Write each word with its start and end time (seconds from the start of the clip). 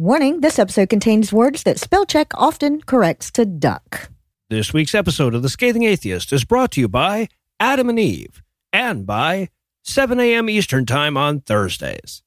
Warning 0.00 0.40
this 0.40 0.58
episode 0.58 0.88
contains 0.88 1.32
words 1.32 1.62
that 1.62 1.78
spell 1.78 2.04
check 2.04 2.32
often 2.34 2.80
corrects 2.80 3.30
to 3.30 3.46
duck. 3.46 4.10
This 4.50 4.72
week's 4.72 4.92
episode 4.92 5.36
of 5.36 5.42
The 5.42 5.48
Scathing 5.48 5.84
Atheist 5.84 6.32
is 6.32 6.44
brought 6.44 6.72
to 6.72 6.80
you 6.80 6.88
by 6.88 7.28
Adam 7.60 7.88
and 7.88 8.00
Eve 8.00 8.42
and 8.72 9.06
by 9.06 9.50
7 9.84 10.18
a.m. 10.18 10.50
Eastern 10.50 10.84
Time 10.84 11.16
on 11.16 11.42
Thursdays. 11.42 12.24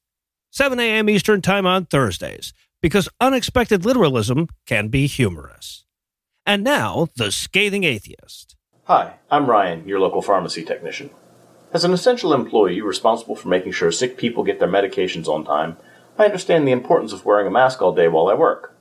7 0.50 0.80
a.m. 0.80 1.10
Eastern 1.10 1.42
Time 1.42 1.66
on 1.66 1.84
Thursdays, 1.84 2.54
because 2.80 3.06
unexpected 3.20 3.84
literalism 3.84 4.48
can 4.64 4.88
be 4.88 5.06
humorous. 5.06 5.84
And 6.46 6.64
now, 6.64 7.08
The 7.16 7.30
Scathing 7.30 7.84
Atheist. 7.84 8.56
Hi, 8.84 9.16
I'm 9.30 9.44
Ryan, 9.44 9.86
your 9.86 10.00
local 10.00 10.22
pharmacy 10.22 10.64
technician. 10.64 11.10
As 11.74 11.84
an 11.84 11.92
essential 11.92 12.32
employee 12.32 12.80
responsible 12.80 13.36
for 13.36 13.48
making 13.48 13.72
sure 13.72 13.92
sick 13.92 14.16
people 14.16 14.42
get 14.42 14.58
their 14.58 14.68
medications 14.68 15.28
on 15.28 15.44
time, 15.44 15.76
I 16.18 16.24
understand 16.24 16.66
the 16.66 16.72
importance 16.72 17.12
of 17.12 17.24
wearing 17.24 17.46
a 17.46 17.50
mask 17.50 17.80
all 17.80 17.94
day 17.94 18.08
while 18.08 18.26
I 18.26 18.34
work. 18.34 18.74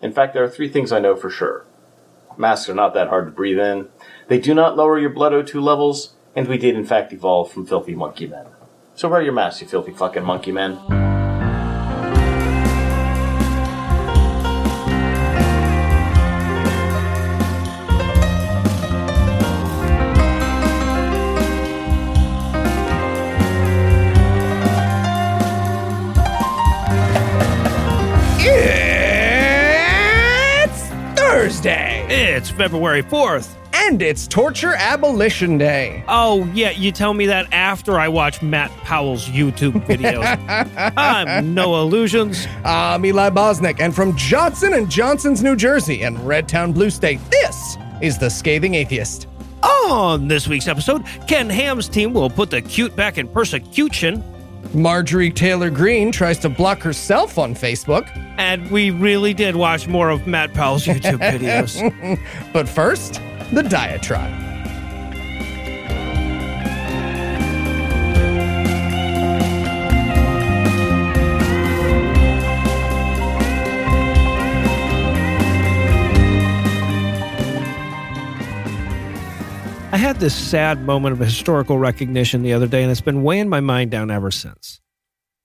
In 0.00 0.12
fact, 0.12 0.32
there 0.32 0.44
are 0.44 0.48
three 0.48 0.68
things 0.68 0.92
I 0.92 1.00
know 1.00 1.16
for 1.16 1.28
sure. 1.28 1.66
Masks 2.36 2.68
are 2.68 2.74
not 2.74 2.94
that 2.94 3.08
hard 3.08 3.26
to 3.26 3.32
breathe 3.32 3.58
in, 3.58 3.88
they 4.28 4.38
do 4.38 4.54
not 4.54 4.76
lower 4.76 4.98
your 4.98 5.10
blood 5.10 5.32
O2 5.32 5.60
levels, 5.60 6.14
and 6.36 6.46
we 6.46 6.58
did 6.58 6.76
in 6.76 6.84
fact 6.84 7.12
evolve 7.12 7.50
from 7.50 7.66
filthy 7.66 7.94
monkey 7.94 8.26
men. 8.26 8.46
So 8.94 9.08
wear 9.08 9.22
your 9.22 9.32
mask, 9.32 9.60
you 9.60 9.66
filthy 9.66 9.92
fucking 9.92 10.24
monkey 10.24 10.52
men. 10.52 11.13
February 32.56 33.02
4th. 33.02 33.54
and 33.72 34.00
it's 34.00 34.26
Torture 34.28 34.74
Abolition 34.74 35.58
Day. 35.58 36.04
Oh, 36.08 36.48
yeah, 36.54 36.70
you 36.70 36.92
tell 36.92 37.12
me 37.12 37.26
that 37.26 37.52
after 37.52 37.98
I 37.98 38.06
watch 38.08 38.40
Matt 38.40 38.70
Powell's 38.78 39.26
YouTube 39.28 39.84
videos. 39.86 40.92
I'm 40.96 41.52
Noah 41.54 41.84
Lugeons. 41.84 42.46
I'm 42.64 43.04
Eli 43.04 43.30
Bosnick, 43.30 43.80
and 43.80 43.94
from 43.94 44.16
Johnson 44.16 44.74
and 44.74 44.88
Johnson's 44.90 45.42
New 45.42 45.56
Jersey 45.56 46.02
and 46.02 46.16
Redtown 46.18 46.72
Blue 46.72 46.90
State, 46.90 47.20
this 47.30 47.76
is 48.00 48.16
the 48.18 48.30
Scathing 48.30 48.74
Atheist. 48.74 49.26
On 49.64 50.28
this 50.28 50.46
week's 50.46 50.68
episode, 50.68 51.04
Ken 51.26 51.48
Ham's 51.50 51.88
team 51.88 52.12
will 52.14 52.30
put 52.30 52.50
the 52.50 52.60
cute 52.62 52.94
back 52.94 53.18
in 53.18 53.26
persecution. 53.28 54.22
Marjorie 54.74 55.30
Taylor 55.30 55.70
Greene 55.70 56.10
tries 56.12 56.38
to 56.40 56.48
block 56.48 56.82
herself 56.82 57.38
on 57.38 57.54
Facebook, 57.54 58.08
And 58.38 58.68
we 58.70 58.90
really 58.90 59.32
did 59.34 59.54
watch 59.56 59.86
more 59.86 60.10
of 60.10 60.26
Matt 60.26 60.52
Powell's 60.54 60.84
YouTube 60.86 61.18
videos. 61.20 62.20
but 62.52 62.68
first, 62.68 63.20
the 63.52 63.62
diatribe. 63.62 64.53
I 79.94 79.96
had 79.96 80.18
this 80.18 80.34
sad 80.34 80.80
moment 80.80 81.12
of 81.12 81.20
historical 81.20 81.78
recognition 81.78 82.42
the 82.42 82.52
other 82.52 82.66
day, 82.66 82.82
and 82.82 82.90
it's 82.90 83.00
been 83.00 83.22
weighing 83.22 83.48
my 83.48 83.60
mind 83.60 83.92
down 83.92 84.10
ever 84.10 84.32
since. 84.32 84.80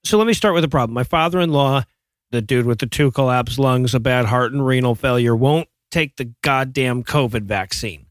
So 0.03 0.17
let 0.17 0.25
me 0.25 0.33
start 0.33 0.55
with 0.55 0.63
the 0.63 0.67
problem. 0.67 0.95
My 0.95 1.03
father 1.03 1.39
in 1.39 1.51
law, 1.51 1.83
the 2.31 2.41
dude 2.41 2.65
with 2.65 2.79
the 2.79 2.87
two 2.87 3.11
collapsed 3.11 3.59
lungs, 3.59 3.93
a 3.93 3.99
bad 3.99 4.25
heart, 4.25 4.51
and 4.51 4.65
renal 4.65 4.95
failure, 4.95 5.35
won't 5.35 5.67
take 5.91 6.15
the 6.15 6.33
goddamn 6.41 7.03
COVID 7.03 7.43
vaccine. 7.43 8.07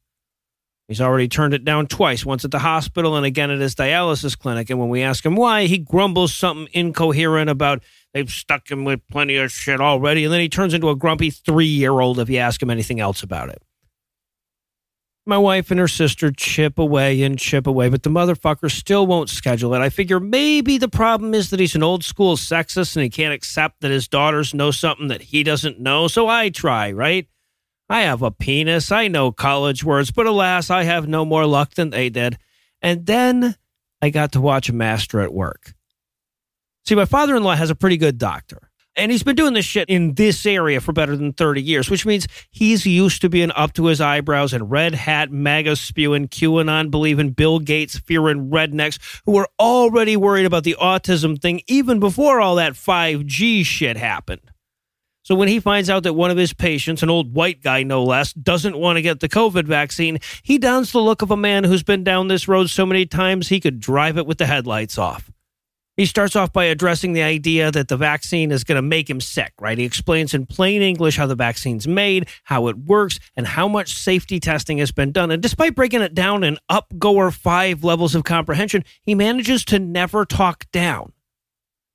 He's 0.86 1.00
already 1.00 1.26
turned 1.26 1.54
it 1.54 1.64
down 1.64 1.88
twice, 1.88 2.24
once 2.24 2.44
at 2.44 2.52
the 2.52 2.60
hospital 2.60 3.16
and 3.16 3.26
again 3.26 3.50
at 3.50 3.58
his 3.58 3.74
dialysis 3.74 4.38
clinic. 4.38 4.70
And 4.70 4.78
when 4.78 4.90
we 4.90 5.02
ask 5.02 5.26
him 5.26 5.34
why, 5.34 5.64
he 5.64 5.78
grumbles 5.78 6.32
something 6.32 6.68
incoherent 6.72 7.50
about 7.50 7.82
they've 8.14 8.30
stuck 8.30 8.70
him 8.70 8.84
with 8.84 9.00
plenty 9.10 9.34
of 9.38 9.50
shit 9.50 9.80
already. 9.80 10.22
And 10.22 10.32
then 10.32 10.40
he 10.40 10.48
turns 10.48 10.72
into 10.72 10.88
a 10.88 10.94
grumpy 10.94 11.30
three 11.30 11.66
year 11.66 11.98
old 11.98 12.20
if 12.20 12.30
you 12.30 12.38
ask 12.38 12.62
him 12.62 12.70
anything 12.70 13.00
else 13.00 13.24
about 13.24 13.48
it. 13.48 13.60
My 15.28 15.36
wife 15.36 15.70
and 15.70 15.78
her 15.78 15.88
sister 15.88 16.32
chip 16.32 16.78
away 16.78 17.22
and 17.22 17.38
chip 17.38 17.66
away, 17.66 17.90
but 17.90 18.02
the 18.02 18.08
motherfucker 18.08 18.70
still 18.70 19.06
won't 19.06 19.28
schedule 19.28 19.74
it. 19.74 19.80
I 19.82 19.90
figure 19.90 20.18
maybe 20.18 20.78
the 20.78 20.88
problem 20.88 21.34
is 21.34 21.50
that 21.50 21.60
he's 21.60 21.74
an 21.74 21.82
old 21.82 22.02
school 22.02 22.38
sexist 22.38 22.96
and 22.96 23.02
he 23.02 23.10
can't 23.10 23.34
accept 23.34 23.82
that 23.82 23.90
his 23.90 24.08
daughters 24.08 24.54
know 24.54 24.70
something 24.70 25.08
that 25.08 25.20
he 25.20 25.42
doesn't 25.42 25.78
know. 25.78 26.08
So 26.08 26.28
I 26.28 26.48
try, 26.48 26.92
right? 26.92 27.28
I 27.90 28.00
have 28.00 28.22
a 28.22 28.30
penis. 28.30 28.90
I 28.90 29.08
know 29.08 29.30
college 29.30 29.84
words, 29.84 30.10
but 30.10 30.24
alas, 30.24 30.70
I 30.70 30.84
have 30.84 31.06
no 31.06 31.26
more 31.26 31.44
luck 31.44 31.74
than 31.74 31.90
they 31.90 32.08
did. 32.08 32.38
And 32.80 33.04
then 33.04 33.54
I 34.00 34.08
got 34.08 34.32
to 34.32 34.40
watch 34.40 34.70
a 34.70 34.74
master 34.74 35.20
at 35.20 35.34
work. 35.34 35.74
See, 36.86 36.94
my 36.94 37.04
father 37.04 37.36
in 37.36 37.42
law 37.42 37.54
has 37.54 37.68
a 37.68 37.74
pretty 37.74 37.98
good 37.98 38.16
doctor. 38.16 38.67
And 38.98 39.12
he's 39.12 39.22
been 39.22 39.36
doing 39.36 39.54
this 39.54 39.64
shit 39.64 39.88
in 39.88 40.14
this 40.14 40.44
area 40.44 40.80
for 40.80 40.92
better 40.92 41.16
than 41.16 41.32
30 41.32 41.62
years, 41.62 41.88
which 41.88 42.04
means 42.04 42.26
he's 42.50 42.84
used 42.84 43.22
to 43.22 43.28
being 43.28 43.52
up 43.52 43.72
to 43.74 43.86
his 43.86 44.00
eyebrows 44.00 44.52
in 44.52 44.64
red 44.64 44.96
hat, 44.96 45.30
MAGA 45.30 45.76
spewing, 45.76 46.26
QAnon 46.26 46.90
believing, 46.90 47.30
Bill 47.30 47.60
Gates 47.60 47.96
fearing 48.00 48.50
rednecks 48.50 48.98
who 49.24 49.32
were 49.32 49.48
already 49.60 50.16
worried 50.16 50.46
about 50.46 50.64
the 50.64 50.76
autism 50.80 51.40
thing 51.40 51.62
even 51.68 52.00
before 52.00 52.40
all 52.40 52.56
that 52.56 52.72
5G 52.72 53.64
shit 53.64 53.96
happened. 53.96 54.50
So 55.22 55.36
when 55.36 55.48
he 55.48 55.60
finds 55.60 55.88
out 55.88 56.02
that 56.02 56.14
one 56.14 56.32
of 56.32 56.36
his 56.36 56.52
patients, 56.52 57.02
an 57.02 57.10
old 57.10 57.34
white 57.34 57.62
guy 57.62 57.84
no 57.84 58.02
less, 58.02 58.32
doesn't 58.32 58.76
want 58.76 58.96
to 58.96 59.02
get 59.02 59.20
the 59.20 59.28
COVID 59.28 59.66
vaccine, 59.66 60.18
he 60.42 60.58
dons 60.58 60.90
the 60.90 61.00
look 61.00 61.22
of 61.22 61.30
a 61.30 61.36
man 61.36 61.62
who's 61.62 61.84
been 61.84 62.02
down 62.02 62.26
this 62.26 62.48
road 62.48 62.68
so 62.68 62.84
many 62.84 63.06
times 63.06 63.48
he 63.48 63.60
could 63.60 63.78
drive 63.78 64.18
it 64.18 64.26
with 64.26 64.38
the 64.38 64.46
headlights 64.46 64.98
off. 64.98 65.30
He 65.98 66.06
starts 66.06 66.36
off 66.36 66.52
by 66.52 66.66
addressing 66.66 67.12
the 67.12 67.24
idea 67.24 67.72
that 67.72 67.88
the 67.88 67.96
vaccine 67.96 68.52
is 68.52 68.62
going 68.62 68.76
to 68.76 68.82
make 68.82 69.10
him 69.10 69.20
sick, 69.20 69.52
right? 69.60 69.76
He 69.76 69.84
explains 69.84 70.32
in 70.32 70.46
plain 70.46 70.80
English 70.80 71.16
how 71.16 71.26
the 71.26 71.34
vaccine's 71.34 71.88
made, 71.88 72.28
how 72.44 72.68
it 72.68 72.78
works, 72.78 73.18
and 73.36 73.44
how 73.44 73.66
much 73.66 73.94
safety 73.94 74.38
testing 74.38 74.78
has 74.78 74.92
been 74.92 75.10
done. 75.10 75.32
And 75.32 75.42
despite 75.42 75.74
breaking 75.74 76.02
it 76.02 76.14
down 76.14 76.44
in 76.44 76.56
upgoer 76.70 77.34
five 77.34 77.82
levels 77.82 78.14
of 78.14 78.22
comprehension, 78.22 78.84
he 79.02 79.16
manages 79.16 79.64
to 79.66 79.80
never 79.80 80.24
talk 80.24 80.70
down, 80.70 81.12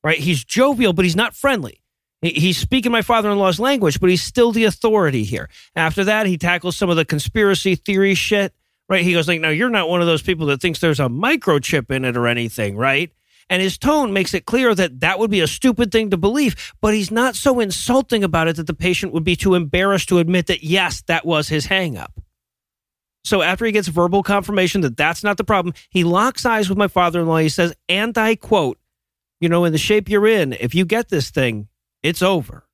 right? 0.03 0.19
He's 0.19 0.43
jovial, 0.43 0.91
but 0.91 1.05
he's 1.05 1.15
not 1.15 1.33
friendly. 1.33 1.81
He's 2.21 2.57
speaking 2.57 2.91
my 2.91 3.03
father 3.03 3.31
in 3.31 3.37
law's 3.37 3.59
language, 3.59 4.01
but 4.01 4.09
he's 4.09 4.21
still 4.21 4.51
the 4.51 4.65
authority 4.65 5.23
here. 5.23 5.49
After 5.77 6.03
that, 6.03 6.25
he 6.25 6.37
tackles 6.37 6.75
some 6.75 6.89
of 6.89 6.97
the 6.97 7.05
conspiracy 7.05 7.75
theory 7.75 8.15
shit, 8.15 8.53
right? 8.89 9.03
He 9.03 9.13
goes, 9.13 9.29
like, 9.29 9.39
no, 9.39 9.49
you're 9.49 9.69
not 9.69 9.87
one 9.87 10.01
of 10.01 10.07
those 10.07 10.21
people 10.21 10.47
that 10.47 10.59
thinks 10.59 10.81
there's 10.81 10.99
a 10.99 11.03
microchip 11.03 11.89
in 11.89 12.03
it 12.03 12.17
or 12.17 12.27
anything, 12.27 12.75
right? 12.75 13.09
And 13.49 13.61
his 13.61 13.77
tone 13.77 14.13
makes 14.13 14.33
it 14.33 14.45
clear 14.45 14.73
that 14.75 15.01
that 15.01 15.19
would 15.19 15.31
be 15.31 15.41
a 15.41 15.47
stupid 15.47 15.91
thing 15.91 16.09
to 16.09 16.17
believe, 16.17 16.73
but 16.81 16.93
he's 16.93 17.11
not 17.11 17.35
so 17.35 17.59
insulting 17.59 18.23
about 18.23 18.47
it 18.47 18.55
that 18.55 18.67
the 18.67 18.73
patient 18.73 19.13
would 19.13 19.23
be 19.23 19.35
too 19.35 19.55
embarrassed 19.55 20.09
to 20.09 20.19
admit 20.19 20.47
that, 20.47 20.63
yes, 20.63 21.01
that 21.07 21.25
was 21.25 21.49
his 21.49 21.67
hangup. 21.67 22.11
So 23.25 23.41
after 23.41 23.65
he 23.65 23.71
gets 23.71 23.87
verbal 23.87 24.23
confirmation 24.23 24.81
that 24.81 24.97
that's 24.97 25.23
not 25.23 25.37
the 25.37 25.43
problem, 25.43 25.73
he 25.89 26.03
locks 26.03 26.45
eyes 26.45 26.67
with 26.67 26.77
my 26.77 26.87
father 26.87 27.21
in 27.21 27.27
law. 27.27 27.37
He 27.37 27.49
says, 27.49 27.73
and 27.87 28.17
I 28.17 28.35
quote, 28.35 28.77
you 29.39 29.49
know, 29.49 29.65
in 29.65 29.71
the 29.71 29.77
shape 29.77 30.09
you're 30.09 30.27
in, 30.27 30.53
if 30.53 30.75
you 30.75 30.85
get 30.85 31.09
this 31.09 31.29
thing, 31.29 31.67
it's 32.01 32.21
over. 32.21 32.65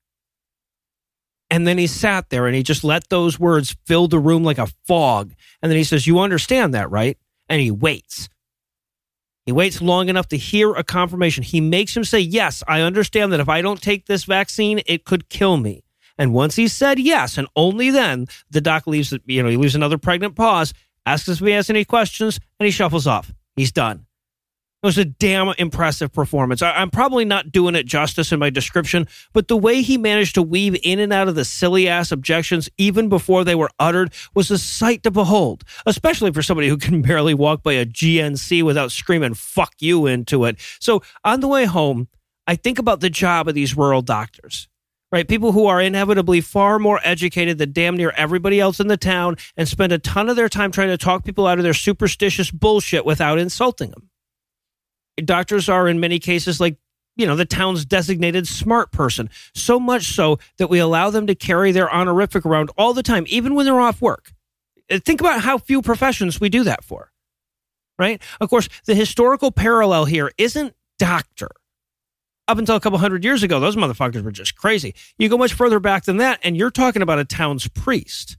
And 1.50 1.66
then 1.66 1.78
he 1.78 1.88
sat 1.88 2.30
there 2.30 2.46
and 2.46 2.54
he 2.54 2.62
just 2.62 2.84
let 2.84 3.08
those 3.08 3.38
words 3.38 3.76
fill 3.84 4.06
the 4.06 4.20
room 4.20 4.44
like 4.44 4.58
a 4.58 4.68
fog. 4.86 5.34
And 5.60 5.70
then 5.70 5.76
he 5.76 5.84
says, 5.84 6.06
You 6.06 6.20
understand 6.20 6.74
that, 6.74 6.90
right? 6.90 7.18
And 7.48 7.60
he 7.60 7.72
waits. 7.72 8.28
He 9.46 9.52
waits 9.52 9.80
long 9.80 10.08
enough 10.08 10.28
to 10.28 10.36
hear 10.36 10.72
a 10.74 10.84
confirmation. 10.84 11.42
He 11.42 11.60
makes 11.60 11.96
him 11.96 12.04
say, 12.04 12.20
Yes, 12.20 12.62
I 12.68 12.82
understand 12.82 13.32
that 13.32 13.40
if 13.40 13.48
I 13.48 13.62
don't 13.62 13.80
take 13.80 14.06
this 14.06 14.24
vaccine, 14.24 14.80
it 14.86 15.04
could 15.04 15.28
kill 15.28 15.56
me. 15.56 15.82
And 16.18 16.34
once 16.34 16.56
he 16.56 16.68
said 16.68 16.98
yes, 16.98 17.38
and 17.38 17.48
only 17.56 17.90
then, 17.90 18.26
the 18.50 18.60
doc 18.60 18.86
leaves, 18.86 19.14
you 19.24 19.42
know, 19.42 19.48
he 19.48 19.56
leaves 19.56 19.74
another 19.74 19.96
pregnant 19.96 20.36
pause, 20.36 20.74
asks 21.06 21.28
if 21.28 21.38
he 21.38 21.50
has 21.52 21.70
any 21.70 21.84
questions, 21.84 22.38
and 22.58 22.66
he 22.66 22.70
shuffles 22.70 23.06
off. 23.06 23.32
He's 23.56 23.72
done. 23.72 24.04
It 24.82 24.86
was 24.86 24.96
a 24.96 25.04
damn 25.04 25.48
impressive 25.58 26.10
performance. 26.10 26.62
I, 26.62 26.70
I'm 26.70 26.90
probably 26.90 27.26
not 27.26 27.52
doing 27.52 27.74
it 27.74 27.84
justice 27.84 28.32
in 28.32 28.38
my 28.38 28.48
description, 28.48 29.06
but 29.34 29.46
the 29.46 29.56
way 29.56 29.82
he 29.82 29.98
managed 29.98 30.36
to 30.36 30.42
weave 30.42 30.74
in 30.82 30.98
and 31.00 31.12
out 31.12 31.28
of 31.28 31.34
the 31.34 31.44
silly 31.44 31.86
ass 31.86 32.10
objections 32.10 32.70
even 32.78 33.10
before 33.10 33.44
they 33.44 33.54
were 33.54 33.68
uttered 33.78 34.10
was 34.34 34.50
a 34.50 34.56
sight 34.56 35.02
to 35.02 35.10
behold, 35.10 35.64
especially 35.84 36.32
for 36.32 36.40
somebody 36.40 36.68
who 36.68 36.78
can 36.78 37.02
barely 37.02 37.34
walk 37.34 37.62
by 37.62 37.74
a 37.74 37.84
GNC 37.84 38.62
without 38.62 38.90
screaming 38.90 39.34
fuck 39.34 39.74
you 39.80 40.06
into 40.06 40.46
it. 40.46 40.56
So 40.80 41.02
on 41.24 41.40
the 41.40 41.48
way 41.48 41.66
home, 41.66 42.08
I 42.46 42.56
think 42.56 42.78
about 42.78 43.00
the 43.00 43.10
job 43.10 43.48
of 43.48 43.54
these 43.54 43.76
rural 43.76 44.00
doctors. 44.00 44.66
Right? 45.12 45.28
People 45.28 45.52
who 45.52 45.66
are 45.66 45.80
inevitably 45.80 46.40
far 46.40 46.78
more 46.78 47.00
educated 47.02 47.58
than 47.58 47.72
damn 47.72 47.96
near 47.96 48.14
everybody 48.16 48.60
else 48.60 48.78
in 48.78 48.86
the 48.86 48.96
town 48.96 49.36
and 49.56 49.68
spend 49.68 49.92
a 49.92 49.98
ton 49.98 50.28
of 50.28 50.36
their 50.36 50.48
time 50.48 50.70
trying 50.70 50.88
to 50.88 50.96
talk 50.96 51.24
people 51.24 51.48
out 51.48 51.58
of 51.58 51.64
their 51.64 51.74
superstitious 51.74 52.52
bullshit 52.52 53.04
without 53.04 53.38
insulting 53.38 53.90
them 53.90 54.09
doctors 55.26 55.68
are 55.68 55.88
in 55.88 56.00
many 56.00 56.18
cases 56.18 56.60
like 56.60 56.76
you 57.16 57.26
know, 57.26 57.36
the 57.36 57.44
town's 57.44 57.84
designated 57.84 58.48
smart 58.48 58.92
person. 58.92 59.28
So 59.54 59.78
much 59.78 60.04
so 60.14 60.38
that 60.56 60.70
we 60.70 60.78
allow 60.78 61.10
them 61.10 61.26
to 61.26 61.34
carry 61.34 61.70
their 61.70 61.92
honorific 61.92 62.46
around 62.46 62.70
all 62.78 62.94
the 62.94 63.02
time, 63.02 63.24
even 63.28 63.54
when 63.54 63.66
they're 63.66 63.80
off 63.80 64.00
work. 64.00 64.32
Uh, 64.90 64.98
think 65.04 65.20
about 65.20 65.42
how 65.42 65.58
few 65.58 65.82
professions 65.82 66.40
we 66.40 66.48
do 66.48 66.64
that 66.64 66.82
for, 66.82 67.12
right? 67.98 68.22
Of 68.40 68.48
course, 68.48 68.68
the 68.86 68.94
historical 68.94 69.50
parallel 69.50 70.06
here 70.06 70.30
isn't 70.38 70.74
doctor. 70.98 71.48
Up 72.48 72.58
until 72.58 72.74
a 72.74 72.80
couple 72.80 72.98
hundred 72.98 73.22
years 73.22 73.42
ago, 73.42 73.60
those 73.60 73.76
motherfuckers 73.76 74.24
were 74.24 74.32
just 74.32 74.56
crazy. 74.56 74.94
You 75.18 75.28
go 75.28 75.38
much 75.38 75.52
further 75.52 75.78
back 75.78 76.04
than 76.04 76.16
that, 76.16 76.40
and 76.42 76.56
you're 76.56 76.70
talking 76.70 77.02
about 77.02 77.18
a 77.18 77.24
town's 77.24 77.68
priest. 77.68 78.36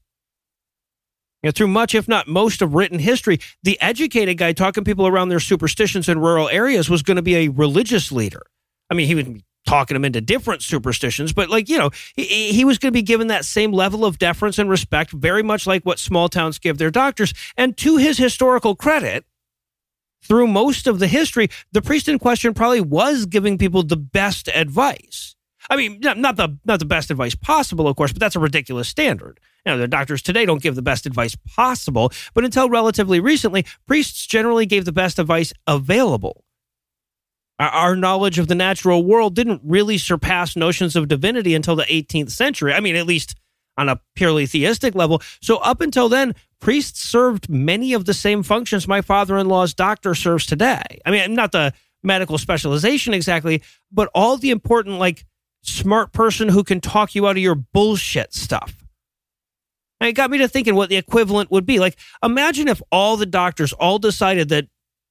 You 1.43 1.47
know, 1.47 1.51
through 1.51 1.67
much, 1.67 1.95
if 1.95 2.07
not 2.07 2.27
most, 2.27 2.61
of 2.61 2.75
written 2.75 2.99
history, 2.99 3.39
the 3.63 3.79
educated 3.81 4.37
guy 4.37 4.53
talking 4.53 4.83
people 4.83 5.07
around 5.07 5.29
their 5.29 5.39
superstitions 5.39 6.07
in 6.07 6.19
rural 6.19 6.49
areas 6.49 6.89
was 6.89 7.01
going 7.01 7.15
to 7.15 7.23
be 7.23 7.35
a 7.35 7.47
religious 7.47 8.11
leader. 8.11 8.43
I 8.89 8.93
mean, 8.93 9.07
he 9.07 9.15
would 9.15 9.33
be 9.33 9.43
talking 9.65 9.95
them 9.95 10.05
into 10.05 10.21
different 10.21 10.61
superstitions, 10.61 11.33
but 11.33 11.49
like, 11.49 11.69
you 11.69 11.77
know, 11.77 11.89
he, 12.15 12.51
he 12.51 12.65
was 12.65 12.77
going 12.77 12.91
to 12.91 12.97
be 12.97 13.01
given 13.01 13.27
that 13.27 13.45
same 13.45 13.71
level 13.71 14.05
of 14.05 14.17
deference 14.19 14.59
and 14.59 14.69
respect, 14.69 15.11
very 15.11 15.43
much 15.43 15.65
like 15.65 15.83
what 15.83 15.99
small 15.99 16.29
towns 16.29 16.59
give 16.59 16.77
their 16.77 16.91
doctors. 16.91 17.33
And 17.57 17.75
to 17.77 17.97
his 17.97 18.17
historical 18.17 18.75
credit, 18.75 19.25
through 20.23 20.47
most 20.47 20.85
of 20.87 20.99
the 20.99 21.07
history, 21.07 21.49
the 21.71 21.81
priest 21.81 22.07
in 22.07 22.19
question 22.19 22.53
probably 22.53 22.81
was 22.81 23.25
giving 23.25 23.57
people 23.57 23.81
the 23.81 23.97
best 23.97 24.47
advice. 24.49 25.35
I 25.69 25.75
mean, 25.75 25.99
not 26.01 26.35
the 26.35 26.57
not 26.65 26.79
the 26.79 26.85
best 26.85 27.11
advice 27.11 27.35
possible, 27.35 27.87
of 27.87 27.95
course, 27.95 28.11
but 28.11 28.19
that's 28.19 28.35
a 28.35 28.39
ridiculous 28.39 28.87
standard. 28.87 29.39
You 29.65 29.73
know, 29.73 29.77
the 29.77 29.87
doctors 29.87 30.21
today 30.21 30.45
don't 30.45 30.61
give 30.61 30.75
the 30.75 30.81
best 30.81 31.05
advice 31.05 31.35
possible, 31.35 32.11
but 32.33 32.43
until 32.43 32.69
relatively 32.69 33.19
recently, 33.19 33.65
priests 33.87 34.25
generally 34.25 34.65
gave 34.65 34.85
the 34.85 34.91
best 34.91 35.19
advice 35.19 35.53
available. 35.67 36.43
Our 37.59 37.95
knowledge 37.95 38.39
of 38.39 38.47
the 38.47 38.55
natural 38.55 39.05
world 39.05 39.35
didn't 39.35 39.61
really 39.63 39.99
surpass 39.99 40.55
notions 40.55 40.95
of 40.95 41.07
divinity 41.07 41.53
until 41.53 41.75
the 41.75 41.83
18th 41.83 42.31
century. 42.31 42.73
I 42.73 42.79
mean, 42.79 42.95
at 42.95 43.05
least 43.05 43.35
on 43.77 43.87
a 43.87 44.01
purely 44.15 44.47
theistic 44.47 44.95
level. 44.95 45.21
So, 45.41 45.57
up 45.57 45.79
until 45.79 46.09
then, 46.09 46.33
priests 46.59 47.01
served 47.01 47.49
many 47.49 47.93
of 47.93 48.05
the 48.05 48.13
same 48.15 48.41
functions 48.41 48.87
my 48.87 49.01
father 49.01 49.37
in 49.37 49.47
law's 49.47 49.73
doctor 49.75 50.15
serves 50.15 50.45
today. 50.45 50.99
I 51.05 51.11
mean, 51.11 51.35
not 51.35 51.51
the 51.51 51.73
medical 52.03 52.37
specialization 52.39 53.13
exactly, 53.13 53.61
but 53.91 54.09
all 54.15 54.37
the 54.37 54.49
important, 54.49 54.97
like, 54.97 55.23
smart 55.61 56.11
person 56.13 56.49
who 56.49 56.63
can 56.63 56.81
talk 56.81 57.15
you 57.15 57.27
out 57.27 57.37
of 57.37 57.43
your 57.43 57.55
bullshit 57.55 58.33
stuff. 58.33 58.83
And 59.99 60.07
it 60.09 60.13
got 60.13 60.31
me 60.31 60.39
to 60.39 60.47
thinking 60.47 60.75
what 60.75 60.89
the 60.89 60.97
equivalent 60.97 61.51
would 61.51 61.65
be. 61.65 61.79
Like, 61.79 61.97
imagine 62.23 62.67
if 62.67 62.81
all 62.91 63.17
the 63.17 63.27
doctors 63.27 63.71
all 63.73 63.99
decided 63.99 64.49
that 64.49 64.67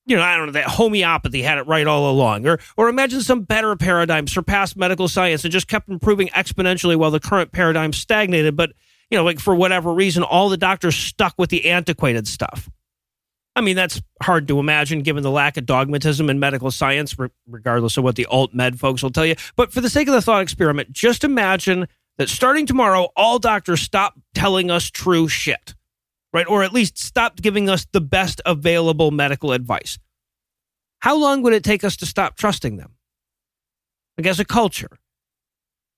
you 0.07 0.17
know, 0.17 0.23
I 0.23 0.37
don't 0.37 0.47
know, 0.47 0.53
that 0.53 0.67
homeopathy 0.67 1.43
had 1.43 1.59
it 1.59 1.67
right 1.69 1.87
all 1.87 2.11
along. 2.11 2.47
Or, 2.47 2.59
or 2.77 2.89
imagine 2.89 3.21
some 3.21 3.43
better 3.43 3.77
paradigm 3.77 4.27
surpassed 4.27 4.77
medical 4.77 5.07
science 5.07 5.45
and 5.45 5.53
just 5.53 5.69
kept 5.69 5.89
improving 5.89 6.29
exponentially 6.29 6.97
while 6.97 7.13
the 7.13 7.21
current 7.21 7.53
paradigm 7.53 7.93
stagnated. 7.93 8.57
But, 8.57 8.73
you 9.11 9.17
know, 9.19 9.25
like 9.25 9.39
for 9.39 9.55
whatever 9.55 9.93
reason, 9.93 10.25
all 10.25 10.49
the 10.49 10.57
doctors 10.57 10.97
stuck 10.97 11.35
with 11.39 11.51
the 11.51 11.71
antiquated 11.71 12.27
stuff. 12.27 12.69
I 13.61 13.65
mean, 13.65 13.77
that's 13.77 14.01
hard 14.23 14.49
to 14.49 14.59
imagine 14.59 15.03
given 15.03 15.23
the 15.23 15.31
lack 15.31 15.57
of 15.57 15.67
dogmatism 15.67 16.31
in 16.31 16.39
medical 16.39 16.71
science, 16.71 17.15
regardless 17.47 17.97
of 17.97 18.05
what 18.05 18.17
the 18.17 18.27
alt 18.27 18.55
med 18.55 18.81
folks 18.81 19.03
will 19.03 19.11
tell 19.11 19.27
you. 19.27 19.37
But 19.57 19.73
for 19.73 19.81
the 19.81 19.91
sake 19.91 20.09
of 20.09 20.15
the 20.15 20.23
thought 20.23 20.43
experiment, 20.43 20.93
just 20.93 21.25
imagine 21.25 21.87
that 22.19 22.29
starting 22.29 22.67
tomorrow, 22.67 23.09
all 23.17 23.39
doctors 23.39 23.81
stop 23.81 24.19
telling 24.35 24.71
us 24.71 24.91
true 24.91 25.29
shit 25.29 25.75
right? 26.33 26.47
Or 26.47 26.63
at 26.63 26.73
least 26.73 26.99
stopped 26.99 27.43
giving 27.43 27.69
us 27.69 27.87
the 27.93 28.01
best 28.01 28.41
available 28.47 29.11
medical 29.11 29.53
advice. 29.53 29.99
How 31.01 31.17
long 31.17 31.43
would 31.43 31.53
it 31.53 31.65
take 31.65 31.83
us 31.83 31.97
to 31.99 32.07
stop 32.07 32.37
trusting 32.37 32.77
them? 32.77 32.95
Like 34.19 34.27
as 34.27 34.41
a 34.41 34.45
culture. 34.45 34.99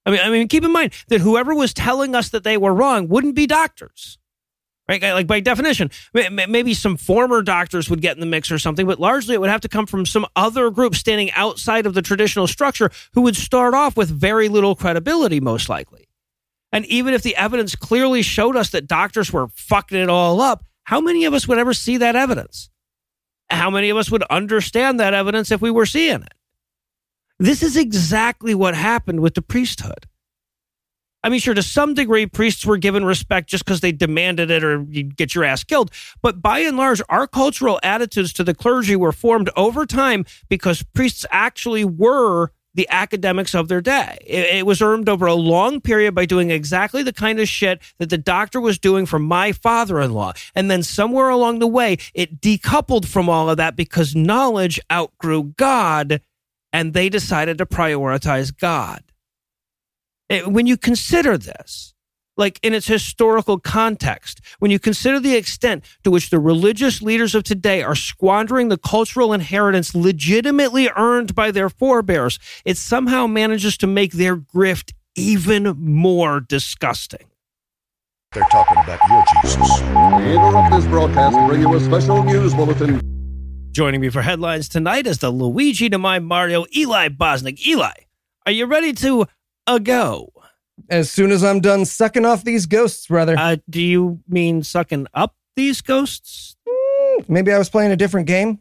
I 0.06 0.10
mean, 0.10 0.20
I 0.22 0.30
mean, 0.30 0.48
keep 0.48 0.64
in 0.64 0.72
mind 0.72 0.92
that 1.08 1.20
whoever 1.20 1.54
was 1.54 1.72
telling 1.74 2.14
us 2.14 2.28
that 2.30 2.44
they 2.44 2.56
were 2.56 2.74
wrong 2.74 3.08
wouldn't 3.08 3.36
be 3.36 3.46
doctors, 3.46 4.18
right? 5.00 5.12
Like 5.12 5.26
by 5.26 5.40
definition, 5.40 5.90
maybe 6.12 6.74
some 6.74 6.96
former 6.96 7.42
doctors 7.42 7.88
would 7.88 8.02
get 8.02 8.16
in 8.16 8.20
the 8.20 8.26
mix 8.26 8.50
or 8.50 8.58
something, 8.58 8.86
but 8.86 9.00
largely 9.00 9.34
it 9.34 9.40
would 9.40 9.50
have 9.50 9.60
to 9.62 9.68
come 9.68 9.86
from 9.86 10.04
some 10.04 10.26
other 10.36 10.70
group 10.70 10.94
standing 10.94 11.30
outside 11.32 11.86
of 11.86 11.94
the 11.94 12.02
traditional 12.02 12.46
structure 12.46 12.90
who 13.14 13.22
would 13.22 13.36
start 13.36 13.74
off 13.74 13.96
with 13.96 14.10
very 14.10 14.48
little 14.48 14.74
credibility, 14.74 15.40
most 15.40 15.68
likely. 15.68 16.08
And 16.72 16.86
even 16.86 17.14
if 17.14 17.22
the 17.22 17.36
evidence 17.36 17.74
clearly 17.74 18.22
showed 18.22 18.56
us 18.56 18.70
that 18.70 18.86
doctors 18.86 19.32
were 19.32 19.48
fucking 19.48 19.98
it 19.98 20.08
all 20.08 20.40
up, 20.40 20.64
how 20.84 21.00
many 21.00 21.24
of 21.24 21.34
us 21.34 21.46
would 21.46 21.58
ever 21.58 21.74
see 21.74 21.98
that 21.98 22.16
evidence? 22.16 22.70
How 23.50 23.70
many 23.70 23.90
of 23.90 23.96
us 23.98 24.10
would 24.10 24.22
understand 24.24 24.98
that 24.98 25.14
evidence 25.14 25.50
if 25.50 25.60
we 25.60 25.70
were 25.70 25.86
seeing 25.86 26.22
it? 26.22 26.34
This 27.38 27.62
is 27.62 27.76
exactly 27.76 28.54
what 28.54 28.74
happened 28.74 29.20
with 29.20 29.34
the 29.34 29.42
priesthood. 29.42 30.06
I 31.24 31.28
mean, 31.28 31.38
sure, 31.38 31.54
to 31.54 31.62
some 31.62 31.94
degree, 31.94 32.26
priests 32.26 32.66
were 32.66 32.76
given 32.76 33.04
respect 33.04 33.48
just 33.48 33.64
because 33.64 33.80
they 33.80 33.92
demanded 33.92 34.50
it 34.50 34.64
or 34.64 34.84
you'd 34.88 35.16
get 35.16 35.34
your 35.34 35.44
ass 35.44 35.62
killed. 35.62 35.90
But 36.20 36.42
by 36.42 36.60
and 36.60 36.76
large, 36.76 37.00
our 37.08 37.26
cultural 37.26 37.78
attitudes 37.82 38.32
to 38.34 38.44
the 38.44 38.54
clergy 38.54 38.96
were 38.96 39.12
formed 39.12 39.48
over 39.56 39.86
time 39.86 40.24
because 40.48 40.82
priests 40.82 41.24
actually 41.30 41.84
were 41.84 42.50
the 42.74 42.88
academics 42.88 43.54
of 43.54 43.68
their 43.68 43.80
day. 43.80 44.18
It, 44.26 44.56
it, 44.56 44.66
was 44.66 44.80
earned 44.80 45.08
over 45.08 45.26
a 45.26 45.34
long 45.34 45.80
period 45.80 46.14
by 46.14 46.24
doing 46.24 46.50
exactly 46.50 47.02
the 47.02 47.12
kind 47.12 47.38
of 47.38 47.48
shit 47.48 47.82
that 47.98 48.10
the 48.10 48.18
doctor 48.18 48.60
was 48.60 48.78
doing 48.78 49.06
for 49.06 49.18
my 49.18 49.52
father 49.52 50.00
in 50.00 50.12
law. 50.14 50.32
And 50.54 50.70
then 50.70 50.82
somewhere 50.82 51.28
along 51.28 51.58
the 51.58 51.66
way, 51.66 51.98
it 52.14 52.40
decoupled 52.40 53.06
from 53.06 53.28
all 53.28 53.50
of 53.50 53.58
that 53.58 53.76
because 53.76 54.16
knowledge 54.16 54.80
outgrew 54.90 55.52
God 55.56 56.22
and 56.72 56.94
they 56.94 57.08
decided 57.08 57.58
to 57.58 57.66
prioritize 57.66 58.56
God. 58.56 59.02
It, 60.28 60.48
when 60.48 60.66
you 60.66 60.76
consider 60.76 61.36
this, 61.36 61.94
like 62.36 62.58
in 62.62 62.72
its 62.72 62.86
historical 62.86 63.58
context, 63.58 64.40
when 64.58 64.70
you 64.70 64.78
consider 64.78 65.20
the 65.20 65.36
extent 65.36 65.84
to 66.04 66.10
which 66.10 66.30
the 66.30 66.38
religious 66.38 67.02
leaders 67.02 67.34
of 67.34 67.44
today 67.44 67.82
are 67.82 67.94
squandering 67.94 68.68
the 68.68 68.78
cultural 68.78 69.32
inheritance 69.32 69.94
legitimately 69.94 70.88
earned 70.96 71.34
by 71.34 71.50
their 71.50 71.68
forebears, 71.68 72.38
it 72.64 72.76
somehow 72.76 73.26
manages 73.26 73.76
to 73.78 73.86
make 73.86 74.12
their 74.12 74.36
grift 74.36 74.92
even 75.14 75.76
more 75.78 76.40
disgusting. 76.40 77.26
They're 78.32 78.44
talking 78.44 78.78
about 78.78 78.98
your 79.10 79.24
Jesus. 79.42 79.80
We 79.82 80.32
interrupt 80.32 80.74
this 80.74 80.86
broadcast 80.86 81.36
to 81.36 81.46
bring 81.46 81.60
you 81.60 81.74
a 81.74 81.80
special 81.80 82.24
news 82.24 82.54
bulletin. 82.54 83.00
Joining 83.72 84.00
me 84.00 84.08
for 84.08 84.22
headlines 84.22 84.68
tonight 84.70 85.06
is 85.06 85.18
the 85.18 85.30
Luigi 85.30 85.90
to 85.90 85.98
my 85.98 86.18
Mario, 86.18 86.64
Eli 86.74 87.08
Bosnick. 87.08 87.66
Eli, 87.66 87.92
are 88.46 88.52
you 88.52 88.64
ready 88.64 88.94
to 88.94 89.26
a 89.66 89.80
go? 89.80 90.32
as 90.88 91.10
soon 91.10 91.30
as 91.30 91.44
I'm 91.44 91.60
done 91.60 91.84
sucking 91.84 92.24
off 92.24 92.44
these 92.44 92.66
ghosts, 92.66 93.06
brother. 93.06 93.36
Uh, 93.38 93.56
do 93.68 93.80
you 93.82 94.20
mean 94.28 94.62
sucking 94.62 95.06
up 95.14 95.34
these 95.56 95.80
ghosts? 95.80 96.56
Mm, 96.68 97.28
maybe 97.28 97.52
I 97.52 97.58
was 97.58 97.70
playing 97.70 97.92
a 97.92 97.96
different 97.96 98.26
game. 98.26 98.60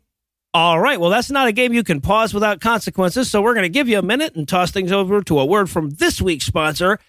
All 0.53 0.79
right. 0.79 1.00
Well, 1.00 1.10
that's 1.10 1.31
not 1.31 1.48
a 1.48 1.53
game 1.53 1.72
you 1.74 1.84
can 1.84 2.01
pause 2.01 2.34
without 2.34 2.60
consequences. 2.60 3.29
So 3.31 3.41
we're 3.41 3.53
going 3.53 3.63
to 3.63 3.70
give 3.70 3.88
you 3.88 4.00
a 4.00 4.03
minute 4.03 4.36
and 4.36 4.48
toss 4.48 4.72
things 4.72 4.91
over 4.91 5.22
to 5.22 5.39
a 5.39 5.46
word 5.46 5.70
from 5.70 5.91
this 5.91 6.22
week's 6.22 6.46
sponsor, 6.46 7.00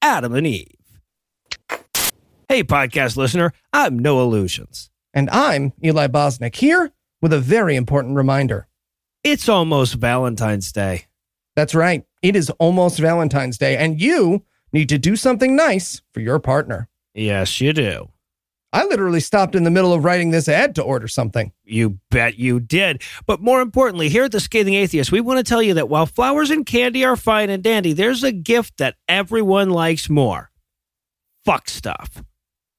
Adam 0.00 0.34
and 0.34 0.46
Eve. 0.46 0.68
Hey, 2.48 2.62
podcast 2.62 3.16
listener. 3.16 3.52
I'm 3.72 3.98
Noah 3.98 4.24
Lugeons. 4.24 4.90
And 5.14 5.28
I'm 5.30 5.72
Eli 5.84 6.06
Bosnick 6.06 6.54
here 6.56 6.92
with 7.20 7.32
a 7.32 7.40
very 7.40 7.74
important 7.74 8.16
reminder. 8.16 8.68
It's 9.24 9.48
almost 9.48 9.94
Valentine's 9.94 10.70
Day. 10.70 11.06
That's 11.56 11.74
right. 11.74 12.04
It 12.22 12.36
is 12.36 12.50
almost 12.58 12.98
Valentine's 12.98 13.58
Day, 13.58 13.76
and 13.76 14.00
you 14.00 14.44
need 14.72 14.88
to 14.88 14.98
do 14.98 15.16
something 15.16 15.54
nice 15.54 16.00
for 16.14 16.20
your 16.20 16.38
partner. 16.38 16.88
Yes, 17.14 17.60
you 17.60 17.72
do. 17.72 18.08
I 18.72 18.84
literally 18.84 19.20
stopped 19.20 19.54
in 19.54 19.64
the 19.64 19.70
middle 19.70 19.92
of 19.92 20.02
writing 20.02 20.30
this 20.30 20.48
ad 20.48 20.74
to 20.76 20.82
order 20.82 21.06
something. 21.06 21.52
You 21.62 21.98
bet 22.10 22.38
you 22.38 22.58
did. 22.58 23.02
But 23.26 23.42
more 23.42 23.60
importantly, 23.60 24.08
here 24.08 24.24
at 24.24 24.32
the 24.32 24.40
Scathing 24.40 24.74
Atheist, 24.74 25.12
we 25.12 25.20
want 25.20 25.38
to 25.38 25.44
tell 25.44 25.62
you 25.62 25.74
that 25.74 25.90
while 25.90 26.06
flowers 26.06 26.50
and 26.50 26.64
candy 26.64 27.04
are 27.04 27.16
fine 27.16 27.50
and 27.50 27.62
dandy, 27.62 27.92
there's 27.92 28.22
a 28.22 28.32
gift 28.32 28.78
that 28.78 28.96
everyone 29.08 29.68
likes 29.68 30.08
more 30.08 30.52
fuck 31.44 31.68
stuff. 31.68 32.22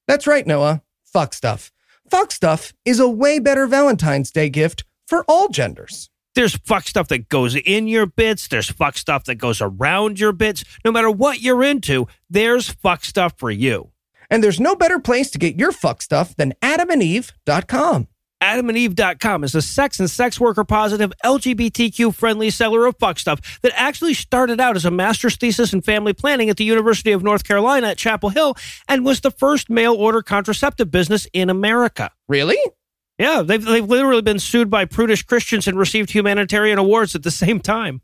That's 0.06 0.26
right, 0.26 0.46
Noah. 0.46 0.82
Fuck 1.04 1.34
stuff. 1.34 1.70
Fuck 2.10 2.32
stuff 2.32 2.72
is 2.84 3.00
a 3.00 3.08
way 3.08 3.38
better 3.38 3.66
Valentine's 3.66 4.30
Day 4.30 4.48
gift 4.48 4.84
for 5.06 5.24
all 5.28 5.48
genders. 5.48 6.10
There's 6.34 6.56
fuck 6.56 6.84
stuff 6.84 7.08
that 7.08 7.28
goes 7.28 7.54
in 7.54 7.86
your 7.86 8.06
bits. 8.06 8.48
There's 8.48 8.70
fuck 8.70 8.96
stuff 8.96 9.24
that 9.24 9.36
goes 9.36 9.60
around 9.60 10.18
your 10.18 10.32
bits. 10.32 10.64
No 10.84 10.90
matter 10.90 11.10
what 11.10 11.40
you're 11.40 11.62
into, 11.62 12.08
there's 12.28 12.70
fuck 12.70 13.04
stuff 13.04 13.34
for 13.36 13.50
you. 13.50 13.90
And 14.30 14.42
there's 14.42 14.58
no 14.58 14.74
better 14.74 14.98
place 14.98 15.30
to 15.30 15.38
get 15.38 15.58
your 15.58 15.70
fuck 15.70 16.02
stuff 16.02 16.34
than 16.34 16.54
adamandeve.com. 16.60 18.08
AdamandEve.com 18.42 19.44
is 19.44 19.54
a 19.54 19.62
sex 19.62 19.98
and 20.00 20.10
sex 20.10 20.38
worker 20.38 20.64
positive, 20.64 21.12
LGBTQ 21.24 22.14
friendly 22.14 22.50
seller 22.50 22.84
of 22.84 22.96
fuck 22.98 23.18
stuff 23.18 23.60
that 23.62 23.72
actually 23.74 24.12
started 24.12 24.60
out 24.60 24.76
as 24.76 24.84
a 24.84 24.90
master's 24.90 25.36
thesis 25.36 25.72
in 25.72 25.80
family 25.80 26.12
planning 26.12 26.50
at 26.50 26.58
the 26.58 26.64
University 26.64 27.12
of 27.12 27.22
North 27.22 27.44
Carolina 27.44 27.88
at 27.88 27.96
Chapel 27.96 28.28
Hill 28.28 28.54
and 28.86 29.04
was 29.04 29.20
the 29.20 29.30
first 29.30 29.70
mail 29.70 29.94
order 29.94 30.20
contraceptive 30.20 30.90
business 30.90 31.26
in 31.32 31.48
America. 31.48 32.10
Really? 32.28 32.58
Yeah, 33.18 33.42
they've, 33.42 33.64
they've 33.64 33.84
literally 33.84 34.22
been 34.22 34.38
sued 34.40 34.70
by 34.70 34.86
prudish 34.86 35.22
Christians 35.22 35.68
and 35.68 35.78
received 35.78 36.10
humanitarian 36.10 36.78
awards 36.78 37.14
at 37.14 37.22
the 37.22 37.30
same 37.30 37.60
time. 37.60 38.00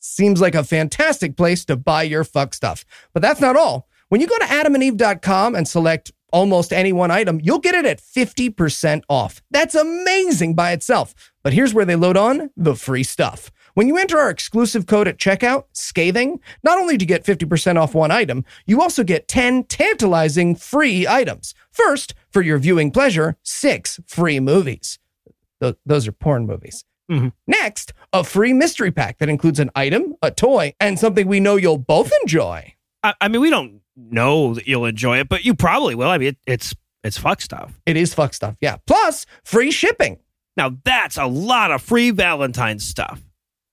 seems 0.00 0.40
like 0.40 0.54
a 0.54 0.64
fantastic 0.64 1.36
place 1.36 1.64
to 1.66 1.76
buy 1.76 2.02
your 2.02 2.24
fuck 2.24 2.54
stuff. 2.54 2.84
But 3.12 3.22
that's 3.22 3.40
not 3.40 3.56
all. 3.56 3.88
When 4.08 4.20
you 4.20 4.26
go 4.26 4.38
to 4.38 4.44
adamandeve.com 4.44 5.54
and 5.54 5.66
select 5.66 6.12
almost 6.32 6.72
any 6.72 6.92
one 6.92 7.10
item, 7.10 7.40
you'll 7.42 7.58
get 7.58 7.74
it 7.74 7.86
at 7.86 8.00
50% 8.00 9.02
off. 9.08 9.42
That's 9.50 9.74
amazing 9.74 10.54
by 10.54 10.72
itself. 10.72 11.14
But 11.42 11.52
here's 11.52 11.72
where 11.74 11.84
they 11.84 11.96
load 11.96 12.16
on 12.16 12.50
the 12.56 12.74
free 12.74 13.02
stuff. 13.02 13.50
When 13.74 13.88
you 13.88 13.98
enter 13.98 14.18
our 14.18 14.30
exclusive 14.30 14.86
code 14.86 15.08
at 15.08 15.18
checkout, 15.18 15.64
Scathing, 15.72 16.38
not 16.62 16.78
only 16.78 16.96
do 16.96 17.02
you 17.02 17.08
get 17.08 17.24
50% 17.24 17.76
off 17.76 17.94
one 17.94 18.10
item, 18.12 18.44
you 18.66 18.80
also 18.80 19.02
get 19.02 19.26
10 19.28 19.64
tantalizing 19.64 20.54
free 20.54 21.06
items. 21.08 21.54
First, 21.72 22.14
for 22.30 22.40
your 22.40 22.58
viewing 22.58 22.90
pleasure, 22.92 23.36
six 23.42 23.98
free 24.06 24.38
movies. 24.40 24.98
Th- 25.60 25.76
those 25.84 26.06
are 26.06 26.12
porn 26.12 26.46
movies. 26.46 26.84
Mhm. 27.10 27.32
Next, 27.46 27.92
a 28.12 28.24
free 28.24 28.52
mystery 28.52 28.90
pack 28.90 29.18
that 29.18 29.28
includes 29.28 29.58
an 29.60 29.70
item, 29.74 30.14
a 30.22 30.30
toy, 30.30 30.72
and 30.80 30.98
something 30.98 31.26
we 31.26 31.40
know 31.40 31.56
you'll 31.56 31.76
both 31.78 32.10
enjoy. 32.22 32.74
I, 33.02 33.14
I 33.20 33.28
mean, 33.28 33.40
we 33.42 33.50
don't 33.50 33.80
know 33.96 34.54
that 34.54 34.66
you'll 34.66 34.86
enjoy 34.86 35.18
it, 35.18 35.28
but 35.28 35.44
you 35.44 35.54
probably 35.54 35.94
will. 35.94 36.08
I 36.08 36.16
mean, 36.18 36.28
it, 36.28 36.36
it's 36.46 36.74
it's 37.02 37.18
fuck 37.18 37.42
stuff. 37.42 37.78
It 37.84 37.98
is 37.98 38.14
fuck 38.14 38.32
stuff, 38.32 38.56
yeah. 38.62 38.76
Plus, 38.86 39.26
free 39.44 39.70
shipping. 39.70 40.18
Now 40.56 40.78
that's 40.84 41.18
a 41.18 41.26
lot 41.26 41.70
of 41.72 41.82
free 41.82 42.10
Valentine's 42.10 42.84
stuff. 42.84 43.20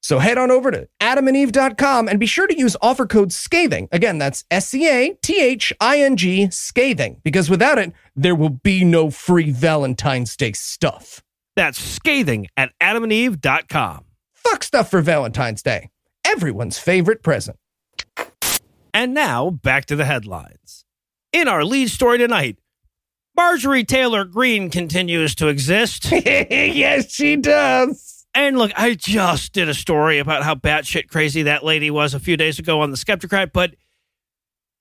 So 0.01 0.20
head 0.20 0.38
on 0.38 0.50
over 0.50 0.72
to 0.72 0.88
adamandeve.com 1.00 2.08
and 2.08 2.20
be 2.20 2.25
sure 2.25 2.48
to 2.48 2.58
use 2.58 2.75
offer 2.81 3.05
code 3.05 3.31
SCATHING. 3.31 3.88
Again, 3.91 4.17
that's 4.17 4.43
S 4.50 4.70
C 4.70 4.88
A 4.89 5.13
T 5.22 5.39
H 5.39 5.72
I 5.79 6.00
N 6.00 6.17
G 6.17 6.50
SCATHING, 6.50 7.22
because 7.24 7.50
without 7.50 7.77
it, 7.77 7.93
there 8.15 8.36
will 8.36 8.50
be 8.50 8.84
no 8.84 9.12
free 9.12 9.51
Valentine's 9.51 10.36
Day 10.36 10.53
stuff. 10.53 11.22
That's 11.55 11.79
scathing 11.79 12.48
at 12.58 12.72
adamandeve.com. 12.81 14.05
Fuck 14.34 14.63
stuff 14.63 14.89
for 14.89 15.01
Valentine's 15.01 15.62
Day. 15.62 15.89
Everyone's 16.25 16.79
favorite 16.79 17.24
present. 17.24 17.58
And 18.93 19.13
now 19.13 19.50
back 19.50 19.86
to 19.86 19.96
the 19.96 20.05
headlines. 20.05 20.86
In 21.31 21.48
our 21.48 21.63
lead 21.63 21.89
story 21.89 22.17
tonight, 22.17 22.58
Marjorie 23.38 23.86
Taylor 23.86 24.25
Greene 24.25 24.70
continues 24.70 25.34
to 25.36 25.48
exist. 25.48 26.12
yes, 26.12 27.12
she 27.12 27.38
does. 27.38 28.11
And 28.33 28.57
look, 28.57 28.71
I 28.77 28.93
just 28.93 29.51
did 29.53 29.67
a 29.67 29.73
story 29.73 30.19
about 30.19 30.43
how 30.43 30.55
batshit 30.55 31.09
crazy 31.09 31.43
that 31.43 31.63
lady 31.63 31.91
was 31.91 32.13
a 32.13 32.19
few 32.19 32.38
days 32.38 32.59
ago 32.59 32.81
on 32.81 32.91
the 32.91 32.97
Skepticrat, 32.97 33.51
but 33.51 33.75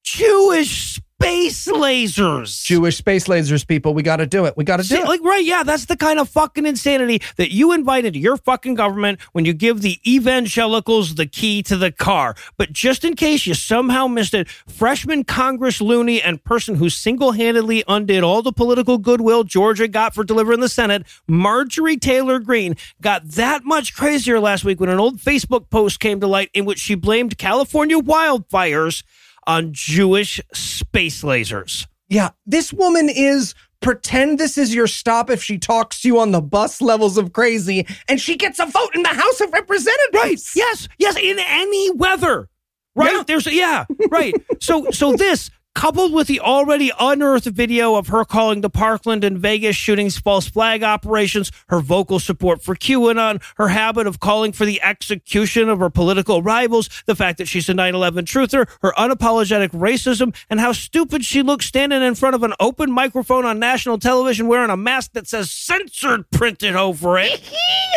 Jewish 0.04 0.99
space 1.20 1.66
lasers. 1.68 2.64
Jewish 2.64 2.96
space 2.96 3.26
lasers, 3.26 3.66
people. 3.66 3.92
We 3.92 4.02
got 4.02 4.16
to 4.16 4.26
do 4.26 4.46
it. 4.46 4.56
We 4.56 4.64
got 4.64 4.78
to 4.78 4.82
do 4.82 4.94
See, 4.94 5.00
it. 5.00 5.06
like 5.06 5.22
right, 5.22 5.44
yeah, 5.44 5.62
that's 5.62 5.84
the 5.84 5.96
kind 5.96 6.18
of 6.18 6.30
fucking 6.30 6.64
insanity 6.64 7.20
that 7.36 7.52
you 7.52 7.72
invite 7.72 8.06
into 8.06 8.18
your 8.18 8.38
fucking 8.38 8.74
government 8.74 9.20
when 9.32 9.44
you 9.44 9.52
give 9.52 9.82
the 9.82 10.00
evangelicals 10.10 11.16
the 11.16 11.26
key 11.26 11.62
to 11.64 11.76
the 11.76 11.92
car. 11.92 12.34
But 12.56 12.72
just 12.72 13.04
in 13.04 13.16
case 13.16 13.46
you 13.46 13.52
somehow 13.52 14.06
missed 14.06 14.32
it, 14.32 14.48
freshman 14.48 15.24
Congress 15.24 15.82
loony 15.82 16.22
and 16.22 16.42
person 16.42 16.76
who 16.76 16.88
single-handedly 16.88 17.84
undid 17.86 18.24
all 18.24 18.40
the 18.40 18.52
political 18.52 18.96
goodwill 18.96 19.44
Georgia 19.44 19.88
got 19.88 20.14
for 20.14 20.24
delivering 20.24 20.60
the 20.60 20.70
Senate, 20.70 21.06
Marjorie 21.28 21.98
Taylor 21.98 22.38
Greene, 22.38 22.76
got 23.02 23.28
that 23.32 23.64
much 23.64 23.94
crazier 23.94 24.40
last 24.40 24.64
week 24.64 24.80
when 24.80 24.88
an 24.88 24.98
old 24.98 25.18
Facebook 25.18 25.68
post 25.68 26.00
came 26.00 26.18
to 26.20 26.26
light 26.26 26.48
in 26.54 26.64
which 26.64 26.78
she 26.78 26.94
blamed 26.94 27.36
California 27.36 27.98
wildfires 27.98 29.02
on 29.50 29.72
Jewish 29.72 30.40
space 30.54 31.22
lasers. 31.22 31.88
Yeah, 32.08 32.30
this 32.46 32.72
woman 32.72 33.08
is 33.08 33.54
pretend 33.80 34.38
this 34.38 34.56
is 34.56 34.72
your 34.72 34.86
stop 34.86 35.28
if 35.28 35.42
she 35.42 35.58
talks 35.58 36.02
to 36.02 36.08
you 36.08 36.20
on 36.20 36.30
the 36.30 36.40
bus 36.40 36.80
levels 36.80 37.18
of 37.18 37.32
crazy, 37.32 37.84
and 38.08 38.20
she 38.20 38.36
gets 38.36 38.60
a 38.60 38.66
vote 38.66 38.94
in 38.94 39.02
the 39.02 39.08
House 39.08 39.40
of 39.40 39.52
Representatives. 39.52 40.52
Yes, 40.54 40.88
yes, 40.98 41.16
in 41.16 41.38
any 41.40 41.90
weather. 41.90 42.48
Right? 42.94 43.12
Yeah. 43.12 43.22
There's 43.26 43.46
yeah, 43.46 43.86
right. 44.10 44.34
so 44.60 44.88
so 44.92 45.14
this 45.14 45.50
coupled 45.80 46.12
with 46.12 46.26
the 46.26 46.40
already 46.40 46.92
unearthed 47.00 47.46
video 47.46 47.94
of 47.94 48.08
her 48.08 48.22
calling 48.22 48.60
the 48.60 48.68
Parkland 48.68 49.24
and 49.24 49.38
Vegas 49.38 49.74
shootings 49.74 50.18
false 50.18 50.46
flag 50.46 50.82
operations, 50.82 51.50
her 51.70 51.80
vocal 51.80 52.18
support 52.18 52.62
for 52.62 52.76
QAnon, 52.76 53.42
her 53.56 53.68
habit 53.68 54.06
of 54.06 54.20
calling 54.20 54.52
for 54.52 54.66
the 54.66 54.82
execution 54.82 55.70
of 55.70 55.78
her 55.78 55.88
political 55.88 56.42
rivals, 56.42 56.90
the 57.06 57.14
fact 57.14 57.38
that 57.38 57.48
she's 57.48 57.66
a 57.70 57.72
9/11 57.72 58.26
truther, 58.26 58.68
her 58.82 58.92
unapologetic 58.98 59.70
racism, 59.70 60.36
and 60.50 60.60
how 60.60 60.72
stupid 60.72 61.24
she 61.24 61.40
looks 61.40 61.64
standing 61.64 62.02
in 62.02 62.14
front 62.14 62.34
of 62.34 62.42
an 62.42 62.52
open 62.60 62.92
microphone 62.92 63.46
on 63.46 63.58
national 63.58 63.96
television 63.96 64.48
wearing 64.48 64.68
a 64.68 64.76
mask 64.76 65.12
that 65.14 65.26
says 65.26 65.50
censored 65.50 66.30
printed 66.30 66.76
over 66.76 67.18
it 67.18 67.40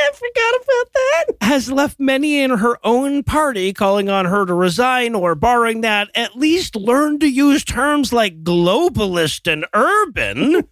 I 0.03 0.11
forgot 0.13 0.55
about 0.55 0.93
that. 0.93 1.47
has 1.47 1.71
left 1.71 1.99
many 1.99 2.41
in 2.41 2.51
her 2.51 2.77
own 2.83 3.23
party 3.23 3.73
calling 3.73 4.09
on 4.09 4.25
her 4.25 4.45
to 4.45 4.53
resign 4.53 5.15
or, 5.15 5.35
barring 5.35 5.81
that, 5.81 6.09
at 6.15 6.37
least 6.37 6.75
learn 6.75 7.19
to 7.19 7.27
use 7.27 7.63
terms 7.73 8.13
like 8.13 8.43
globalist 8.43 9.51
and 9.51 9.65
urban. 9.73 10.67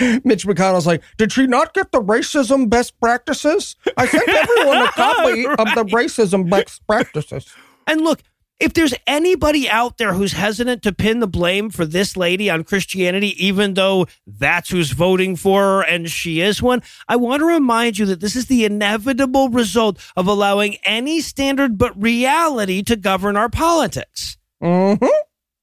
Mitch 0.24 0.46
McConnell's 0.46 0.86
like, 0.86 1.02
did 1.18 1.32
she 1.32 1.46
not 1.46 1.74
get 1.74 1.92
the 1.92 2.00
racism 2.00 2.70
best 2.70 2.98
practices? 2.98 3.76
I 3.96 4.06
sent 4.06 4.26
everyone 4.26 4.78
a 4.78 4.88
copy 4.92 5.46
of 5.46 5.74
the 5.74 5.84
racism 5.94 6.48
best 6.48 6.86
practices. 6.86 7.46
and 7.86 8.00
look, 8.00 8.22
if 8.58 8.72
there's 8.72 8.94
anybody 9.06 9.68
out 9.68 9.98
there 9.98 10.14
who's 10.14 10.32
hesitant 10.32 10.82
to 10.84 10.92
pin 10.94 11.20
the 11.20 11.26
blame 11.26 11.68
for 11.68 11.84
this 11.84 12.16
lady 12.16 12.48
on 12.48 12.64
Christianity, 12.64 13.34
even 13.44 13.74
though 13.74 14.06
that's 14.26 14.70
who's 14.70 14.92
voting 14.92 15.36
for 15.36 15.60
her 15.60 15.82
and 15.82 16.10
she 16.10 16.40
is 16.40 16.62
one, 16.62 16.82
I 17.06 17.16
want 17.16 17.40
to 17.40 17.46
remind 17.46 17.98
you 17.98 18.06
that 18.06 18.20
this 18.20 18.34
is 18.34 18.46
the 18.46 18.64
inevitable 18.64 19.50
result 19.50 19.98
of 20.16 20.26
allowing 20.26 20.76
any 20.84 21.20
standard 21.20 21.76
but 21.76 22.00
reality 22.00 22.82
to 22.84 22.96
govern 22.96 23.36
our 23.36 23.50
politics. 23.50 24.38
Mm-hmm. 24.62 25.04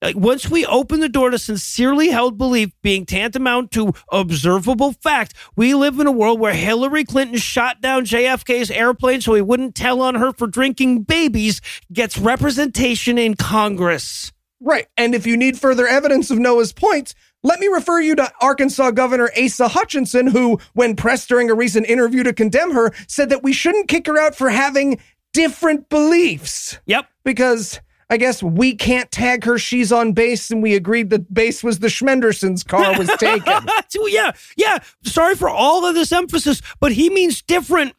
Like 0.04 0.18
once 0.18 0.50
we 0.50 0.66
open 0.66 1.00
the 1.00 1.08
door 1.08 1.30
to 1.30 1.40
sincerely 1.40 2.10
held 2.10 2.38
belief 2.38 2.72
being 2.82 3.06
tantamount 3.06 3.72
to 3.72 3.94
observable 4.12 4.92
fact, 4.92 5.34
we 5.56 5.74
live 5.74 5.98
in 5.98 6.08
a 6.08 6.12
world 6.12 6.42
where 6.42 6.54
Hillary 6.54 7.06
Clinton 7.06 7.38
shot 7.38 7.80
down 7.80 8.04
JFK's 8.04 8.70
airplane 8.70 9.22
so 9.22 9.34
he 9.34 9.42
wouldn't 9.42 9.76
tell 9.76 10.02
on 10.02 10.16
her 10.16 10.34
for 10.34 10.46
drinking 10.46 11.04
babies 11.04 11.62
gets 11.94 12.18
representation 12.18 13.18
in 13.18 13.36
Congress. 13.36 14.34
Right. 14.60 14.88
And 14.98 15.16
if 15.16 15.26
you 15.26 15.38
need 15.38 15.58
further 15.58 15.88
evidence 15.88 16.30
of 16.30 16.38
Noah's 16.38 16.74
point, 16.74 17.16
let 17.42 17.62
me 17.62 17.68
refer 17.68 18.02
you 18.02 18.16
to 18.16 18.32
Arkansas 18.42 18.92
Governor 18.92 19.30
Asa 19.42 19.70
Hutchinson, 19.70 20.28
who, 20.28 20.60
when 20.74 20.98
pressed 20.98 21.30
during 21.30 21.50
a 21.50 21.56
recent 21.56 21.86
interview 21.88 22.24
to 22.24 22.34
condemn 22.34 22.72
her, 22.72 22.94
said 23.08 23.30
that 23.30 23.44
we 23.44 23.54
shouldn't 23.54 23.88
kick 23.88 24.08
her 24.08 24.18
out 24.18 24.36
for 24.36 24.50
having 24.50 25.00
different 25.32 25.88
beliefs. 25.88 26.80
Yep. 26.88 27.08
Because 27.24 27.80
I 28.13 28.17
guess 28.17 28.43
we 28.43 28.75
can't 28.75 29.10
tag 29.10 29.43
her 29.46 29.58
she's 29.58 29.91
on 29.91 30.13
base, 30.13 30.51
and 30.51 30.62
we 30.62 30.75
agreed 30.75 31.10
that 31.10 31.34
base 31.34 31.63
was 31.63 31.79
the 31.79 31.88
Schmenderson's 31.88 32.62
car 32.62 32.96
was 32.96 33.08
taken. 33.20 33.67
Yeah, 34.08 34.34
yeah. 34.55 34.77
Sorry 35.03 35.34
for 35.34 35.50
all 35.50 35.84
of 35.84 35.96
this 35.96 36.12
emphasis, 36.12 36.62
but 36.79 36.91
he 36.91 37.10
means 37.10 37.41
different 37.41 37.96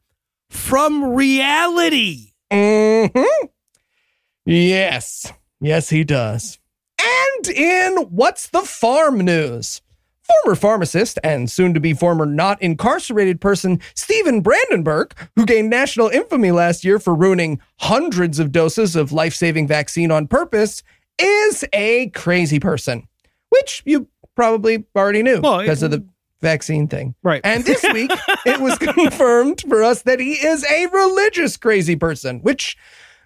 from 0.50 1.14
reality. 1.14 2.30
Mm-hmm. 2.52 3.46
Yes. 4.46 5.32
Yes, 5.60 5.90
he 5.90 6.04
does. 6.04 6.60
And 7.00 7.48
in 7.48 7.96
What's 8.04 8.50
the 8.50 8.62
Farm 8.62 9.18
news? 9.18 9.82
Former 10.42 10.54
pharmacist 10.56 11.18
and 11.22 11.50
soon 11.50 11.74
to 11.74 11.80
be 11.80 11.92
former 11.92 12.24
not 12.24 12.60
incarcerated 12.62 13.40
person 13.40 13.80
Stephen 13.94 14.40
Brandenburg, 14.40 15.14
who 15.36 15.44
gained 15.44 15.68
national 15.68 16.08
infamy 16.08 16.50
last 16.50 16.84
year 16.84 16.98
for 16.98 17.14
ruining 17.14 17.60
hundreds 17.80 18.38
of 18.38 18.50
doses 18.50 18.96
of 18.96 19.12
life 19.12 19.34
saving 19.34 19.66
vaccine 19.66 20.10
on 20.10 20.26
purpose, 20.26 20.82
is 21.18 21.64
a 21.74 22.08
crazy 22.10 22.58
person, 22.58 23.06
which 23.50 23.82
you 23.84 24.08
probably 24.34 24.84
already 24.96 25.22
knew 25.22 25.40
Well, 25.40 25.60
because 25.60 25.82
of 25.82 25.90
the 25.90 26.04
vaccine 26.40 26.88
thing. 26.88 27.14
Right. 27.22 27.40
And 27.44 27.64
this 27.64 27.84
week, 27.92 28.12
it 28.46 28.60
was 28.60 28.78
confirmed 28.78 29.62
for 29.68 29.82
us 29.82 30.02
that 30.02 30.20
he 30.20 30.32
is 30.32 30.64
a 30.64 30.86
religious 30.86 31.56
crazy 31.56 31.96
person, 31.96 32.40
which, 32.40 32.76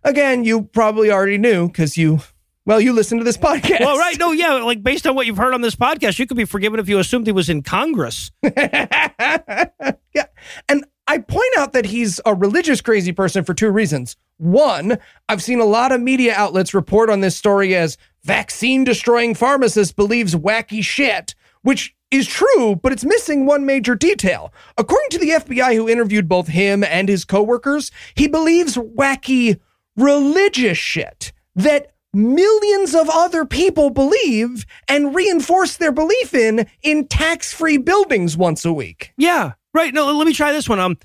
again, 0.05 0.45
you 0.45 0.63
probably 0.63 1.11
already 1.11 1.39
knew 1.39 1.69
because 1.69 1.97
you, 1.97 2.21
well, 2.69 2.83
you 2.83 2.93
listen 2.93 3.17
to 3.17 3.25
this 3.25 3.39
podcast. 3.39 3.81
Well, 3.81 3.97
right. 3.97 4.19
No, 4.19 4.33
yeah. 4.33 4.53
Like 4.63 4.83
based 4.83 5.07
on 5.07 5.15
what 5.15 5.25
you've 5.25 5.39
heard 5.39 5.55
on 5.55 5.63
this 5.63 5.75
podcast, 5.75 6.19
you 6.19 6.27
could 6.27 6.37
be 6.37 6.45
forgiven 6.45 6.79
if 6.79 6.87
you 6.87 6.99
assumed 6.99 7.27
he 7.27 7.33
was 7.33 7.49
in 7.49 7.63
Congress. 7.63 8.31
yeah. 8.43 10.27
And 10.69 10.85
I 11.07 11.17
point 11.17 11.57
out 11.57 11.73
that 11.73 11.87
he's 11.87 12.21
a 12.27 12.35
religious 12.35 12.83
crazy 12.83 13.11
person 13.11 13.43
for 13.43 13.55
two 13.55 13.71
reasons. 13.71 14.17
One, 14.37 14.99
I've 15.31 15.43
seen 15.43 15.61
a 15.61 15.65
lot 15.65 15.93
of 15.93 16.03
media 16.03 16.35
outlets 16.37 16.75
report 16.75 17.09
on 17.09 17.23
this 17.23 17.35
story 17.35 17.75
as 17.75 17.97
vaccine 18.23 18.85
destroying 18.85 19.35
pharmacist 19.35 19.97
believes 19.97 20.35
wacky 20.35 20.85
shit, 20.85 21.35
which 21.63 21.97
is 22.11 22.27
true, 22.27 22.77
but 22.77 22.93
it's 22.93 23.05
missing 23.05 23.47
one 23.47 23.65
major 23.65 23.95
detail. 23.95 24.53
According 24.77 25.09
to 25.13 25.19
the 25.19 25.31
FBI, 25.31 25.75
who 25.75 25.89
interviewed 25.89 26.29
both 26.29 26.49
him 26.49 26.85
and 26.85 27.09
his 27.09 27.25
coworkers, 27.25 27.91
he 28.15 28.29
believes 28.29 28.77
wacky 28.77 29.59
religious 29.97 30.77
shit 30.77 31.33
that 31.57 31.95
millions 32.19 32.95
of 32.95 33.09
other 33.09 33.45
people 33.45 33.91
believe 33.91 34.67
and 34.89 35.15
reinforce 35.15 35.77
their 35.77 35.93
belief 35.93 36.35
in 36.35 36.67
in 36.83 37.07
tax-free 37.07 37.79
buildings 37.79 38.37
once 38.37 38.65
a 38.65 38.73
week. 38.73 39.13
Yeah. 39.17 39.53
Right. 39.73 39.95
No, 39.95 40.13
let 40.13 40.27
me 40.27 40.33
try 40.33 40.53
this 40.53 40.69
one. 40.69 40.81
Um, 40.81 40.99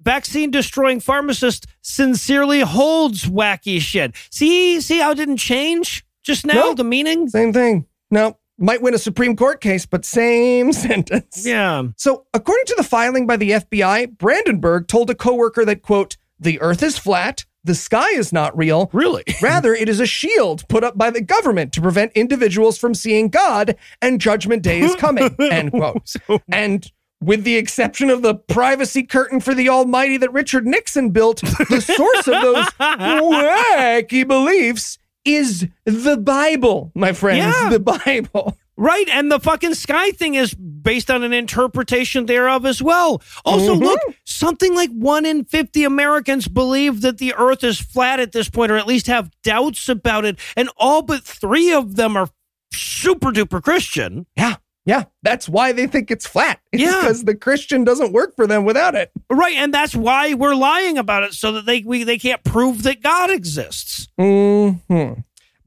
vaccine 0.00 0.50
destroying 0.50 1.00
pharmacist 1.00 1.66
sincerely 1.82 2.60
holds 2.60 3.24
wacky 3.24 3.80
shit. 3.80 4.14
See, 4.30 4.80
see 4.80 4.98
how 4.98 5.12
it 5.12 5.16
didn't 5.16 5.38
change 5.38 6.04
just 6.22 6.44
now 6.46 6.54
No. 6.54 6.74
the 6.74 6.84
meaning? 6.84 7.28
Same 7.28 7.52
thing. 7.52 7.86
No, 8.10 8.38
might 8.58 8.82
win 8.82 8.94
a 8.94 8.98
Supreme 8.98 9.36
Court 9.36 9.60
case, 9.60 9.86
but 9.86 10.04
same 10.04 10.72
sentence. 10.74 11.46
Yeah. 11.46 11.84
So, 11.96 12.26
according 12.34 12.66
to 12.66 12.74
the 12.76 12.84
filing 12.84 13.26
by 13.26 13.36
the 13.36 13.50
FBI, 13.52 14.18
Brandenburg 14.18 14.88
told 14.88 15.08
a 15.10 15.14
coworker 15.14 15.64
that, 15.64 15.82
quote, 15.82 16.16
the 16.38 16.60
earth 16.60 16.82
is 16.82 16.98
flat, 16.98 17.44
the 17.68 17.74
sky 17.74 18.10
is 18.12 18.32
not 18.32 18.56
real. 18.56 18.90
Really? 18.92 19.22
Rather, 19.42 19.74
it 19.74 19.88
is 19.88 20.00
a 20.00 20.06
shield 20.06 20.66
put 20.68 20.82
up 20.82 20.98
by 20.98 21.10
the 21.10 21.20
government 21.20 21.72
to 21.74 21.80
prevent 21.80 22.10
individuals 22.14 22.78
from 22.78 22.94
seeing 22.94 23.28
God 23.28 23.76
and 24.02 24.20
judgment 24.20 24.62
day 24.62 24.80
is 24.80 24.96
coming, 24.96 25.36
end 25.52 25.70
quote. 25.70 26.14
And 26.50 26.90
with 27.20 27.44
the 27.44 27.56
exception 27.56 28.10
of 28.10 28.22
the 28.22 28.34
privacy 28.34 29.02
curtain 29.02 29.40
for 29.40 29.54
the 29.54 29.68
almighty 29.68 30.16
that 30.16 30.32
Richard 30.32 30.66
Nixon 30.66 31.10
built, 31.10 31.40
the 31.40 31.80
source 31.80 32.26
of 32.26 32.42
those 32.42 32.66
wacky 32.78 34.26
beliefs 34.26 34.98
is 35.24 35.66
the 35.84 36.16
Bible, 36.16 36.90
my 36.94 37.12
friends. 37.12 37.54
Yeah. 37.60 37.68
The 37.70 37.80
Bible. 37.80 38.56
Right, 38.80 39.08
and 39.08 39.30
the 39.30 39.40
fucking 39.40 39.74
sky 39.74 40.12
thing 40.12 40.36
is 40.36 40.54
based 40.54 41.10
on 41.10 41.24
an 41.24 41.32
interpretation 41.32 42.26
thereof 42.26 42.64
as 42.64 42.80
well. 42.80 43.20
Also, 43.44 43.74
Mm-hmm. 43.74 43.82
look, 43.82 44.00
something 44.24 44.72
like 44.76 44.90
one 44.90 45.26
in 45.26 45.44
50 45.44 45.82
Americans 45.82 46.46
believe 46.46 47.00
that 47.00 47.18
the 47.18 47.34
earth 47.34 47.64
is 47.64 47.80
flat 47.80 48.20
at 48.20 48.30
this 48.30 48.48
point, 48.48 48.70
or 48.70 48.76
at 48.76 48.86
least 48.86 49.08
have 49.08 49.30
doubts 49.42 49.88
about 49.88 50.24
it, 50.24 50.38
and 50.56 50.70
all 50.76 51.02
but 51.02 51.24
three 51.24 51.72
of 51.72 51.96
them 51.96 52.16
are 52.16 52.28
super 52.72 53.32
duper 53.32 53.60
Christian. 53.60 54.26
Yeah. 54.36 54.54
Yeah. 54.86 55.04
That's 55.22 55.48
why 55.48 55.72
they 55.72 55.86
think 55.88 56.10
it's 56.12 56.26
flat. 56.26 56.60
It's 56.72 56.80
Yeah. 56.82 57.00
because 57.00 57.24
the 57.24 57.34
Christian 57.34 57.82
doesn't 57.84 58.12
work 58.12 58.36
for 58.36 58.46
them 58.46 58.64
without 58.64 58.94
it. 58.94 59.10
Right, 59.28 59.56
and 59.56 59.74
that's 59.74 59.96
why 59.96 60.34
we're 60.34 60.54
lying 60.54 60.96
about 60.98 61.24
it, 61.24 61.32
so 61.34 61.50
that 61.52 61.66
they 61.66 61.80
we, 61.84 62.04
they 62.04 62.16
can't 62.16 62.44
prove 62.44 62.84
that 62.84 63.02
God 63.02 63.28
exists. 63.30 64.06
hmm 64.16 64.70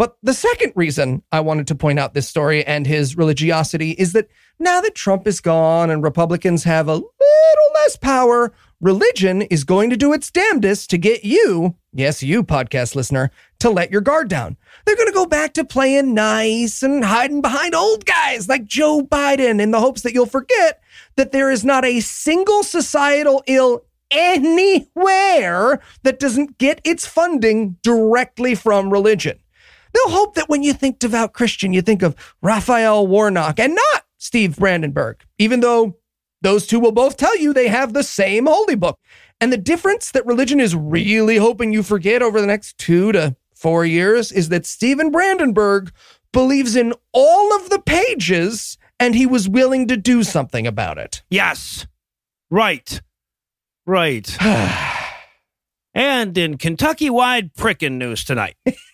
But 0.01 0.17
the 0.23 0.33
second 0.33 0.73
reason 0.75 1.21
I 1.31 1.41
wanted 1.41 1.67
to 1.67 1.75
point 1.75 1.99
out 1.99 2.15
this 2.15 2.27
story 2.27 2.65
and 2.65 2.87
his 2.87 3.15
religiosity 3.15 3.91
is 3.91 4.13
that 4.13 4.29
now 4.57 4.81
that 4.81 4.95
Trump 4.95 5.27
is 5.27 5.39
gone 5.39 5.91
and 5.91 6.01
Republicans 6.01 6.63
have 6.63 6.87
a 6.87 6.95
little 6.95 7.71
less 7.75 7.97
power, 7.97 8.51
religion 8.79 9.43
is 9.43 9.63
going 9.63 9.91
to 9.91 9.95
do 9.95 10.11
its 10.11 10.31
damnedest 10.31 10.89
to 10.89 10.97
get 10.97 11.23
you, 11.23 11.75
yes, 11.93 12.23
you 12.23 12.41
podcast 12.41 12.95
listener, 12.95 13.29
to 13.59 13.69
let 13.69 13.91
your 13.91 14.01
guard 14.01 14.27
down. 14.27 14.57
They're 14.87 14.95
going 14.95 15.07
to 15.07 15.13
go 15.13 15.27
back 15.27 15.53
to 15.53 15.63
playing 15.63 16.15
nice 16.15 16.81
and 16.81 17.05
hiding 17.05 17.43
behind 17.43 17.75
old 17.75 18.03
guys 18.03 18.49
like 18.49 18.65
Joe 18.65 19.01
Biden 19.01 19.61
in 19.61 19.69
the 19.69 19.81
hopes 19.81 20.01
that 20.01 20.15
you'll 20.15 20.25
forget 20.25 20.81
that 21.15 21.31
there 21.31 21.51
is 21.51 21.63
not 21.63 21.85
a 21.85 21.99
single 21.99 22.63
societal 22.63 23.43
ill 23.45 23.85
anywhere 24.09 25.79
that 26.01 26.19
doesn't 26.19 26.57
get 26.57 26.81
its 26.83 27.05
funding 27.05 27.77
directly 27.83 28.55
from 28.55 28.91
religion. 28.91 29.37
They'll 29.93 30.13
hope 30.13 30.35
that 30.35 30.49
when 30.49 30.63
you 30.63 30.73
think 30.73 30.99
devout 30.99 31.33
Christian, 31.33 31.73
you 31.73 31.81
think 31.81 32.01
of 32.01 32.15
Raphael 32.41 33.05
Warnock 33.07 33.59
and 33.59 33.75
not 33.75 34.05
Steve 34.17 34.57
Brandenburg, 34.57 35.23
even 35.37 35.59
though 35.59 35.97
those 36.41 36.65
two 36.65 36.79
will 36.79 36.91
both 36.91 37.17
tell 37.17 37.37
you 37.37 37.53
they 37.53 37.67
have 37.67 37.93
the 37.93 38.03
same 38.03 38.45
holy 38.45 38.75
book. 38.75 38.99
And 39.39 39.51
the 39.51 39.57
difference 39.57 40.11
that 40.11 40.25
religion 40.25 40.59
is 40.59 40.75
really 40.75 41.37
hoping 41.37 41.73
you 41.73 41.83
forget 41.83 42.21
over 42.21 42.39
the 42.39 42.47
next 42.47 42.77
two 42.77 43.11
to 43.11 43.35
four 43.55 43.85
years 43.85 44.31
is 44.31 44.49
that 44.49 44.65
Stephen 44.65 45.11
Brandenburg 45.11 45.91
believes 46.31 46.75
in 46.75 46.93
all 47.11 47.55
of 47.55 47.69
the 47.69 47.79
pages 47.79 48.77
and 48.99 49.15
he 49.15 49.25
was 49.25 49.49
willing 49.49 49.87
to 49.87 49.97
do 49.97 50.23
something 50.23 50.67
about 50.67 50.97
it. 50.97 51.23
Yes, 51.29 51.87
right, 52.49 53.01
right. 53.85 54.37
and 55.93 56.37
in 56.37 56.57
Kentucky-wide 56.57 57.55
pricking 57.55 57.97
news 57.97 58.23
tonight. 58.23 58.55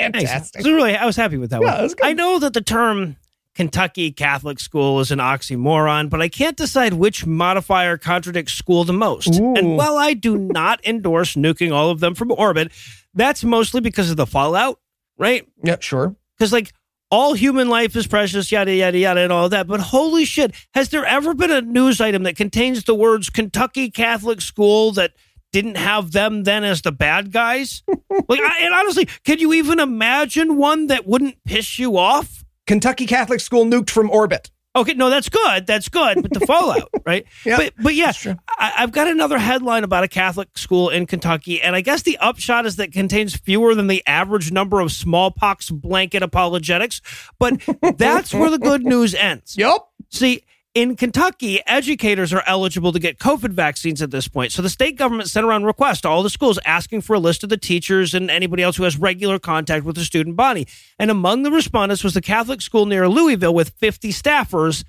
Fantastic. 0.00 0.62
So 0.62 0.72
really, 0.74 0.96
I 0.96 1.06
was 1.06 1.16
happy 1.16 1.36
with 1.36 1.50
that 1.50 1.60
Yeah, 1.60 1.82
one. 1.82 1.90
I 2.02 2.12
know 2.12 2.38
that 2.38 2.54
the 2.54 2.60
term 2.60 3.16
Kentucky 3.54 4.12
Catholic 4.12 4.60
school 4.60 5.00
is 5.00 5.10
an 5.10 5.18
oxymoron, 5.18 6.08
but 6.08 6.22
I 6.22 6.28
can't 6.28 6.56
decide 6.56 6.94
which 6.94 7.26
modifier 7.26 7.98
contradicts 7.98 8.52
school 8.52 8.84
the 8.84 8.92
most. 8.92 9.40
Ooh. 9.40 9.54
And 9.54 9.76
while 9.76 9.96
I 9.96 10.14
do 10.14 10.38
not 10.38 10.84
endorse 10.86 11.34
nuking 11.34 11.72
all 11.72 11.90
of 11.90 11.98
them 12.00 12.14
from 12.14 12.30
orbit, 12.30 12.70
that's 13.14 13.42
mostly 13.42 13.80
because 13.80 14.10
of 14.10 14.16
the 14.16 14.26
fallout, 14.26 14.78
right? 15.18 15.44
Yeah, 15.64 15.76
sure. 15.80 16.14
Because 16.38 16.52
like 16.52 16.72
all 17.10 17.34
human 17.34 17.68
life 17.68 17.96
is 17.96 18.06
precious, 18.06 18.52
yada 18.52 18.72
yada 18.72 18.98
yada, 18.98 19.20
and 19.20 19.32
all 19.32 19.48
that. 19.48 19.66
But 19.66 19.80
holy 19.80 20.24
shit, 20.24 20.54
has 20.74 20.90
there 20.90 21.04
ever 21.04 21.34
been 21.34 21.50
a 21.50 21.60
news 21.60 22.00
item 22.00 22.22
that 22.24 22.36
contains 22.36 22.84
the 22.84 22.94
words 22.94 23.28
Kentucky 23.30 23.90
Catholic 23.90 24.40
school 24.40 24.92
that 24.92 25.14
didn't 25.52 25.76
have 25.76 26.12
them 26.12 26.44
then 26.44 26.64
as 26.64 26.82
the 26.82 26.92
bad 26.92 27.32
guys? 27.32 27.82
like, 28.28 28.40
I, 28.40 28.58
and 28.60 28.74
honestly, 28.74 29.06
can 29.24 29.38
you 29.38 29.52
even 29.54 29.78
imagine 29.80 30.56
one 30.56 30.88
that 30.88 31.06
wouldn't 31.06 31.42
piss 31.44 31.78
you 31.78 31.96
off? 31.96 32.44
Kentucky 32.66 33.06
Catholic 33.06 33.40
school 33.40 33.64
nuked 33.64 33.90
from 33.90 34.10
orbit. 34.10 34.50
Okay, 34.76 34.94
no, 34.94 35.10
that's 35.10 35.28
good. 35.28 35.66
That's 35.66 35.88
good. 35.88 36.22
But 36.22 36.32
the 36.32 36.46
fallout, 36.46 36.88
right? 37.06 37.26
Yeah, 37.44 37.56
but 37.56 37.72
but 37.82 37.94
yeah. 37.94 38.12
I, 38.48 38.74
I've 38.78 38.92
got 38.92 39.08
another 39.08 39.38
headline 39.38 39.82
about 39.82 40.04
a 40.04 40.08
Catholic 40.08 40.56
school 40.56 40.90
in 40.90 41.06
Kentucky, 41.06 41.60
and 41.60 41.74
I 41.74 41.80
guess 41.80 42.02
the 42.02 42.16
upshot 42.18 42.66
is 42.66 42.76
that 42.76 42.88
it 42.88 42.92
contains 42.92 43.34
fewer 43.34 43.74
than 43.74 43.88
the 43.88 44.06
average 44.06 44.52
number 44.52 44.80
of 44.80 44.92
smallpox 44.92 45.70
blanket 45.70 46.22
apologetics. 46.22 47.00
But 47.38 47.60
that's 47.96 48.32
where 48.32 48.50
the 48.50 48.58
good 48.58 48.84
news 48.84 49.14
ends. 49.14 49.56
Yep. 49.56 49.80
See, 50.10 50.44
in 50.74 50.96
Kentucky, 50.96 51.60
educators 51.66 52.32
are 52.32 52.42
eligible 52.46 52.92
to 52.92 52.98
get 52.98 53.18
COVID 53.18 53.50
vaccines 53.50 54.02
at 54.02 54.10
this 54.10 54.28
point. 54.28 54.52
So 54.52 54.62
the 54.62 54.68
state 54.68 54.96
government 54.96 55.28
sent 55.28 55.46
around 55.46 55.64
requests 55.64 56.02
to 56.02 56.08
all 56.08 56.22
the 56.22 56.30
schools 56.30 56.58
asking 56.64 57.00
for 57.00 57.14
a 57.14 57.18
list 57.18 57.42
of 57.42 57.48
the 57.48 57.56
teachers 57.56 58.14
and 58.14 58.30
anybody 58.30 58.62
else 58.62 58.76
who 58.76 58.84
has 58.84 58.96
regular 58.96 59.38
contact 59.38 59.84
with 59.84 59.96
the 59.96 60.04
student 60.04 60.36
body. 60.36 60.68
And 60.98 61.10
among 61.10 61.42
the 61.42 61.50
respondents 61.50 62.04
was 62.04 62.14
the 62.14 62.20
Catholic 62.20 62.60
school 62.60 62.86
near 62.86 63.08
Louisville 63.08 63.54
with 63.54 63.70
50 63.70 64.10
staffers 64.10 64.84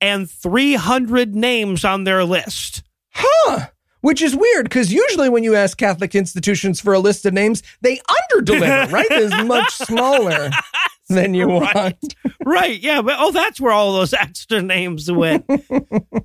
and 0.00 0.30
300 0.30 1.34
names 1.34 1.84
on 1.84 2.04
their 2.04 2.24
list. 2.24 2.82
Huh. 3.10 3.68
Which 4.00 4.22
is 4.22 4.36
weird 4.36 4.64
because 4.64 4.92
usually 4.92 5.28
when 5.28 5.42
you 5.42 5.54
ask 5.56 5.76
Catholic 5.76 6.14
institutions 6.14 6.80
for 6.80 6.92
a 6.94 6.98
list 7.00 7.26
of 7.26 7.34
names, 7.34 7.62
they 7.80 7.98
underdeliver, 8.32 8.92
right? 8.92 9.06
It's 9.10 9.44
much 9.44 9.72
smaller 9.74 10.50
than 11.08 11.34
you 11.34 11.46
Right. 11.58 11.74
want. 11.74 12.14
right. 12.44 12.78
Yeah. 12.80 13.02
But 13.02 13.16
oh, 13.18 13.32
that's 13.32 13.60
where 13.60 13.72
all 13.72 13.94
those 13.94 14.12
extra 14.14 14.62
names 14.62 15.10
went. 15.10 15.44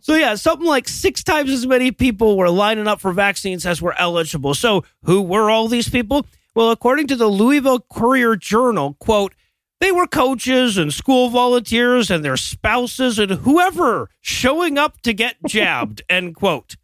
so 0.01 0.13
yeah, 0.15 0.35
something 0.35 0.67
like 0.67 0.87
six 0.87 1.23
times 1.23 1.49
as 1.49 1.65
many 1.65 1.91
people 1.91 2.37
were 2.37 2.49
lining 2.49 2.87
up 2.87 2.99
for 3.01 3.11
vaccines 3.11 3.65
as 3.65 3.81
were 3.81 3.97
eligible. 3.99 4.53
So 4.53 4.83
who 5.03 5.21
were 5.21 5.49
all 5.49 5.67
these 5.67 5.89
people? 5.89 6.25
Well, 6.55 6.69
according 6.69 7.07
to 7.07 7.15
the 7.15 7.27
Louisville 7.27 7.79
Courier 7.91 8.35
Journal, 8.35 8.95
quote, 8.99 9.33
they 9.79 9.91
were 9.91 10.05
coaches 10.07 10.77
and 10.77 10.93
school 10.93 11.29
volunteers 11.29 12.11
and 12.11 12.23
their 12.23 12.37
spouses 12.37 13.17
and 13.19 13.31
whoever 13.31 14.09
showing 14.21 14.77
up 14.77 15.01
to 15.01 15.13
get 15.13 15.35
jabbed, 15.47 16.03
end 16.09 16.35
quote. 16.35 16.75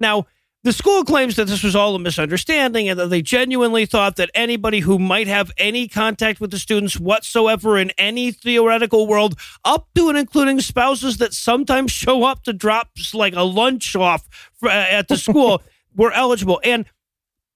Now, 0.00 0.26
the 0.64 0.72
school 0.72 1.04
claims 1.04 1.36
that 1.36 1.46
this 1.46 1.62
was 1.62 1.76
all 1.76 1.94
a 1.94 1.98
misunderstanding 1.98 2.88
and 2.88 2.98
that 2.98 3.06
they 3.08 3.22
genuinely 3.22 3.86
thought 3.86 4.16
that 4.16 4.30
anybody 4.34 4.80
who 4.80 4.98
might 4.98 5.28
have 5.28 5.52
any 5.56 5.86
contact 5.86 6.40
with 6.40 6.50
the 6.50 6.58
students 6.58 6.98
whatsoever 6.98 7.78
in 7.78 7.90
any 7.96 8.32
theoretical 8.32 9.06
world, 9.06 9.38
up 9.64 9.88
to 9.94 10.08
and 10.08 10.18
including 10.18 10.60
spouses 10.60 11.18
that 11.18 11.32
sometimes 11.32 11.92
show 11.92 12.24
up 12.24 12.42
to 12.42 12.52
drop 12.52 12.90
like 13.14 13.34
a 13.34 13.42
lunch 13.42 13.94
off 13.94 14.28
for, 14.54 14.68
uh, 14.68 14.72
at 14.72 15.06
the 15.08 15.16
school, 15.16 15.62
were 15.96 16.12
eligible. 16.12 16.60
And 16.64 16.86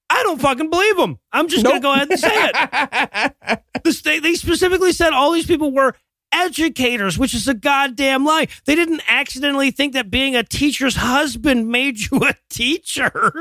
I 0.08 0.22
don't 0.22 0.40
fucking 0.40 0.70
believe 0.70 0.96
them. 0.96 1.18
I'm 1.32 1.48
just 1.48 1.64
going 1.64 1.76
to 1.76 1.80
go 1.80 1.92
ahead 1.92 2.10
and 2.10 2.20
say 2.20 2.30
it. 2.32 3.62
The 3.82 3.92
state, 3.92 4.22
they 4.22 4.34
specifically 4.34 4.92
said 4.92 5.12
all 5.12 5.32
these 5.32 5.46
people 5.46 5.72
were 5.72 5.96
educators, 6.32 7.18
which 7.18 7.34
is 7.34 7.46
a 7.48 7.54
goddamn 7.54 8.24
lie. 8.24 8.48
They 8.64 8.74
didn't 8.74 9.02
accidentally 9.08 9.70
think 9.70 9.92
that 9.92 10.10
being 10.10 10.34
a 10.34 10.42
teacher's 10.42 10.96
husband 10.96 11.68
made 11.68 11.98
you 11.98 12.18
a 12.22 12.34
teacher. 12.50 13.32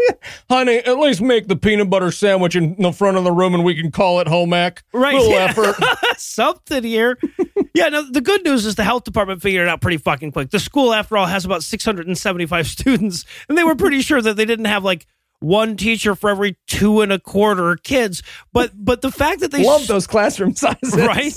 Honey, 0.50 0.78
at 0.78 0.98
least 0.98 1.20
make 1.20 1.48
the 1.48 1.56
peanut 1.56 1.90
butter 1.90 2.10
sandwich 2.10 2.56
in 2.56 2.76
the 2.78 2.92
front 2.92 3.16
of 3.16 3.24
the 3.24 3.32
room 3.32 3.54
and 3.54 3.64
we 3.64 3.74
can 3.74 3.90
call 3.90 4.20
it 4.20 4.28
home 4.28 4.52
ec. 4.52 4.82
Right. 4.92 5.14
Little 5.14 5.30
yeah. 5.30 5.54
effort. 5.56 5.76
Something 6.18 6.84
here. 6.84 7.18
yeah, 7.74 7.88
no, 7.88 8.02
the 8.10 8.20
good 8.20 8.44
news 8.44 8.66
is 8.66 8.74
the 8.74 8.84
health 8.84 9.04
department 9.04 9.42
figured 9.42 9.66
it 9.66 9.68
out 9.68 9.80
pretty 9.80 9.98
fucking 9.98 10.32
quick. 10.32 10.50
The 10.50 10.60
school, 10.60 10.92
after 10.92 11.16
all, 11.16 11.26
has 11.26 11.44
about 11.44 11.62
675 11.62 12.66
students, 12.66 13.24
and 13.48 13.56
they 13.56 13.64
were 13.64 13.74
pretty 13.74 14.02
sure 14.02 14.20
that 14.20 14.36
they 14.36 14.44
didn't 14.44 14.66
have 14.66 14.84
like 14.84 15.06
one 15.42 15.76
teacher 15.76 16.14
for 16.14 16.30
every 16.30 16.56
two 16.66 17.00
and 17.02 17.12
a 17.12 17.18
quarter 17.18 17.76
kids. 17.76 18.22
But 18.52 18.72
but 18.74 19.00
the 19.02 19.10
fact 19.12 19.40
that 19.40 19.50
they 19.50 19.64
Love 19.64 19.86
those 19.86 20.06
classroom 20.06 20.54
sizes. 20.56 20.96
right? 20.96 21.36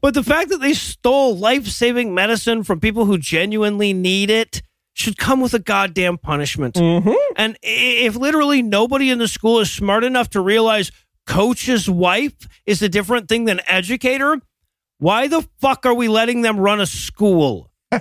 but 0.00 0.14
the 0.14 0.22
fact 0.22 0.48
that 0.50 0.60
they 0.60 0.72
stole 0.74 1.36
life 1.36 1.66
saving 1.66 2.14
medicine 2.14 2.62
from 2.62 2.80
people 2.80 3.04
who 3.04 3.18
genuinely 3.18 3.92
need 3.92 4.30
it 4.30 4.62
should 4.94 5.16
come 5.18 5.40
with 5.40 5.54
a 5.54 5.58
goddamn 5.58 6.18
punishment. 6.18 6.74
Mhm. 6.74 7.14
And 7.36 7.56
if 7.62 8.14
literally 8.16 8.62
nobody 8.62 9.10
in 9.10 9.18
the 9.18 9.28
school 9.28 9.58
is 9.60 9.70
smart 9.70 10.04
enough 10.04 10.28
to 10.30 10.40
realize 10.40 10.90
coach's 11.26 11.88
wife 11.88 12.34
is 12.66 12.82
a 12.82 12.88
different 12.88 13.28
thing 13.28 13.46
than 13.46 13.60
educator, 13.66 14.38
why 14.98 15.28
the 15.28 15.48
fuck 15.60 15.86
are 15.86 15.94
we 15.94 16.08
letting 16.08 16.42
them 16.42 16.58
run 16.60 16.78
a 16.80 16.86
school? 16.86 17.70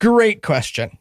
Great 0.00 0.42
question. 0.42 0.98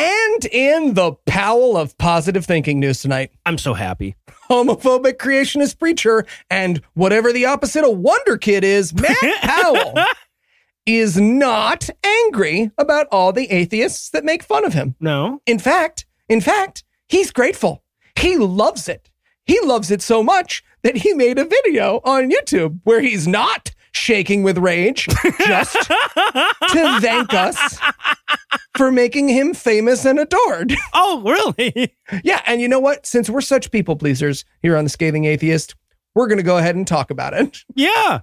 And 0.00 0.46
in 0.46 0.94
the 0.94 1.12
Powell 1.26 1.76
of 1.76 1.98
positive 1.98 2.46
thinking 2.46 2.80
news 2.80 3.02
tonight, 3.02 3.32
I'm 3.44 3.58
so 3.58 3.74
happy. 3.74 4.16
homophobic 4.48 5.18
creationist 5.18 5.78
preacher 5.78 6.24
and 6.48 6.80
whatever 6.94 7.34
the 7.34 7.44
opposite 7.44 7.84
of 7.84 7.98
Wonder 7.98 8.38
Kid 8.38 8.64
is, 8.64 8.94
Matt 8.94 9.16
Powell, 9.42 9.94
is 10.86 11.20
not 11.20 11.90
angry 12.02 12.70
about 12.78 13.08
all 13.12 13.32
the 13.34 13.50
atheists 13.50 14.08
that 14.10 14.24
make 14.24 14.42
fun 14.42 14.64
of 14.64 14.72
him. 14.72 14.94
No. 15.00 15.42
In 15.44 15.58
fact, 15.58 16.06
in 16.30 16.40
fact, 16.40 16.82
he's 17.06 17.30
grateful. 17.30 17.82
He 18.18 18.38
loves 18.38 18.88
it. 18.88 19.10
He 19.44 19.60
loves 19.60 19.90
it 19.90 20.00
so 20.00 20.22
much 20.22 20.64
that 20.82 20.96
he 20.96 21.12
made 21.12 21.38
a 21.38 21.44
video 21.44 22.00
on 22.04 22.30
YouTube 22.30 22.80
where 22.84 23.02
he's 23.02 23.28
not 23.28 23.72
shaking 23.92 24.42
with 24.42 24.58
rage 24.58 25.06
just 25.46 25.72
to 25.88 26.98
thank 27.00 27.32
us 27.34 27.78
for 28.76 28.90
making 28.92 29.28
him 29.28 29.54
famous 29.54 30.04
and 30.04 30.18
adored. 30.18 30.72
Oh, 30.92 31.22
really? 31.24 31.94
Yeah, 32.24 32.42
and 32.46 32.60
you 32.60 32.68
know 32.68 32.80
what? 32.80 33.06
Since 33.06 33.30
we're 33.30 33.40
such 33.40 33.70
people 33.70 33.96
pleasers 33.96 34.44
here 34.62 34.76
on 34.76 34.84
the 34.84 34.90
Scathing 34.90 35.24
Atheist, 35.24 35.74
we're 36.14 36.26
going 36.26 36.38
to 36.38 36.44
go 36.44 36.58
ahead 36.58 36.74
and 36.76 36.86
talk 36.86 37.10
about 37.10 37.32
it. 37.34 37.58
yeah. 37.74 38.20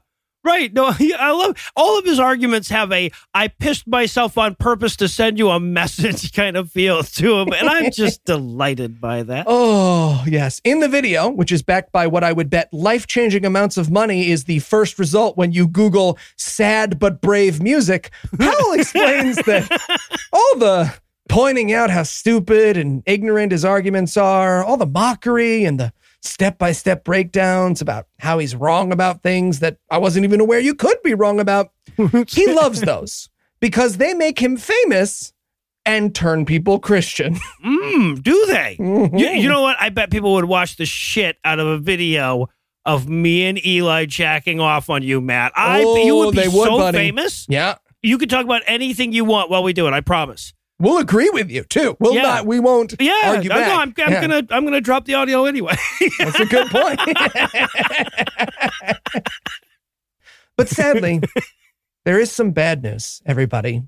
Right. 0.47 0.71
No, 0.71 0.85
I 1.19 1.31
love 1.31 1.57
all 1.75 1.99
of 1.99 2.05
his 2.05 2.19
arguments 2.19 2.69
have 2.69 2.89
a 2.93 3.11
I 3.33 3.49
pissed 3.49 3.85
myself 3.85 4.37
on 4.37 4.55
purpose 4.55 4.95
to 4.95 5.09
send 5.09 5.37
you 5.37 5.49
a 5.49 5.59
message 5.77 6.31
kind 6.31 6.55
of 6.55 6.71
feel 6.71 7.03
to 7.03 7.39
him. 7.39 7.49
And 7.51 7.67
I'm 7.67 7.91
just 7.91 8.23
delighted 8.25 9.01
by 9.01 9.23
that. 9.23 9.45
Oh, 9.49 10.23
yes. 10.25 10.61
In 10.63 10.79
the 10.79 10.87
video, 10.87 11.29
which 11.29 11.51
is 11.51 11.63
backed 11.63 11.91
by 11.91 12.07
what 12.07 12.23
I 12.23 12.31
would 12.31 12.49
bet 12.49 12.73
life 12.73 13.07
changing 13.07 13.45
amounts 13.45 13.75
of 13.75 13.91
money 13.91 14.29
is 14.31 14.45
the 14.45 14.59
first 14.59 14.97
result 14.97 15.35
when 15.35 15.51
you 15.51 15.67
Google 15.67 16.17
sad 16.37 16.97
but 16.97 17.19
brave 17.19 17.61
music, 17.61 18.11
Powell 18.39 18.71
explains 18.71 19.35
that 19.47 19.69
all 20.31 20.59
the 20.59 20.93
pointing 21.27 21.73
out 21.73 21.89
how 21.89 22.03
stupid 22.03 22.77
and 22.77 23.03
ignorant 23.05 23.51
his 23.51 23.65
arguments 23.65 24.15
are, 24.15 24.63
all 24.63 24.77
the 24.77 24.85
mockery 24.85 25.65
and 25.65 25.77
the 25.77 25.91
step 26.21 26.57
by 26.57 26.71
step 26.71 27.03
breakdowns 27.03 27.81
about 27.81 28.07
how 28.19 28.39
he's 28.39 28.55
wrong 28.55 28.91
about 28.91 29.23
things 29.23 29.59
that 29.59 29.77
I 29.89 29.97
wasn't 29.97 30.25
even 30.25 30.39
aware 30.39 30.59
you 30.59 30.75
could 30.75 30.97
be 31.03 31.13
wrong 31.13 31.39
about. 31.39 31.71
he 32.27 32.51
loves 32.53 32.81
those 32.81 33.29
because 33.59 33.97
they 33.97 34.13
make 34.13 34.39
him 34.39 34.57
famous 34.57 35.33
and 35.85 36.13
turn 36.13 36.45
people 36.45 36.79
Christian. 36.79 37.37
Mm, 37.65 38.21
do 38.21 38.45
they? 38.47 38.75
You, 38.79 39.09
you 39.29 39.49
know 39.49 39.61
what? 39.61 39.77
I 39.79 39.89
bet 39.89 40.11
people 40.11 40.33
would 40.33 40.45
watch 40.45 40.75
the 40.77 40.85
shit 40.85 41.37
out 41.45 41.59
of 41.59 41.67
a 41.67 41.77
video 41.77 42.47
of 42.85 43.07
me 43.09 43.45
and 43.47 43.65
Eli 43.65 44.05
jacking 44.05 44.59
off 44.59 44.89
on 44.89 45.03
you, 45.03 45.19
Matt. 45.21 45.51
I 45.55 45.79
you 45.79 45.85
Oh, 45.87 46.25
would 46.25 46.35
be 46.35 46.41
they 46.41 46.47
would, 46.47 46.67
so 46.67 46.77
buddy. 46.77 46.97
famous. 46.97 47.45
yeah. 47.49 47.75
You 48.01 48.17
could 48.17 48.29
talk 48.29 48.45
about 48.45 48.61
anything 48.67 49.11
you 49.13 49.25
want 49.25 49.49
while 49.49 49.63
we 49.63 49.73
do 49.73 49.87
it. 49.87 49.93
I 49.93 50.01
promise. 50.01 50.53
We'll 50.79 50.99
agree 50.99 51.29
with 51.31 51.49
you 51.49 51.63
too. 51.63 51.97
We'll 51.99 52.13
Yeah. 52.13 52.21
not. 52.21 52.45
We 52.45 52.59
won't 52.59 52.93
Yeah, 52.99 53.19
argue 53.25 53.49
no, 53.49 53.55
back. 53.55 53.67
no, 53.67 53.75
I'm, 53.75 53.93
I'm 54.07 54.13
Yeah, 54.13 54.21
gonna 54.21 54.43
I'm 54.51 54.63
gonna 54.63 54.79
drop 54.81 55.05
the 55.05 55.15
audio 55.15 55.45
anyway. 55.45 55.75
That's 56.19 56.39
a 56.39 56.45
good 56.45 56.67
point. 56.69 56.99
but 60.57 60.69
sadly, 60.69 61.21
there 62.05 62.19
is 62.19 62.31
some 62.31 62.51
bad 62.51 62.83
news. 62.83 63.21
Everybody, 63.25 63.83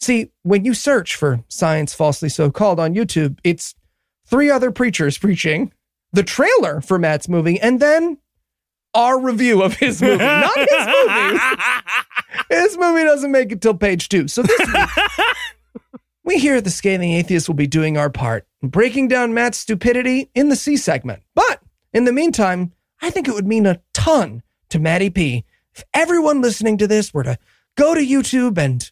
see 0.00 0.30
when 0.42 0.64
you 0.64 0.74
search 0.74 1.16
for 1.16 1.42
"science 1.48 1.94
falsely 1.94 2.28
so 2.28 2.50
called" 2.50 2.80
on 2.80 2.94
YouTube, 2.94 3.38
it's 3.44 3.74
three 4.26 4.50
other 4.50 4.70
preachers 4.70 5.18
preaching, 5.18 5.72
the 6.12 6.22
trailer 6.22 6.80
for 6.80 6.98
Matt's 6.98 7.28
movie, 7.28 7.60
and 7.60 7.80
then 7.80 8.18
our 8.94 9.20
review 9.20 9.62
of 9.62 9.74
his 9.74 10.00
movie, 10.02 10.24
not 10.24 10.50
his 10.56 10.86
movie. 11.08 11.38
His 12.50 12.78
movie 12.78 13.04
doesn't 13.04 13.30
make 13.30 13.52
it 13.52 13.60
till 13.60 13.74
page 13.74 14.08
two. 14.08 14.26
So 14.28 14.42
this 14.42 14.58
week, 14.58 14.88
we 16.30 16.38
here 16.38 16.54
at 16.54 16.62
the 16.62 16.70
Scathing 16.70 17.10
Atheist 17.10 17.48
will 17.48 17.56
be 17.56 17.66
doing 17.66 17.98
our 17.98 18.08
part 18.08 18.46
in 18.62 18.68
breaking 18.68 19.08
down 19.08 19.34
Matt's 19.34 19.58
stupidity 19.58 20.30
in 20.32 20.48
the 20.48 20.54
C 20.54 20.76
segment. 20.76 21.24
But 21.34 21.60
in 21.92 22.04
the 22.04 22.12
meantime, 22.12 22.70
I 23.02 23.10
think 23.10 23.26
it 23.26 23.34
would 23.34 23.48
mean 23.48 23.66
a 23.66 23.80
ton 23.92 24.44
to 24.68 24.78
Matty 24.78 25.10
P 25.10 25.44
if 25.74 25.82
everyone 25.92 26.40
listening 26.40 26.78
to 26.78 26.86
this 26.86 27.12
were 27.12 27.24
to 27.24 27.36
go 27.76 27.96
to 27.96 28.00
YouTube 28.00 28.58
and 28.58 28.88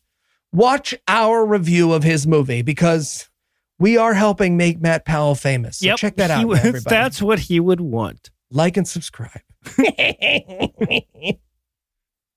watch 0.52 0.96
our 1.06 1.46
review 1.46 1.92
of 1.92 2.02
his 2.02 2.26
movie 2.26 2.62
because 2.62 3.30
we 3.78 3.96
are 3.96 4.14
helping 4.14 4.56
make 4.56 4.80
Matt 4.80 5.04
Powell 5.04 5.36
famous. 5.36 5.78
So 5.78 5.86
Yep, 5.86 5.96
check 5.98 6.16
that 6.16 6.32
out, 6.32 6.44
would- 6.44 6.58
everybody. 6.64 6.82
That's 6.92 7.22
what 7.22 7.38
he 7.38 7.60
would 7.60 7.80
want. 7.80 8.30
like 8.50 8.76
and 8.76 8.88
subscribe. 8.88 9.42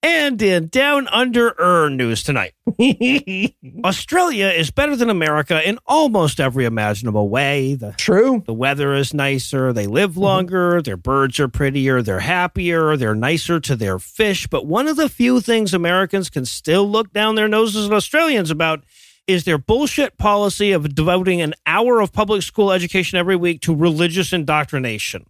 And 0.04 0.42
in 0.42 0.70
Down 0.70 1.08
Under 1.10 1.54
Er 1.60 1.88
news 1.90 2.24
tonight, 2.24 2.54
Australia 3.86 4.48
is 4.48 4.72
better 4.72 4.96
than 4.96 5.12
America 5.12 5.68
in 5.68 5.78
almost 5.86 6.40
every 6.40 6.66
imaginable 6.66 7.30
way. 7.30 7.76
The 7.76 7.92
True. 7.92 8.42
the 8.48 8.54
weather 8.54 8.96
is 8.96 9.14
nicer, 9.14 9.72
they 9.72 9.86
live 9.86 10.18
longer, 10.18 10.82
their 10.82 10.98
birds 10.98 11.40
are 11.40 11.48
prettier, 11.48 12.02
they're 12.02 12.22
happier, 12.22 12.98
they're 12.98 13.14
nicer 13.14 13.60
to 13.60 13.76
their 13.76 14.00
fish. 14.00 14.48
But 14.48 14.66
one 14.66 14.88
of 14.88 14.96
the 14.96 15.08
few 15.08 15.40
things 15.40 15.72
Americans 15.72 16.32
can 16.32 16.46
still 16.46 16.90
look 16.90 17.14
down 17.14 17.36
their 17.36 17.48
noses 17.48 17.86
at 17.86 17.94
Australians 17.94 18.50
about 18.50 18.84
is 19.28 19.44
their 19.44 19.60
bullshit 19.60 20.18
policy 20.18 20.72
of 20.72 20.96
devoting 20.96 21.42
an 21.42 21.54
hour 21.68 22.02
of 22.02 22.12
public 22.12 22.42
school 22.42 22.72
education 22.72 23.20
every 23.20 23.36
week 23.36 23.62
to 23.62 23.76
religious 23.76 24.34
indoctrination. 24.34 25.26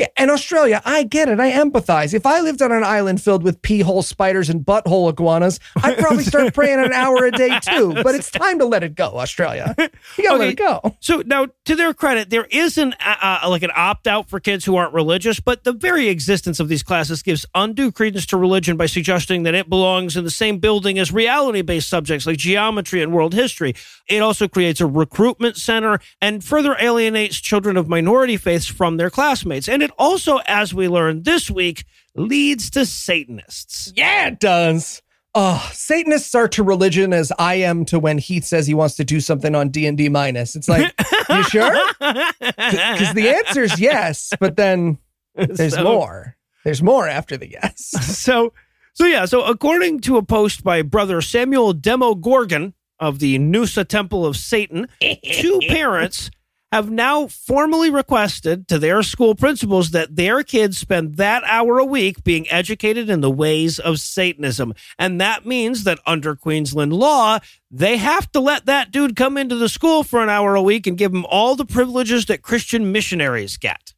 Yeah, 0.00 0.06
and 0.16 0.30
Australia, 0.30 0.80
I 0.86 1.02
get 1.02 1.28
it. 1.28 1.40
I 1.40 1.52
empathize. 1.52 2.14
If 2.14 2.24
I 2.24 2.40
lived 2.40 2.62
on 2.62 2.72
an 2.72 2.82
island 2.82 3.20
filled 3.20 3.42
with 3.42 3.60
pee 3.60 3.80
hole 3.80 4.00
spiders 4.00 4.48
and 4.48 4.64
butthole 4.64 5.10
iguanas, 5.10 5.60
I'd 5.76 5.98
probably 5.98 6.24
start 6.24 6.54
praying 6.54 6.78
an 6.82 6.94
hour 6.94 7.26
a 7.26 7.30
day 7.30 7.60
too. 7.60 7.94
But 8.02 8.14
it's 8.14 8.30
time 8.30 8.58
to 8.60 8.64
let 8.64 8.82
it 8.82 8.94
go, 8.94 9.18
Australia. 9.18 9.74
You 10.16 10.24
gotta 10.24 10.38
let 10.38 10.48
it 10.48 10.56
go. 10.56 10.96
So 11.00 11.22
now, 11.26 11.48
to 11.66 11.76
their 11.76 11.92
credit, 11.92 12.30
there 12.30 12.46
is 12.46 12.78
an 12.78 12.94
uh, 13.04 13.38
uh, 13.42 13.50
like 13.50 13.62
an 13.62 13.72
opt 13.76 14.06
out 14.06 14.30
for 14.30 14.40
kids 14.40 14.64
who 14.64 14.74
aren't 14.74 14.94
religious, 14.94 15.38
but 15.38 15.64
the 15.64 15.74
very 15.74 16.08
existence 16.08 16.60
of 16.60 16.68
these 16.68 16.82
classes 16.82 17.22
gives 17.22 17.44
undue 17.54 17.92
credence 17.92 18.24
to 18.26 18.38
religion 18.38 18.78
by 18.78 18.86
suggesting 18.86 19.42
that 19.42 19.54
it 19.54 19.68
belongs 19.68 20.16
in 20.16 20.24
the 20.24 20.30
same 20.30 20.58
building 20.58 20.98
as 20.98 21.12
reality 21.12 21.60
based 21.60 21.88
subjects 21.88 22.26
like 22.26 22.38
geometry 22.38 23.02
and 23.02 23.12
world 23.12 23.34
history. 23.34 23.74
It 24.08 24.22
also 24.22 24.48
creates 24.48 24.80
a 24.80 24.86
recruitment 24.86 25.58
center 25.58 26.00
and 26.22 26.42
further 26.42 26.74
alienates 26.80 27.38
children 27.38 27.76
of 27.76 27.86
minority 27.86 28.38
faiths 28.38 28.66
from 28.66 28.96
their 28.96 29.10
classmates. 29.10 29.68
And 29.68 29.82
it 29.82 29.89
also, 29.98 30.38
as 30.46 30.72
we 30.74 30.88
learned 30.88 31.24
this 31.24 31.50
week, 31.50 31.84
leads 32.14 32.70
to 32.70 32.84
Satanists. 32.86 33.92
Yeah, 33.96 34.28
it 34.28 34.40
does. 34.40 35.02
Oh, 35.34 35.68
Satanists 35.72 36.34
are 36.34 36.48
to 36.48 36.62
religion 36.64 37.12
as 37.12 37.32
I 37.38 37.54
am 37.54 37.84
to 37.86 37.98
when 38.00 38.18
Heath 38.18 38.44
says 38.44 38.66
he 38.66 38.74
wants 38.74 38.96
to 38.96 39.04
do 39.04 39.20
something 39.20 39.54
on 39.54 39.68
D 39.68 39.86
and 39.86 39.96
D 39.96 40.08
minus. 40.08 40.56
It's 40.56 40.68
like, 40.68 40.92
you 41.30 41.42
sure? 41.44 41.72
Because 42.00 43.14
the 43.14 43.28
answer 43.28 43.62
is 43.62 43.78
yes, 43.78 44.32
but 44.40 44.56
then 44.56 44.98
there's 45.34 45.74
So- 45.74 45.84
more. 45.84 46.36
There's 46.64 46.82
more 46.82 47.08
after 47.08 47.36
the 47.38 47.48
yes. 47.50 47.88
so 48.18 48.52
so 48.92 49.06
yeah 49.06 49.24
so 49.24 49.42
according 49.44 50.00
to 50.00 50.16
a 50.18 50.22
post 50.22 50.62
by 50.62 50.82
brother 50.82 51.22
samuel 51.22 51.72
demogorgon 51.72 52.74
of 52.98 53.18
the 53.20 53.38
noosa 53.38 53.86
temple 53.86 54.26
of 54.26 54.36
satan 54.36 54.86
two 55.00 55.58
parents 55.68 56.30
have 56.72 56.90
now 56.90 57.26
formally 57.26 57.90
requested 57.90 58.68
to 58.68 58.78
their 58.78 59.02
school 59.02 59.34
principals 59.34 59.90
that 59.90 60.14
their 60.14 60.42
kids 60.42 60.78
spend 60.78 61.16
that 61.16 61.42
hour 61.44 61.78
a 61.78 61.84
week 61.84 62.22
being 62.22 62.48
educated 62.50 63.10
in 63.10 63.20
the 63.20 63.30
ways 63.30 63.78
of 63.78 63.98
satanism 63.98 64.72
and 64.98 65.20
that 65.20 65.44
means 65.44 65.84
that 65.84 65.98
under 66.06 66.36
queensland 66.36 66.92
law 66.92 67.38
they 67.70 67.96
have 67.96 68.30
to 68.30 68.38
let 68.40 68.66
that 68.66 68.90
dude 68.92 69.16
come 69.16 69.36
into 69.36 69.56
the 69.56 69.68
school 69.68 70.02
for 70.04 70.22
an 70.22 70.28
hour 70.28 70.54
a 70.54 70.62
week 70.62 70.86
and 70.86 70.96
give 70.98 71.12
him 71.12 71.26
all 71.26 71.56
the 71.56 71.64
privileges 71.64 72.26
that 72.26 72.42
christian 72.42 72.92
missionaries 72.92 73.56
get 73.56 73.92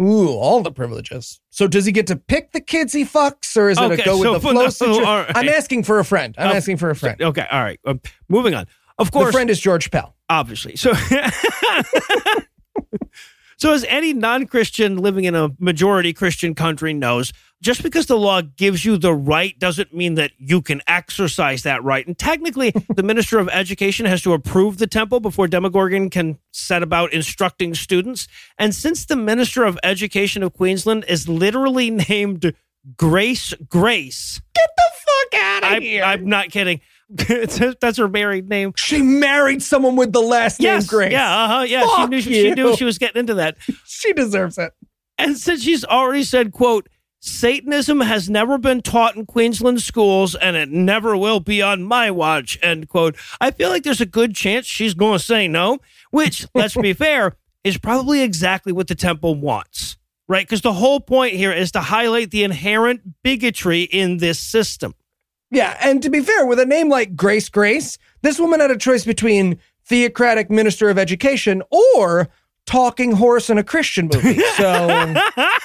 Ooh, 0.00 0.28
all 0.28 0.62
the 0.62 0.70
privileges. 0.70 1.40
So 1.50 1.66
does 1.66 1.84
he 1.84 1.90
get 1.90 2.06
to 2.06 2.14
pick 2.14 2.52
the 2.52 2.60
kids 2.60 2.92
he 2.92 3.04
fucks, 3.04 3.56
or 3.56 3.68
is 3.68 3.78
it 3.80 3.90
a 3.90 3.96
go 3.96 4.22
so 4.22 4.32
with 4.34 4.42
the 4.42 4.48
flow 4.52 4.52
no, 4.62 4.68
situation? 4.68 5.02
right. 5.02 5.32
I'm 5.34 5.48
asking 5.48 5.82
for 5.82 5.98
a 5.98 6.04
friend. 6.04 6.36
I'm 6.38 6.50
Oh, 6.50 6.54
asking 6.54 6.76
for 6.76 6.88
a 6.90 6.94
friend. 6.94 7.20
okay 7.20 7.44
all 7.50 7.60
right 7.64 7.80
um, 7.84 8.00
moving 8.28 8.54
on 8.54 8.66
of 9.00 9.10
course, 9.10 9.26
The 9.26 9.32
friend 9.32 9.50
is 9.50 9.58
George 9.58 9.90
Pell. 9.90 10.14
Obviously. 10.28 10.76
So, 10.76 10.92
so 13.56 13.72
as 13.72 13.84
any 13.84 14.12
non-Christian 14.12 14.98
living 14.98 15.24
in 15.24 15.34
a 15.34 15.48
majority 15.58 16.12
Christian 16.12 16.54
country 16.54 16.92
knows, 16.92 17.32
just 17.60 17.82
because 17.82 18.06
the 18.06 18.16
law 18.16 18.40
gives 18.40 18.84
you 18.84 18.96
the 18.96 19.12
right 19.12 19.58
doesn't 19.58 19.92
mean 19.92 20.14
that 20.14 20.32
you 20.38 20.62
can 20.62 20.80
exercise 20.86 21.64
that 21.64 21.82
right. 21.82 22.06
And 22.06 22.16
technically, 22.16 22.72
the 22.94 23.02
Minister 23.02 23.38
of 23.38 23.48
Education 23.48 24.06
has 24.06 24.22
to 24.22 24.32
approve 24.32 24.78
the 24.78 24.86
temple 24.86 25.20
before 25.20 25.48
Demogorgon 25.48 26.10
can 26.10 26.38
set 26.52 26.82
about 26.82 27.12
instructing 27.12 27.74
students. 27.74 28.28
And 28.58 28.74
since 28.74 29.04
the 29.04 29.16
Minister 29.16 29.64
of 29.64 29.78
Education 29.82 30.42
of 30.42 30.52
Queensland 30.52 31.04
is 31.08 31.28
literally 31.28 31.90
named 31.90 32.54
Grace 32.96 33.54
Grace, 33.68 34.40
Get 34.54 34.68
the 34.76 34.90
fuck 34.92 35.42
out 35.42 35.62
of 35.64 35.70
I, 35.70 35.80
here. 35.80 36.04
I'm 36.04 36.26
not 36.26 36.50
kidding. 36.50 36.80
That's 37.80 37.96
her 37.98 38.08
married 38.08 38.48
name. 38.48 38.72
she 38.76 39.00
married 39.02 39.62
someone 39.62 39.96
with 39.96 40.12
the 40.12 40.20
last 40.20 40.60
name 40.60 40.82
Grace. 40.86 41.12
yeah, 41.12 41.44
uh-huh, 41.44 41.62
yeah. 41.62 41.86
She 41.96 42.06
knew 42.06 42.20
she, 42.20 42.46
you. 42.48 42.54
knew 42.54 42.76
she 42.76 42.84
was 42.84 42.98
getting 42.98 43.20
into 43.20 43.34
that, 43.34 43.56
She 43.86 44.12
deserves 44.12 44.58
it. 44.58 44.72
and 45.16 45.36
since 45.38 45.62
she's 45.62 45.84
already 45.84 46.22
said, 46.22 46.52
"quote 46.52 46.88
Satanism 47.20 48.00
has 48.00 48.30
never 48.30 48.58
been 48.58 48.80
taught 48.80 49.16
in 49.16 49.26
Queensland 49.26 49.82
schools 49.82 50.34
and 50.36 50.54
it 50.56 50.68
never 50.68 51.16
will 51.16 51.40
be 51.40 51.60
on 51.60 51.82
my 51.82 52.10
watch, 52.10 52.58
end 52.62 52.88
quote. 52.88 53.16
I 53.40 53.50
feel 53.50 53.70
like 53.70 53.82
there's 53.82 54.00
a 54.00 54.06
good 54.06 54.36
chance 54.36 54.66
she's 54.66 54.94
going 54.94 55.18
to 55.18 55.24
say 55.24 55.48
no, 55.48 55.78
which, 56.10 56.46
let's 56.54 56.76
be 56.76 56.92
fair, 56.92 57.36
is 57.64 57.76
probably 57.76 58.22
exactly 58.22 58.72
what 58.72 58.86
the 58.86 58.94
temple 58.94 59.34
wants, 59.34 59.96
right? 60.28 60.46
Because 60.46 60.60
the 60.60 60.74
whole 60.74 61.00
point 61.00 61.34
here 61.34 61.50
is 61.52 61.72
to 61.72 61.80
highlight 61.80 62.30
the 62.30 62.44
inherent 62.44 63.00
bigotry 63.24 63.82
in 63.82 64.18
this 64.18 64.38
system. 64.38 64.94
Yeah, 65.50 65.76
and 65.82 66.02
to 66.02 66.10
be 66.10 66.20
fair, 66.20 66.46
with 66.46 66.58
a 66.58 66.66
name 66.66 66.88
like 66.88 67.16
Grace 67.16 67.48
Grace, 67.48 67.98
this 68.22 68.38
woman 68.38 68.60
had 68.60 68.70
a 68.70 68.76
choice 68.76 69.04
between 69.04 69.58
theocratic 69.86 70.50
minister 70.50 70.90
of 70.90 70.98
education 70.98 71.62
or 71.70 72.28
talking 72.66 73.12
horse 73.12 73.48
in 73.48 73.56
a 73.56 73.64
Christian 73.64 74.10
movie. 74.12 74.40
So 74.58 75.14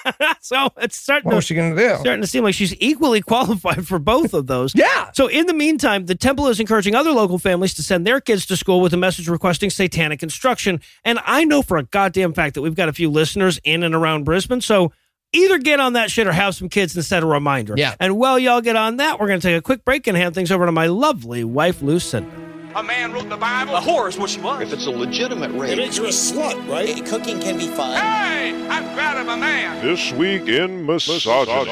so 0.39 0.69
it's 0.78 0.96
starting 0.96 1.26
what 1.26 1.32
to 1.32 1.36
was 1.38 1.46
she 1.46 1.56
going 1.56 1.76
to 1.76 1.82
do? 1.82 1.96
starting 1.96 2.22
to 2.22 2.28
seem 2.28 2.43
like 2.43 2.54
she's 2.54 2.76
equally 2.80 3.22
qualified 3.34 3.88
for 3.88 3.98
both 4.00 4.34
of 4.34 4.48
those. 4.48 4.74
Yeah. 4.76 5.10
So 5.13 5.28
in 5.28 5.48
the 5.48 5.54
meantime, 5.54 6.06
the 6.06 6.15
temple 6.15 6.48
is 6.48 6.60
encouraging 6.60 6.93
other 6.96 7.12
local 7.12 7.39
families 7.39 7.74
to 7.76 7.84
send 7.84 8.06
their 8.06 8.22
kids 8.22 8.46
to 8.46 8.56
school 8.56 8.80
with 8.82 8.93
a 8.93 8.98
message 8.98 9.28
requesting 9.28 9.69
satanic 9.69 10.22
instruction. 10.24 10.80
And 11.04 11.19
I 11.26 11.43
know 11.43 11.62
for 11.63 11.78
a 11.78 11.84
goddamn 11.84 12.34
fact 12.34 12.54
that 12.56 12.62
we've 12.62 12.76
got 12.76 12.88
a 12.88 12.93
few 12.93 13.10
listeners 13.10 13.60
in 13.63 13.84
and 13.84 13.96
around 13.96 14.24
Brisbane. 14.24 14.62
So 14.62 14.93
either 15.34 15.58
get 15.58 15.80
on 15.80 15.93
that 15.93 16.10
shit 16.10 16.28
or 16.28 16.32
have 16.32 16.56
some 16.56 16.69
kids 16.69 16.96
and 16.96 17.04
set 17.04 17.24
a 17.24 17.26
reminder. 17.26 17.74
Yeah. 17.76 17.96
And 18.00 18.17
while 18.17 18.39
y'all 18.39 18.62
get 18.62 18.76
on 18.76 18.98
that, 18.98 19.19
we're 19.19 19.28
going 19.28 19.39
to 19.39 19.48
take 19.48 19.58
a 19.58 19.62
quick 19.62 19.84
break 19.84 20.08
and 20.08 20.15
hand 20.15 20.36
things 20.36 20.52
over 20.52 20.65
to 20.65 20.72
my 20.72 20.88
lovely 20.88 21.43
wife, 21.43 21.82
Lucinda. 21.82 22.30
A 22.76 22.82
man 22.82 23.13
wrote 23.13 23.30
the 23.30 23.38
Bible. 23.38 23.76
A 23.76 23.82
whore 23.82 24.10
is 24.10 24.17
what 24.17 24.32
she 24.32 24.41
was. 24.41 24.62
If 24.62 24.74
it's 24.74 24.88
a 24.88 24.91
legitimate 24.91 25.52
rape, 25.52 25.72
it 25.72 25.78
makes 25.78 25.98
you 25.98 26.06
a 26.06 26.10
slut, 26.10 26.67
right? 26.67 27.06
Cooking 27.06 27.39
can 27.39 27.58
be 27.58 27.67
fun. 27.67 27.96
Hey, 27.96 28.67
I'm 28.67 28.96
proud 28.96 29.17
of 29.17 29.28
a 29.28 29.38
man. 29.38 29.86
This 29.86 30.12
week 30.13 30.48
in 30.48 30.86
misogyny. 30.86 31.69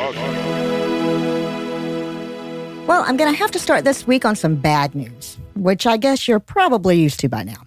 Well, 2.86 3.04
I'm 3.08 3.18
going 3.18 3.32
to 3.32 3.38
have 3.38 3.52
to 3.52 3.60
start 3.60 3.84
this 3.84 4.06
week 4.06 4.26
on 4.26 4.36
some 4.36 4.56
bad 4.56 4.94
news, 4.94 5.38
which 5.56 5.88
I 5.88 5.98
guess 5.98 6.28
you're 6.28 6.40
probably 6.40 7.00
used 7.00 7.20
to 7.22 7.30
by 7.30 7.44
now. 7.44 7.64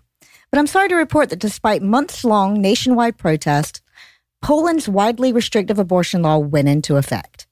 But 0.50 0.58
I'm 0.58 0.66
sorry 0.68 0.88
to 0.90 0.94
report 0.94 1.30
that 1.30 1.40
despite 1.40 1.82
months 1.82 2.22
long 2.22 2.60
nationwide 2.60 3.18
protests, 3.18 3.80
Poland's 4.44 4.90
widely 4.90 5.32
restrictive 5.32 5.78
abortion 5.78 6.20
law 6.20 6.36
went 6.36 6.68
into 6.68 6.98
effect. 6.98 7.46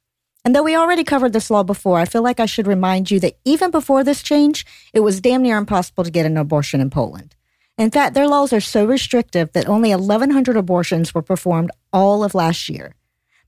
And 0.45 0.55
though 0.55 0.63
we 0.63 0.77
already 0.77 1.05
covered 1.05 1.33
this 1.33 1.51
law 1.51 1.63
before, 1.63 1.99
I 1.99 2.05
feel 2.05 2.21
like 2.21 2.39
I 2.39 2.45
should 2.45 2.67
remind 2.67 3.11
you 3.11 3.19
that 3.21 3.39
even 3.47 3.71
before 3.71 4.05
this 4.05 4.23
change, 4.23 4.67
it 4.93 5.01
was 5.01 5.23
damn 5.23 5.41
near 5.41 5.57
impossible 5.57 6.05
to 6.05 6.11
get 6.11 6.27
an 6.27 6.37
abortion 6.37 6.83
in 6.83 6.91
Poland. 6.91 7.35
In 7.79 7.91
fact, 7.91 8.13
their 8.13 8.29
laws 8.29 8.53
are 8.53 8.61
so 8.61 8.85
restrictive 8.85 9.51
that 9.53 9.71
only 9.71 9.89
1,100 9.89 10.55
abortions 10.55 11.15
were 11.15 11.23
performed 11.23 11.71
all 11.95 12.23
of 12.23 12.35
last 12.35 12.69
year. 12.69 12.95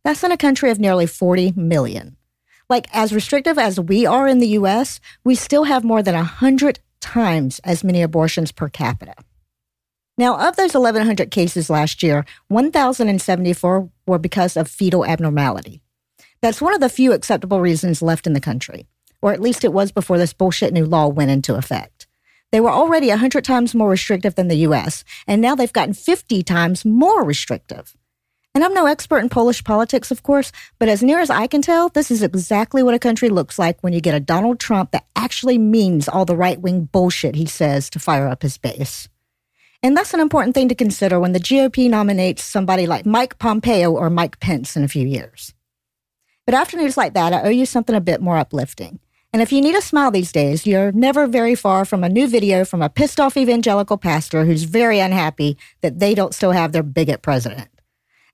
That's 0.04 0.24
in 0.24 0.33
a 0.33 0.38
country 0.38 0.70
of 0.70 0.80
nearly 0.80 1.04
40 1.04 1.52
million. 1.54 2.16
Like, 2.70 2.87
as 2.94 3.12
restrictive 3.12 3.59
as 3.59 3.78
we 3.78 4.07
are 4.07 4.26
in 4.26 4.38
the 4.38 4.57
US, 4.61 5.00
we 5.22 5.35
still 5.35 5.64
have 5.64 5.85
more 5.85 6.02
than 6.02 6.14
100 6.14 6.80
times 7.00 7.61
as 7.62 7.85
many 7.85 8.00
abortions 8.00 8.52
per 8.52 8.70
capita. 8.70 9.16
Now, 10.16 10.48
of 10.48 10.55
those 10.55 10.74
1,100 10.74 11.31
cases 11.33 11.68
last 11.68 12.03
year, 12.03 12.24
1,074 12.48 13.90
were 14.07 14.18
because 14.18 14.57
of 14.57 14.68
fetal 14.68 15.05
abnormality. 15.05 15.81
That's 16.40 16.62
one 16.62 16.74
of 16.74 16.81
the 16.81 16.88
few 16.88 17.12
acceptable 17.12 17.61
reasons 17.61 18.00
left 18.00 18.27
in 18.27 18.33
the 18.33 18.40
country, 18.40 18.87
or 19.20 19.33
at 19.33 19.40
least 19.40 19.64
it 19.64 19.72
was 19.72 19.90
before 19.90 20.18
this 20.18 20.33
bullshit 20.33 20.72
new 20.72 20.85
law 20.85 21.09
went 21.09 21.33
into 21.33 21.57
effect. 21.57 22.07
They 22.53 22.61
were 22.61 22.70
already 22.70 23.09
100 23.09 23.42
times 23.42 23.74
more 23.74 23.90
restrictive 23.90 24.37
than 24.37 24.46
the 24.46 24.59
US, 24.68 25.03
and 25.27 25.42
now 25.42 25.57
they've 25.57 25.72
gotten 25.72 25.94
50 25.94 26.44
times 26.44 26.85
more 26.85 27.24
restrictive. 27.24 27.96
And 28.55 28.62
I'm 28.62 28.72
no 28.72 28.87
expert 28.87 29.18
in 29.18 29.31
Polish 29.31 29.64
politics, 29.64 30.12
of 30.12 30.22
course, 30.22 30.53
but 30.79 30.88
as 30.88 31.03
near 31.03 31.18
as 31.18 31.29
I 31.29 31.48
can 31.48 31.61
tell, 31.61 31.88
this 31.88 32.12
is 32.12 32.22
exactly 32.22 32.85
what 32.85 32.94
a 32.94 33.00
country 33.00 33.29
looks 33.29 33.59
like 33.59 33.81
when 33.81 33.92
you 33.92 34.00
get 34.00 34.14
a 34.14 34.20
Donald 34.20 34.61
Trump 34.61 34.92
that 34.92 35.07
actually 35.16 35.59
means 35.59 36.09
all 36.09 36.24
the 36.24 36.37
right 36.37 36.61
wing 36.61 36.85
bullshit 36.85 37.35
he 37.35 37.46
says 37.46 37.90
to 37.90 37.98
fire 37.98 38.29
up 38.29 38.42
his 38.42 38.57
base. 38.57 39.09
And 39.84 39.94
that's 39.94 40.14
an 40.14 40.20
important 40.20 40.54
thing 40.54 40.70
to 40.70 40.74
consider 40.74 41.20
when 41.20 41.32
the 41.32 41.38
GOP 41.38 41.90
nominates 41.90 42.42
somebody 42.42 42.86
like 42.86 43.04
Mike 43.04 43.38
Pompeo 43.38 43.92
or 43.92 44.08
Mike 44.08 44.40
Pence 44.40 44.78
in 44.78 44.82
a 44.82 44.88
few 44.88 45.06
years. 45.06 45.52
But 46.46 46.54
after 46.54 46.78
news 46.78 46.96
like 46.96 47.12
that, 47.12 47.34
I 47.34 47.42
owe 47.42 47.50
you 47.50 47.66
something 47.66 47.94
a 47.94 48.00
bit 48.00 48.22
more 48.22 48.38
uplifting. 48.38 48.98
And 49.34 49.42
if 49.42 49.52
you 49.52 49.60
need 49.60 49.74
a 49.74 49.82
smile 49.82 50.10
these 50.10 50.32
days, 50.32 50.66
you're 50.66 50.90
never 50.92 51.26
very 51.26 51.54
far 51.54 51.84
from 51.84 52.02
a 52.02 52.08
new 52.08 52.26
video 52.26 52.64
from 52.64 52.80
a 52.80 52.88
pissed 52.88 53.20
off 53.20 53.36
evangelical 53.36 53.98
pastor 53.98 54.46
who's 54.46 54.62
very 54.62 55.00
unhappy 55.00 55.58
that 55.82 55.98
they 55.98 56.14
don't 56.14 56.34
still 56.34 56.52
have 56.52 56.72
their 56.72 56.82
bigot 56.82 57.20
president. 57.20 57.68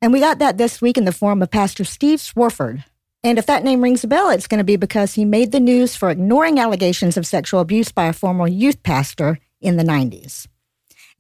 And 0.01 0.13
we 0.13 0.21
got 0.21 0.39
that 0.39 0.57
this 0.57 0.81
week 0.81 0.97
in 0.97 1.05
the 1.05 1.11
form 1.11 1.43
of 1.43 1.51
Pastor 1.51 1.83
Steve 1.83 2.21
Swofford. 2.21 2.85
And 3.25 3.41
if 3.41 3.47
that 3.47 3.65
name 3.65 3.83
rings 3.83 4.05
a 4.05 4.07
bell, 4.07 4.31
it's 4.31 4.47
going 4.47 4.59
to 4.59 4.65
be 4.65 4.77
because 4.77 5.15
he 5.15 5.25
made 5.25 5.51
the 5.51 5.59
news 5.59 5.97
for 5.97 6.11
ignoring 6.11 6.61
allegations 6.61 7.17
of 7.17 7.27
sexual 7.27 7.59
abuse 7.59 7.91
by 7.91 8.05
a 8.05 8.13
former 8.13 8.47
youth 8.47 8.85
pastor 8.85 9.41
in 9.61 9.79
the 9.79 9.83
90s. 9.83 10.47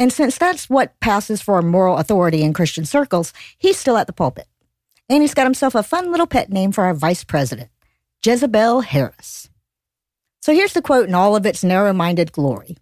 And 0.00 0.10
since 0.10 0.38
that's 0.38 0.70
what 0.70 0.98
passes 1.00 1.42
for 1.42 1.60
moral 1.60 1.98
authority 1.98 2.42
in 2.42 2.54
Christian 2.54 2.86
circles, 2.86 3.34
he's 3.58 3.76
still 3.76 3.98
at 3.98 4.06
the 4.06 4.14
pulpit. 4.14 4.46
And 5.10 5.22
he's 5.22 5.34
got 5.34 5.44
himself 5.44 5.74
a 5.74 5.82
fun 5.82 6.10
little 6.10 6.26
pet 6.26 6.50
name 6.50 6.72
for 6.72 6.84
our 6.84 6.94
vice 6.94 7.22
president, 7.22 7.68
Jezebel 8.24 8.80
Harris. 8.80 9.50
So 10.40 10.54
here's 10.54 10.72
the 10.72 10.80
quote 10.80 11.06
in 11.06 11.14
all 11.14 11.36
of 11.36 11.44
its 11.44 11.62
narrow 11.62 11.92
minded 11.92 12.32
glory. 12.32 12.78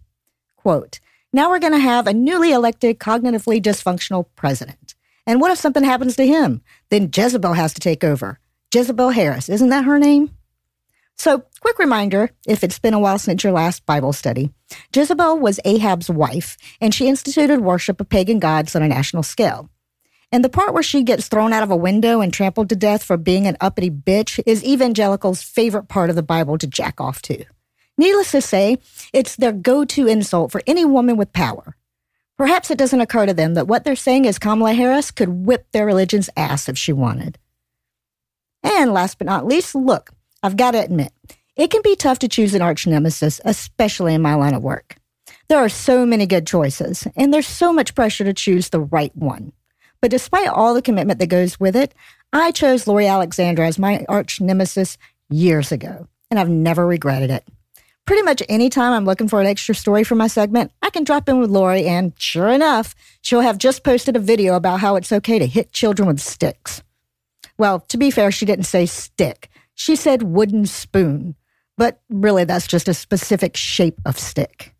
Quote, 0.56 1.00
now 1.32 1.50
we're 1.50 1.58
going 1.58 1.72
to 1.72 1.78
have 1.80 2.06
a 2.06 2.14
newly 2.14 2.52
elected, 2.52 3.00
cognitively 3.00 3.60
dysfunctional 3.60 4.26
president. 4.36 4.94
And 5.26 5.40
what 5.40 5.50
if 5.50 5.58
something 5.58 5.82
happens 5.82 6.14
to 6.16 6.26
him? 6.26 6.62
Then 6.88 7.10
Jezebel 7.12 7.54
has 7.54 7.74
to 7.74 7.80
take 7.80 8.04
over. 8.04 8.38
Jezebel 8.72 9.10
Harris, 9.10 9.48
isn't 9.48 9.70
that 9.70 9.84
her 9.84 9.98
name? 9.98 10.30
So, 11.18 11.42
quick 11.60 11.80
reminder 11.80 12.30
if 12.46 12.62
it's 12.62 12.78
been 12.78 12.94
a 12.94 13.00
while 13.00 13.18
since 13.18 13.42
your 13.42 13.52
last 13.52 13.84
Bible 13.84 14.12
study, 14.12 14.52
Jezebel 14.94 15.38
was 15.38 15.58
Ahab's 15.64 16.08
wife, 16.08 16.56
and 16.80 16.94
she 16.94 17.08
instituted 17.08 17.60
worship 17.60 18.00
of 18.00 18.08
pagan 18.08 18.38
gods 18.38 18.76
on 18.76 18.82
a 18.82 18.88
national 18.88 19.24
scale. 19.24 19.68
And 20.30 20.44
the 20.44 20.48
part 20.48 20.74
where 20.74 20.82
she 20.82 21.02
gets 21.02 21.26
thrown 21.26 21.52
out 21.52 21.64
of 21.64 21.72
a 21.72 21.76
window 21.76 22.20
and 22.20 22.32
trampled 22.32 22.68
to 22.68 22.76
death 22.76 23.02
for 23.02 23.16
being 23.16 23.48
an 23.48 23.56
uppity 23.60 23.90
bitch 23.90 24.40
is 24.46 24.62
evangelicals' 24.62 25.42
favorite 25.42 25.88
part 25.88 26.08
of 26.08 26.16
the 26.16 26.22
Bible 26.22 26.56
to 26.58 26.66
jack 26.66 27.00
off 27.00 27.20
to. 27.22 27.44
Needless 27.96 28.30
to 28.30 28.40
say, 28.40 28.78
it's 29.12 29.34
their 29.34 29.52
go 29.52 29.84
to 29.86 30.06
insult 30.06 30.52
for 30.52 30.62
any 30.68 30.84
woman 30.84 31.16
with 31.16 31.32
power. 31.32 31.76
Perhaps 32.36 32.70
it 32.70 32.78
doesn't 32.78 33.00
occur 33.00 33.26
to 33.26 33.34
them 33.34 33.54
that 33.54 33.66
what 33.66 33.82
they're 33.82 33.96
saying 33.96 34.24
is 34.24 34.38
Kamala 34.38 34.72
Harris 34.72 35.10
could 35.10 35.28
whip 35.28 35.66
their 35.72 35.86
religion's 35.86 36.30
ass 36.36 36.68
if 36.68 36.78
she 36.78 36.92
wanted. 36.92 37.38
And 38.62 38.92
last 38.92 39.18
but 39.18 39.26
not 39.26 39.46
least, 39.46 39.74
look, 39.74 40.10
I've 40.42 40.56
got 40.56 40.72
to 40.72 40.82
admit, 40.82 41.12
it 41.56 41.70
can 41.70 41.82
be 41.82 41.96
tough 41.96 42.20
to 42.20 42.28
choose 42.28 42.54
an 42.54 42.62
arch 42.62 42.86
nemesis, 42.86 43.40
especially 43.44 44.14
in 44.14 44.22
my 44.22 44.34
line 44.34 44.54
of 44.54 44.62
work. 44.62 44.96
There 45.48 45.58
are 45.58 45.68
so 45.68 46.06
many 46.06 46.26
good 46.26 46.46
choices, 46.46 47.08
and 47.16 47.34
there's 47.34 47.46
so 47.46 47.72
much 47.72 47.94
pressure 47.94 48.24
to 48.24 48.32
choose 48.32 48.68
the 48.68 48.80
right 48.80 49.14
one. 49.16 49.52
But 50.00 50.12
despite 50.12 50.48
all 50.48 50.74
the 50.74 50.82
commitment 50.82 51.18
that 51.18 51.26
goes 51.26 51.58
with 51.58 51.74
it, 51.74 51.92
I 52.32 52.52
chose 52.52 52.86
Lori 52.86 53.06
Alexander 53.06 53.64
as 53.64 53.78
my 53.78 54.04
arch 54.08 54.40
nemesis 54.40 54.96
years 55.28 55.72
ago, 55.72 56.06
and 56.30 56.38
I've 56.38 56.48
never 56.48 56.86
regretted 56.86 57.30
it. 57.30 57.44
Pretty 58.06 58.22
much 58.22 58.42
any 58.48 58.70
time 58.70 58.92
I'm 58.92 59.04
looking 59.04 59.28
for 59.28 59.40
an 59.40 59.46
extra 59.46 59.74
story 59.74 60.04
for 60.04 60.14
my 60.14 60.28
segment, 60.28 60.70
I 60.82 60.90
can 60.90 61.04
drop 61.04 61.28
in 61.28 61.40
with 61.40 61.50
Lori, 61.50 61.86
and 61.86 62.12
sure 62.16 62.48
enough, 62.48 62.94
she'll 63.22 63.40
have 63.40 63.58
just 63.58 63.82
posted 63.82 64.14
a 64.14 64.20
video 64.20 64.54
about 64.54 64.80
how 64.80 64.94
it's 64.94 65.12
okay 65.12 65.38
to 65.38 65.46
hit 65.46 65.72
children 65.72 66.06
with 66.06 66.20
sticks. 66.20 66.82
Well, 67.58 67.80
to 67.88 67.98
be 67.98 68.12
fair, 68.12 68.30
she 68.30 68.46
didn't 68.46 68.66
say 68.66 68.86
stick. 68.86 69.50
She 69.78 69.94
said 69.94 70.24
wooden 70.24 70.66
spoon. 70.66 71.36
But 71.76 72.00
really, 72.10 72.42
that's 72.42 72.66
just 72.66 72.88
a 72.88 72.94
specific 72.94 73.56
shape 73.56 74.00
of 74.04 74.18
stick. 74.18 74.74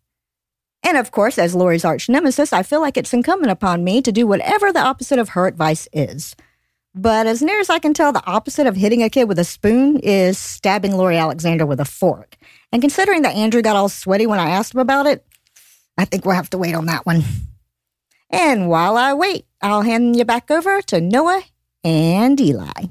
And 0.83 0.97
of 0.97 1.11
course, 1.11 1.37
as 1.37 1.55
Lori's 1.55 1.85
arch 1.85 2.09
nemesis, 2.09 2.51
I 2.51 2.63
feel 2.63 2.81
like 2.81 2.97
it's 2.97 3.13
incumbent 3.13 3.49
upon 3.49 3.85
me 3.85 4.01
to 4.01 4.11
do 4.11 4.27
whatever 4.27 4.73
the 4.73 4.81
opposite 4.81 5.17
of 5.17 5.29
her 5.29 5.47
advice 5.47 5.87
is. 5.93 6.35
But 6.93 7.27
as 7.27 7.41
near 7.41 7.61
as 7.61 7.69
I 7.69 7.79
can 7.79 7.93
tell, 7.93 8.11
the 8.11 8.25
opposite 8.25 8.67
of 8.67 8.75
hitting 8.75 9.01
a 9.01 9.09
kid 9.09 9.29
with 9.29 9.39
a 9.39 9.45
spoon 9.45 9.99
is 9.99 10.37
stabbing 10.37 10.97
Lori 10.97 11.15
Alexander 11.15 11.65
with 11.65 11.79
a 11.79 11.85
fork. 11.85 12.35
And 12.73 12.81
considering 12.81 13.21
that 13.21 13.35
Andrew 13.35 13.61
got 13.61 13.77
all 13.77 13.87
sweaty 13.87 14.27
when 14.27 14.39
I 14.39 14.49
asked 14.49 14.73
him 14.73 14.81
about 14.81 15.05
it, 15.05 15.25
I 15.97 16.03
think 16.03 16.25
we'll 16.25 16.35
have 16.35 16.49
to 16.49 16.57
wait 16.57 16.75
on 16.75 16.87
that 16.87 17.05
one. 17.05 17.23
And 18.29 18.67
while 18.67 18.97
I 18.97 19.13
wait, 19.13 19.45
I'll 19.61 19.83
hand 19.83 20.17
you 20.17 20.25
back 20.25 20.51
over 20.51 20.81
to 20.83 20.99
Noah 20.99 21.43
and 21.85 22.39
Eli. 22.39 22.87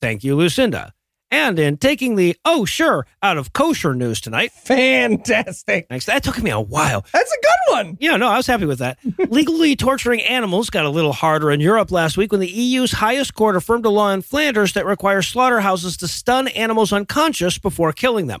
Thank 0.00 0.22
you, 0.22 0.36
Lucinda. 0.36 0.92
And 1.30 1.58
in 1.58 1.76
taking 1.76 2.16
the 2.16 2.36
oh 2.44 2.64
sure 2.64 3.06
out 3.22 3.36
of 3.36 3.52
kosher 3.52 3.94
news 3.94 4.20
tonight. 4.20 4.50
Fantastic. 4.52 5.86
Thanks. 5.88 6.06
That 6.06 6.22
took 6.22 6.42
me 6.42 6.50
a 6.50 6.60
while. 6.60 7.04
That's 7.12 7.30
a 7.30 7.40
good 7.40 7.74
one. 7.74 7.96
Yeah, 8.00 8.16
no, 8.16 8.28
I 8.28 8.36
was 8.36 8.46
happy 8.46 8.64
with 8.64 8.78
that. 8.78 8.98
Legally 9.30 9.76
torturing 9.76 10.22
animals 10.22 10.70
got 10.70 10.86
a 10.86 10.90
little 10.90 11.12
harder 11.12 11.50
in 11.50 11.60
Europe 11.60 11.90
last 11.90 12.16
week 12.16 12.32
when 12.32 12.40
the 12.40 12.50
EU's 12.50 12.92
highest 12.92 13.34
court 13.34 13.56
affirmed 13.56 13.84
a 13.84 13.90
law 13.90 14.10
in 14.10 14.22
Flanders 14.22 14.72
that 14.72 14.86
requires 14.86 15.28
slaughterhouses 15.28 15.96
to 15.98 16.08
stun 16.08 16.48
animals 16.48 16.92
unconscious 16.92 17.58
before 17.58 17.92
killing 17.92 18.26
them. 18.26 18.40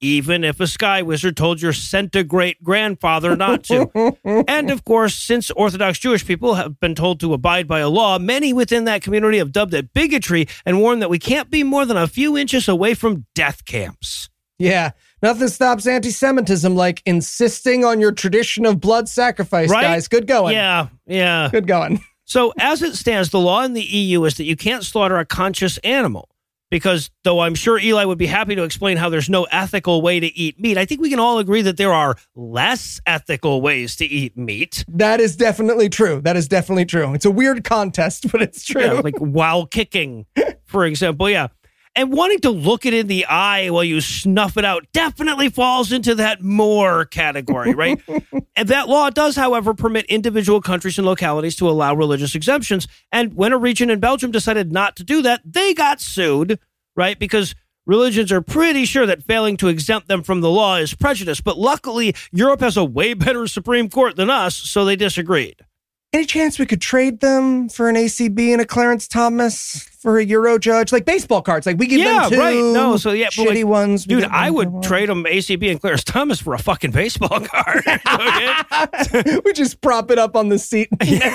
Even 0.00 0.44
if 0.44 0.60
a 0.60 0.66
sky 0.66 1.02
wizard 1.02 1.36
told 1.36 1.60
your 1.60 1.72
centigrade 1.72 2.56
grandfather 2.62 3.36
not 3.36 3.64
to. 3.64 4.16
and 4.48 4.70
of 4.70 4.84
course, 4.84 5.14
since 5.14 5.50
Orthodox 5.50 5.98
Jewish 5.98 6.26
people 6.26 6.54
have 6.54 6.80
been 6.80 6.94
told 6.94 7.20
to 7.20 7.34
abide 7.34 7.68
by 7.68 7.80
a 7.80 7.88
law, 7.88 8.18
many 8.18 8.52
within 8.52 8.84
that 8.84 9.02
community 9.02 9.38
have 9.38 9.52
dubbed 9.52 9.74
it 9.74 9.92
bigotry 9.92 10.48
and 10.64 10.80
warned 10.80 11.02
that 11.02 11.10
we 11.10 11.18
can't 11.18 11.50
be 11.50 11.62
more 11.62 11.84
than 11.84 11.96
a 11.96 12.06
few 12.06 12.36
inches 12.36 12.68
away 12.68 12.94
from 12.94 13.26
death 13.34 13.64
camps. 13.64 14.28
Yeah. 14.58 14.90
Nothing 15.22 15.48
stops 15.48 15.86
anti 15.86 16.10
Semitism 16.10 16.74
like 16.74 17.02
insisting 17.04 17.84
on 17.84 18.00
your 18.00 18.12
tradition 18.12 18.64
of 18.64 18.80
blood 18.80 19.08
sacrifice, 19.08 19.68
Right? 19.70 19.82
guys. 19.82 20.08
Good 20.08 20.26
going. 20.26 20.54
Yeah, 20.54 20.88
yeah. 21.06 21.48
Good 21.50 21.66
going. 21.66 22.02
So, 22.24 22.54
as 22.58 22.80
it 22.80 22.94
stands, 22.94 23.30
the 23.30 23.40
law 23.40 23.64
in 23.64 23.74
the 23.74 23.82
EU 23.82 24.24
is 24.24 24.36
that 24.36 24.44
you 24.44 24.54
can't 24.56 24.84
slaughter 24.84 25.18
a 25.18 25.26
conscious 25.26 25.78
animal. 25.78 26.29
Because 26.70 27.10
though 27.24 27.40
I'm 27.40 27.54
sure 27.54 27.78
Eli 27.78 28.04
would 28.04 28.18
be 28.18 28.26
happy 28.26 28.54
to 28.54 28.62
explain 28.62 28.96
how 28.96 29.08
there's 29.08 29.28
no 29.28 29.44
ethical 29.44 30.02
way 30.02 30.20
to 30.20 30.26
eat 30.26 30.60
meat, 30.60 30.78
I 30.78 30.84
think 30.84 31.00
we 31.00 31.10
can 31.10 31.18
all 31.18 31.38
agree 31.38 31.62
that 31.62 31.76
there 31.76 31.92
are 31.92 32.16
less 32.36 33.00
ethical 33.06 33.60
ways 33.60 33.96
to 33.96 34.04
eat 34.04 34.36
meat. 34.36 34.84
That 34.88 35.20
is 35.20 35.36
definitely 35.36 35.88
true. 35.88 36.20
That 36.20 36.36
is 36.36 36.46
definitely 36.48 36.84
true. 36.84 37.12
It's 37.14 37.24
a 37.24 37.30
weird 37.30 37.64
contest, 37.64 38.26
but 38.32 38.40
it's 38.42 38.64
true. 38.64 38.82
Yeah, 38.82 38.92
like 38.92 39.18
while 39.18 39.66
kicking, 39.66 40.26
for 40.64 40.84
example. 40.86 41.28
Yeah. 41.28 41.48
And 41.96 42.12
wanting 42.12 42.38
to 42.40 42.50
look 42.50 42.86
it 42.86 42.94
in 42.94 43.08
the 43.08 43.26
eye 43.26 43.68
while 43.70 43.82
you 43.82 44.00
snuff 44.00 44.56
it 44.56 44.64
out 44.64 44.86
definitely 44.92 45.48
falls 45.48 45.90
into 45.90 46.14
that 46.14 46.40
more 46.40 47.04
category, 47.04 47.74
right? 47.74 48.00
and 48.56 48.68
that 48.68 48.88
law 48.88 49.10
does, 49.10 49.34
however, 49.34 49.74
permit 49.74 50.06
individual 50.06 50.60
countries 50.60 50.98
and 50.98 51.06
localities 51.06 51.56
to 51.56 51.68
allow 51.68 51.94
religious 51.94 52.34
exemptions. 52.34 52.86
And 53.10 53.34
when 53.34 53.52
a 53.52 53.58
region 53.58 53.90
in 53.90 53.98
Belgium 53.98 54.30
decided 54.30 54.72
not 54.72 54.94
to 54.96 55.04
do 55.04 55.20
that, 55.22 55.40
they 55.44 55.74
got 55.74 56.00
sued, 56.00 56.60
right? 56.94 57.18
Because 57.18 57.56
religions 57.86 58.30
are 58.30 58.40
pretty 58.40 58.84
sure 58.84 59.06
that 59.06 59.24
failing 59.24 59.56
to 59.56 59.68
exempt 59.68 60.06
them 60.06 60.22
from 60.22 60.42
the 60.42 60.50
law 60.50 60.76
is 60.76 60.94
prejudice. 60.94 61.40
But 61.40 61.58
luckily, 61.58 62.14
Europe 62.30 62.60
has 62.60 62.76
a 62.76 62.84
way 62.84 63.14
better 63.14 63.48
Supreme 63.48 63.90
Court 63.90 64.14
than 64.14 64.30
us, 64.30 64.54
so 64.54 64.84
they 64.84 64.96
disagreed. 64.96 65.64
Any 66.12 66.24
chance 66.24 66.58
we 66.58 66.66
could 66.66 66.80
trade 66.80 67.20
them 67.20 67.68
for 67.68 67.88
an 67.88 67.94
ACB 67.94 68.52
and 68.52 68.60
a 68.60 68.64
Clarence 68.64 69.06
Thomas 69.06 69.88
for 70.00 70.18
a 70.18 70.24
Euro 70.24 70.58
judge? 70.58 70.90
Like 70.90 71.04
baseball 71.04 71.40
cards. 71.40 71.66
Like 71.66 71.78
we 71.78 71.86
give 71.86 72.00
Yeah, 72.00 72.22
them 72.22 72.30
two 72.30 72.38
right. 72.38 72.56
No, 72.56 72.96
so 72.96 73.12
yeah, 73.12 73.28
shitty 73.28 73.58
like, 73.58 73.66
ones. 73.66 74.06
Dude, 74.06 74.24
I 74.24 74.50
would 74.50 74.72
good 74.72 74.82
trade 74.82 75.08
them 75.08 75.22
ACB 75.22 75.70
and 75.70 75.80
Clarence 75.80 76.02
Thomas 76.02 76.40
for 76.40 76.54
a 76.54 76.58
fucking 76.58 76.90
baseball 76.90 77.38
card. 77.40 77.84
We 79.44 79.52
just 79.52 79.80
prop 79.82 80.10
it 80.10 80.18
up 80.18 80.34
on 80.34 80.48
the 80.48 80.58
seat. 80.58 80.88
Yeah, 81.00 81.30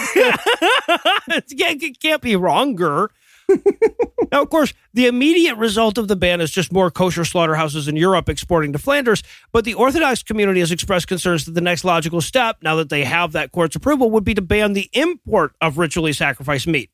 it 1.71 1.99
can't 2.01 2.21
be 2.21 2.35
wronger. 2.35 3.11
now, 4.31 4.41
of 4.41 4.49
course, 4.49 4.73
the 4.93 5.07
immediate 5.07 5.55
result 5.55 5.97
of 5.97 6.07
the 6.07 6.15
ban 6.15 6.41
is 6.41 6.51
just 6.51 6.71
more 6.71 6.89
kosher 6.91 7.25
slaughterhouses 7.25 7.87
in 7.87 7.95
Europe 7.95 8.29
exporting 8.29 8.73
to 8.73 8.79
Flanders. 8.79 9.23
But 9.51 9.65
the 9.65 9.73
Orthodox 9.73 10.23
community 10.23 10.59
has 10.59 10.71
expressed 10.71 11.07
concerns 11.07 11.45
that 11.45 11.51
the 11.51 11.61
next 11.61 11.83
logical 11.83 12.21
step, 12.21 12.57
now 12.61 12.75
that 12.75 12.89
they 12.89 13.03
have 13.03 13.33
that 13.33 13.51
court's 13.51 13.75
approval, 13.75 14.11
would 14.11 14.23
be 14.23 14.33
to 14.33 14.41
ban 14.41 14.73
the 14.73 14.89
import 14.93 15.53
of 15.61 15.77
ritually 15.77 16.13
sacrificed 16.13 16.67
meat, 16.67 16.89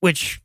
which 0.00 0.42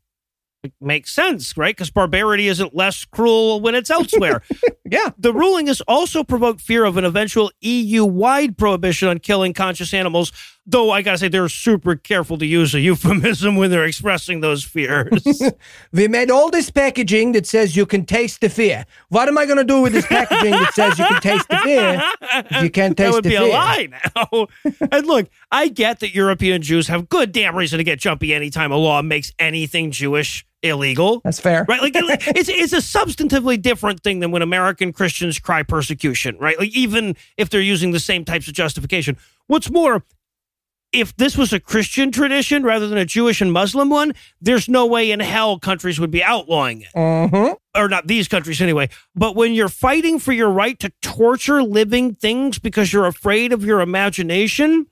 makes 0.79 1.11
sense, 1.11 1.57
right? 1.57 1.75
Because 1.75 1.89
barbarity 1.89 2.47
isn't 2.47 2.75
less 2.75 3.05
cruel 3.05 3.61
when 3.61 3.75
it's 3.75 3.89
elsewhere. 3.89 4.41
yeah. 4.89 5.09
The 5.17 5.33
ruling 5.33 5.67
has 5.67 5.81
also 5.81 6.23
provoked 6.23 6.61
fear 6.61 6.85
of 6.85 6.97
an 6.97 7.05
eventual 7.05 7.51
EU 7.61 8.05
wide 8.05 8.57
prohibition 8.57 9.07
on 9.07 9.19
killing 9.19 9.53
conscious 9.53 9.93
animals, 9.93 10.31
though 10.65 10.91
I 10.91 11.01
gotta 11.01 11.17
say 11.17 11.27
they're 11.27 11.49
super 11.49 11.95
careful 11.95 12.37
to 12.37 12.45
use 12.45 12.73
a 12.73 12.79
euphemism 12.79 13.55
when 13.55 13.71
they're 13.71 13.85
expressing 13.85 14.41
those 14.41 14.63
fears. 14.63 15.41
We 15.91 16.07
made 16.07 16.31
all 16.31 16.49
this 16.49 16.69
packaging 16.69 17.33
that 17.33 17.45
says 17.45 17.75
you 17.75 17.85
can 17.85 18.05
taste 18.05 18.41
the 18.41 18.49
fear. 18.49 18.85
What 19.09 19.27
am 19.27 19.37
I 19.37 19.45
going 19.45 19.57
to 19.57 19.63
do 19.63 19.81
with 19.81 19.93
this 19.93 20.05
packaging 20.05 20.51
that 20.51 20.73
says 20.73 20.97
you 20.97 21.05
can 21.05 21.21
taste 21.21 21.47
the 21.49 21.57
fear 21.57 22.01
if 22.49 22.63
you 22.63 22.69
can't 22.69 22.95
taste 22.95 23.11
that 23.11 23.13
would 23.13 23.23
be 23.23 23.31
fear? 23.31 23.41
a 23.41 23.49
lie 23.49 23.89
now. 24.15 24.47
and 24.91 25.05
look, 25.05 25.29
I 25.51 25.67
get 25.67 25.99
that 25.99 26.15
European 26.15 26.61
Jews 26.61 26.87
have 26.87 27.09
good 27.09 27.31
damn 27.31 27.55
reason 27.55 27.77
to 27.77 27.83
get 27.83 27.99
jumpy 27.99 28.33
anytime 28.33 28.71
a 28.71 28.77
law 28.77 29.01
makes 29.01 29.33
anything 29.37 29.91
Jewish 29.91 30.45
illegal. 30.63 31.21
That's 31.23 31.39
fair. 31.39 31.65
Right, 31.67 31.81
like 31.81 31.93
it's 31.95 32.49
it's 32.49 32.73
a 32.73 32.77
substantively 32.77 33.61
different 33.61 34.03
thing 34.03 34.19
than 34.19 34.31
when 34.31 34.41
American 34.41 34.93
Christians 34.93 35.39
cry 35.39 35.63
persecution, 35.63 36.37
right? 36.37 36.57
Like 36.57 36.75
even 36.75 37.15
if 37.37 37.49
they're 37.49 37.61
using 37.61 37.91
the 37.91 37.99
same 37.99 38.25
types 38.25 38.47
of 38.47 38.53
justification. 38.53 39.17
What's 39.47 39.69
more, 39.69 40.03
if 40.93 41.15
this 41.15 41.37
was 41.37 41.53
a 41.53 41.59
Christian 41.59 42.11
tradition 42.11 42.63
rather 42.63 42.87
than 42.87 42.97
a 42.97 43.05
Jewish 43.05 43.41
and 43.41 43.51
Muslim 43.51 43.89
one, 43.89 44.13
there's 44.41 44.67
no 44.67 44.85
way 44.85 45.11
in 45.11 45.19
hell 45.19 45.57
countries 45.59 45.99
would 45.99 46.11
be 46.11 46.23
outlawing 46.23 46.81
it. 46.81 46.89
Mhm. 46.95 47.55
Or 47.75 47.87
not 47.87 48.07
these 48.07 48.27
countries 48.27 48.61
anyway. 48.61 48.89
But 49.15 49.35
when 49.35 49.53
you're 49.53 49.69
fighting 49.69 50.19
for 50.19 50.33
your 50.33 50.49
right 50.49 50.77
to 50.79 50.91
torture 51.01 51.63
living 51.63 52.15
things 52.15 52.59
because 52.59 52.91
you're 52.91 53.05
afraid 53.07 53.53
of 53.53 53.63
your 53.63 53.79
imagination, 53.79 54.87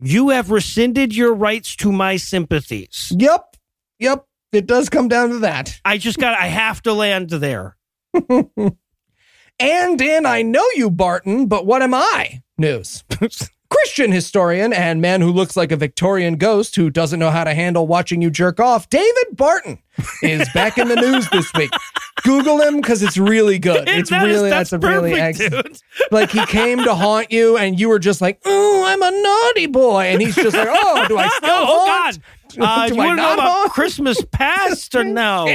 you 0.00 0.28
have 0.28 0.50
rescinded 0.50 1.14
your 1.16 1.32
rights 1.34 1.74
to 1.76 1.90
my 1.92 2.16
sympathies. 2.16 3.12
Yep. 3.16 3.56
Yep. 3.98 4.24
It 4.52 4.66
does 4.66 4.88
come 4.88 5.08
down 5.08 5.30
to 5.30 5.38
that. 5.40 5.80
I 5.84 5.98
just 5.98 6.18
got 6.18 6.38
I 6.38 6.46
have 6.46 6.82
to 6.82 6.92
land 6.92 7.30
there. 7.30 7.76
And 9.60 10.00
in 10.00 10.24
I 10.24 10.42
know 10.42 10.64
you, 10.76 10.88
Barton, 10.88 11.46
but 11.46 11.66
what 11.66 11.82
am 11.82 11.92
I? 11.92 12.42
News. 12.58 13.02
Christian 13.70 14.10
historian 14.12 14.72
and 14.72 15.00
man 15.02 15.20
who 15.20 15.30
looks 15.30 15.56
like 15.56 15.70
a 15.72 15.76
Victorian 15.76 16.36
ghost 16.36 16.74
who 16.76 16.88
doesn't 16.88 17.18
know 17.18 17.30
how 17.30 17.44
to 17.44 17.52
handle 17.54 17.86
watching 17.86 18.22
you 18.22 18.30
jerk 18.30 18.60
off, 18.60 18.88
David 18.88 19.26
Barton, 19.32 19.78
is 20.22 20.48
back 20.54 20.78
in 20.78 20.88
the 20.88 20.96
news 20.96 21.28
this 21.30 21.52
week. 21.54 21.70
Google 22.22 22.60
him 22.62 22.76
because 22.80 23.02
it's 23.02 23.18
really 23.18 23.58
good. 23.58 23.86
It's 23.88 24.08
That 24.10 24.26
is- 24.28 24.36
really 24.36 24.50
that's 24.50 24.70
that's, 24.70 24.84
a 24.84 24.88
really 24.88 25.14
excellent. 25.14 25.82
Like 26.10 26.30
he 26.30 26.44
came 26.46 26.78
to 26.84 26.94
haunt 26.94 27.30
you, 27.30 27.58
and 27.58 27.78
you 27.78 27.88
were 27.90 27.98
just 27.98 28.20
like, 28.22 28.40
"Oh, 28.46 28.84
I'm 28.86 29.02
a 29.02 29.10
naughty 29.22 29.66
boy," 29.66 30.04
and 30.04 30.22
he's 30.22 30.34
just 30.34 30.56
like, 30.56 30.68
"Oh, 30.70 31.04
do 31.06 31.18
I 31.18 31.28
still 31.36 31.50
oh 31.50 31.86
haunt? 31.86 32.16
God! 32.16 32.24
Uh, 32.58 32.88
Do 32.88 32.94
you 32.94 33.00
I 33.02 33.10
to 33.10 33.16
know 33.16 33.22
not 33.22 33.34
about 33.34 33.50
haunt? 33.52 33.72
Christmas 33.72 34.24
past 34.32 34.94
or 34.94 35.04
no? 35.04 35.46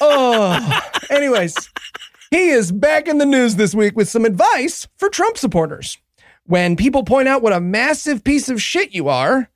Oh, 0.00 0.80
anyways, 1.10 1.54
he 2.30 2.48
is 2.48 2.72
back 2.72 3.06
in 3.08 3.18
the 3.18 3.26
news 3.26 3.56
this 3.56 3.74
week 3.74 3.94
with 3.94 4.08
some 4.08 4.24
advice 4.24 4.88
for 4.96 5.10
Trump 5.10 5.36
supporters. 5.36 5.98
When 6.46 6.76
people 6.76 7.04
point 7.04 7.28
out 7.28 7.42
what 7.42 7.52
a 7.52 7.60
massive 7.60 8.24
piece 8.24 8.48
of 8.48 8.60
shit 8.60 8.92
you 8.92 9.08
are, 9.08 9.48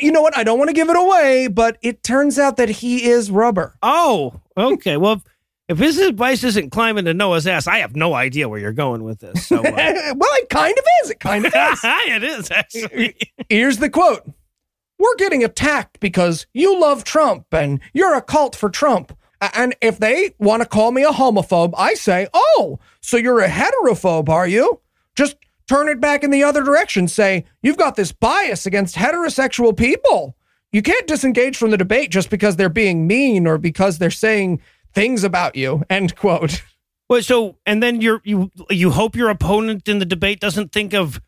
you 0.00 0.12
know 0.12 0.22
what? 0.22 0.36
I 0.36 0.44
don't 0.44 0.58
want 0.58 0.68
to 0.68 0.74
give 0.74 0.88
it 0.88 0.96
away, 0.96 1.48
but 1.48 1.78
it 1.82 2.02
turns 2.02 2.38
out 2.38 2.56
that 2.58 2.68
he 2.68 3.08
is 3.08 3.30
rubber. 3.30 3.76
Oh, 3.82 4.40
okay. 4.56 4.96
Well, 4.96 5.22
if, 5.68 5.78
his 5.78 5.98
advice 5.98 6.44
isn't 6.44 6.70
climbing 6.70 7.06
to 7.06 7.14
Noah's 7.14 7.46
ass, 7.46 7.66
I 7.66 7.78
have 7.78 7.96
no 7.96 8.14
idea 8.14 8.48
where 8.48 8.58
you're 8.58 8.72
going 8.72 9.02
with 9.02 9.20
this. 9.20 9.46
So, 9.46 9.58
uh, 9.58 9.62
well, 9.62 10.30
it 10.34 10.48
kind 10.48 10.76
of 10.76 10.84
is. 11.02 11.10
It 11.10 11.20
kind 11.20 11.46
of 11.46 11.54
is. 11.54 11.80
it 11.84 12.24
is 12.24 12.50
actually. 12.50 13.16
Here's 13.48 13.78
the 13.78 13.90
quote 13.90 14.22
We're 14.98 15.16
getting 15.16 15.42
attacked 15.44 16.00
because 16.00 16.46
you 16.52 16.78
love 16.78 17.04
Trump 17.04 17.46
and 17.52 17.80
you're 17.92 18.14
a 18.14 18.22
cult 18.22 18.54
for 18.54 18.68
Trump. 18.68 19.16
And 19.54 19.74
if 19.80 19.98
they 19.98 20.34
want 20.38 20.62
to 20.62 20.68
call 20.68 20.92
me 20.92 21.02
a 21.02 21.10
homophobe, 21.10 21.72
I 21.76 21.94
say, 21.94 22.28
oh, 22.34 22.78
so 23.00 23.16
you're 23.16 23.40
a 23.40 23.48
heterophobe, 23.48 24.28
are 24.28 24.46
you? 24.46 24.80
Just 25.16 25.36
turn 25.70 25.88
it 25.88 26.00
back 26.00 26.24
in 26.24 26.30
the 26.32 26.42
other 26.42 26.62
direction. 26.64 27.06
Say, 27.06 27.44
you've 27.62 27.76
got 27.76 27.94
this 27.94 28.10
bias 28.10 28.66
against 28.66 28.96
heterosexual 28.96 29.76
people. 29.76 30.36
You 30.72 30.82
can't 30.82 31.06
disengage 31.06 31.56
from 31.56 31.70
the 31.70 31.76
debate 31.76 32.10
just 32.10 32.28
because 32.28 32.56
they're 32.56 32.68
being 32.68 33.06
mean 33.06 33.46
or 33.46 33.56
because 33.56 33.98
they're 33.98 34.10
saying 34.10 34.60
things 34.92 35.22
about 35.22 35.54
you. 35.54 35.84
End 35.90 36.16
quote. 36.16 36.62
Well, 37.08 37.22
so 37.22 37.56
and 37.66 37.80
then 37.82 38.00
you're 38.00 38.20
you 38.24 38.50
you 38.68 38.90
hope 38.90 39.14
your 39.16 39.30
opponent 39.30 39.88
in 39.88 39.98
the 40.00 40.04
debate 40.04 40.40
doesn't 40.40 40.72
think 40.72 40.92
of 40.92 41.20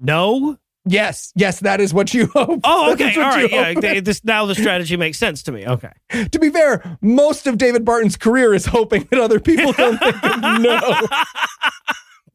no. 0.00 0.58
Yes, 0.86 1.32
yes, 1.34 1.60
that 1.60 1.80
is 1.80 1.94
what 1.94 2.12
you 2.12 2.26
hope. 2.34 2.60
Oh, 2.62 2.92
okay, 2.92 3.14
all 3.16 3.22
right, 3.22 3.50
yeah. 3.50 3.72
hope. 3.72 3.80
th- 3.82 4.04
This 4.04 4.22
now 4.22 4.44
the 4.44 4.54
strategy 4.54 4.96
makes 4.96 5.18
sense 5.18 5.42
to 5.44 5.52
me. 5.52 5.66
Okay, 5.66 5.92
To 6.30 6.38
be 6.38 6.50
fair, 6.50 6.98
most 7.00 7.46
of 7.46 7.56
David 7.58 7.84
Barton's 7.84 8.16
career 8.16 8.52
is 8.54 8.66
hoping 8.66 9.08
that 9.10 9.18
other 9.18 9.40
people 9.40 9.72
don't 9.72 9.98
think 9.98 10.22
of 10.24 10.40
no. 10.60 10.78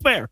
fair. 0.03 0.29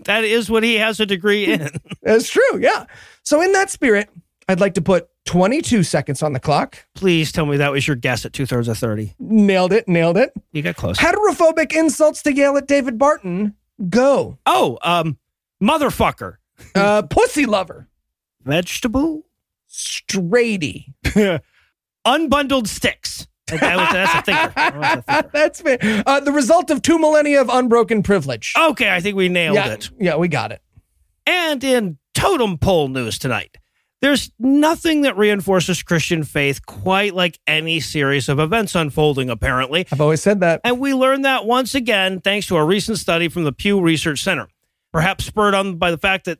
That 0.04 0.24
is 0.24 0.50
what 0.50 0.62
he 0.62 0.74
has 0.76 1.00
a 1.00 1.06
degree 1.06 1.46
in. 1.46 1.68
That's 2.02 2.28
true, 2.28 2.58
yeah. 2.60 2.86
So 3.22 3.40
in 3.42 3.52
that 3.52 3.70
spirit, 3.70 4.08
I'd 4.48 4.60
like 4.60 4.74
to 4.74 4.82
put 4.82 5.08
22 5.26 5.82
seconds 5.84 6.22
on 6.22 6.32
the 6.34 6.40
clock. 6.40 6.84
Please 6.94 7.32
tell 7.32 7.46
me 7.46 7.56
that 7.56 7.72
was 7.72 7.86
your 7.86 7.96
guess 7.96 8.24
at 8.26 8.32
two 8.32 8.44
thirds 8.46 8.68
of 8.68 8.76
thirty. 8.78 9.14
Nailed 9.18 9.72
it, 9.72 9.88
nailed 9.88 10.16
it. 10.18 10.32
You 10.52 10.60
got 10.62 10.76
close. 10.76 10.98
Heterophobic 10.98 11.72
insults 11.72 12.22
to 12.24 12.32
yell 12.34 12.56
at 12.58 12.66
David 12.66 12.98
Barton. 12.98 13.54
Go. 13.88 14.38
Oh, 14.44 14.78
um, 14.82 15.16
motherfucker, 15.62 16.36
Uh, 16.74 17.02
pussy 17.02 17.46
lover. 17.46 17.88
vegetable, 18.44 19.24
Straighty. 19.70 20.92
unbundled 22.06 22.66
sticks. 22.68 23.26
That 23.46 23.76
was, 23.76 23.88
that's 23.92 24.14
a 24.14 24.22
thinker. 24.22 24.52
That 24.80 24.98
a 24.98 25.02
thinker. 25.02 25.30
That's 25.32 25.60
fair. 25.60 26.02
Uh, 26.06 26.20
the 26.20 26.32
result 26.32 26.70
of 26.70 26.82
two 26.82 26.98
millennia 26.98 27.40
of 27.40 27.48
unbroken 27.48 28.02
privilege. 28.02 28.54
Okay, 28.58 28.90
I 28.90 29.00
think 29.00 29.16
we 29.16 29.28
nailed 29.28 29.56
yeah, 29.56 29.72
it. 29.72 29.90
yeah, 29.98 30.16
we 30.16 30.28
got 30.28 30.50
it. 30.52 30.62
And 31.26 31.62
in 31.62 31.98
totem 32.14 32.58
pole 32.58 32.88
news 32.88 33.18
tonight, 33.18 33.56
There's 34.00 34.30
nothing 34.38 35.02
that 35.02 35.16
reinforces 35.16 35.82
Christian 35.82 36.24
faith 36.24 36.66
quite 36.66 37.14
like 37.14 37.38
any 37.46 37.80
series 37.80 38.28
of 38.28 38.38
events 38.38 38.74
unfolding, 38.74 39.30
apparently. 39.30 39.86
I've 39.90 40.00
always 40.02 40.20
said 40.20 40.40
that. 40.40 40.60
And 40.62 40.78
we 40.78 40.92
learned 40.92 41.24
that 41.24 41.46
once 41.46 41.74
again 41.74 42.20
thanks 42.20 42.46
to 42.48 42.56
a 42.56 42.64
recent 42.64 42.98
study 42.98 43.28
from 43.28 43.44
the 43.44 43.52
Pew 43.52 43.80
Research 43.80 44.22
Center, 44.22 44.48
perhaps 44.92 45.24
spurred 45.24 45.54
on 45.54 45.76
by 45.76 45.90
the 45.90 45.96
fact 45.96 46.26
that 46.26 46.38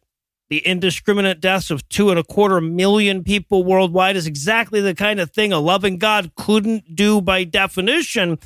the 0.50 0.58
indiscriminate 0.58 1.40
deaths 1.40 1.70
of 1.70 1.88
two 1.88 2.10
and 2.10 2.18
a 2.18 2.24
quarter 2.24 2.60
million 2.60 3.24
people 3.24 3.64
worldwide 3.64 4.16
is 4.16 4.26
exactly 4.26 4.80
the 4.80 4.94
kind 4.94 5.20
of 5.20 5.30
thing 5.30 5.52
a 5.52 5.58
loving 5.58 5.98
God 5.98 6.32
couldn't 6.36 6.94
do 6.94 7.20
by 7.20 7.44
definition. 7.44 8.38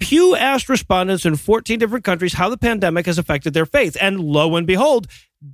Pew 0.00 0.34
asked 0.34 0.68
respondents 0.68 1.24
in 1.24 1.36
14 1.36 1.78
different 1.78 2.04
countries 2.04 2.34
how 2.34 2.48
the 2.48 2.58
pandemic 2.58 3.06
has 3.06 3.18
affected 3.18 3.54
their 3.54 3.66
faith. 3.66 3.96
And 4.00 4.20
lo 4.20 4.56
and 4.56 4.66
behold, 4.66 5.06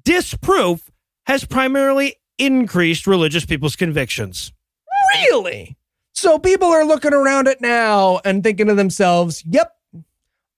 disproof 0.05 0.90
has 1.26 1.44
primarily 1.44 2.16
increased 2.38 3.07
religious 3.07 3.44
people's 3.44 3.76
convictions. 3.76 4.53
Really? 5.14 5.76
So 6.12 6.38
people 6.38 6.68
are 6.68 6.84
looking 6.84 7.12
around 7.12 7.46
it 7.46 7.61
now 7.61 8.20
and 8.24 8.42
thinking 8.42 8.66
to 8.66 8.74
themselves, 8.74 9.44
yep, 9.46 9.76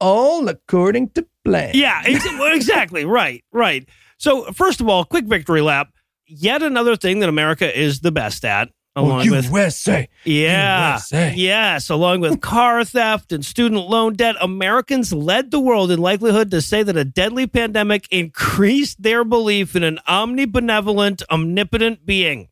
all 0.01 0.49
according 0.49 1.11
to 1.11 1.27
plan. 1.45 1.73
Yeah, 1.75 2.03
ex- 2.05 2.27
exactly. 2.55 3.05
right, 3.05 3.45
right. 3.53 3.89
So, 4.23 4.45
first 4.53 4.81
of 4.81 4.89
all, 4.89 5.05
quick 5.05 5.25
victory 5.25 5.61
lap. 5.61 5.89
Yet 6.29 6.63
another 6.63 6.95
thing 6.95 7.19
that 7.19 7.29
America 7.29 7.77
is 7.77 8.01
the 8.01 8.13
best 8.13 8.45
at, 8.45 8.69
oh, 8.95 9.05
along 9.05 9.29
with 9.29 9.47
USA. 9.47 10.09
Yeah. 10.23 10.93
USA. 10.93 11.35
Yes. 11.35 11.91
Along 11.91 12.21
with 12.21 12.41
car 12.41 12.85
theft 12.85 13.33
and 13.33 13.45
student 13.45 13.89
loan 13.89 14.15
debt, 14.15 14.37
Americans 14.41 15.13
led 15.13 15.51
the 15.51 15.59
world 15.59 15.91
in 15.91 15.99
likelihood 15.99 16.53
to 16.53 16.63
say 16.63 16.85
that 16.85 16.97
a 16.97 17.05
deadly 17.05 17.49
pandemic 17.49 18.07
increased 18.13 19.03
their 19.03 19.25
belief 19.25 19.75
in 19.75 19.83
an 19.83 19.99
omnibenevolent, 20.09 21.25
omnipotent 21.29 22.07
being. 22.07 22.49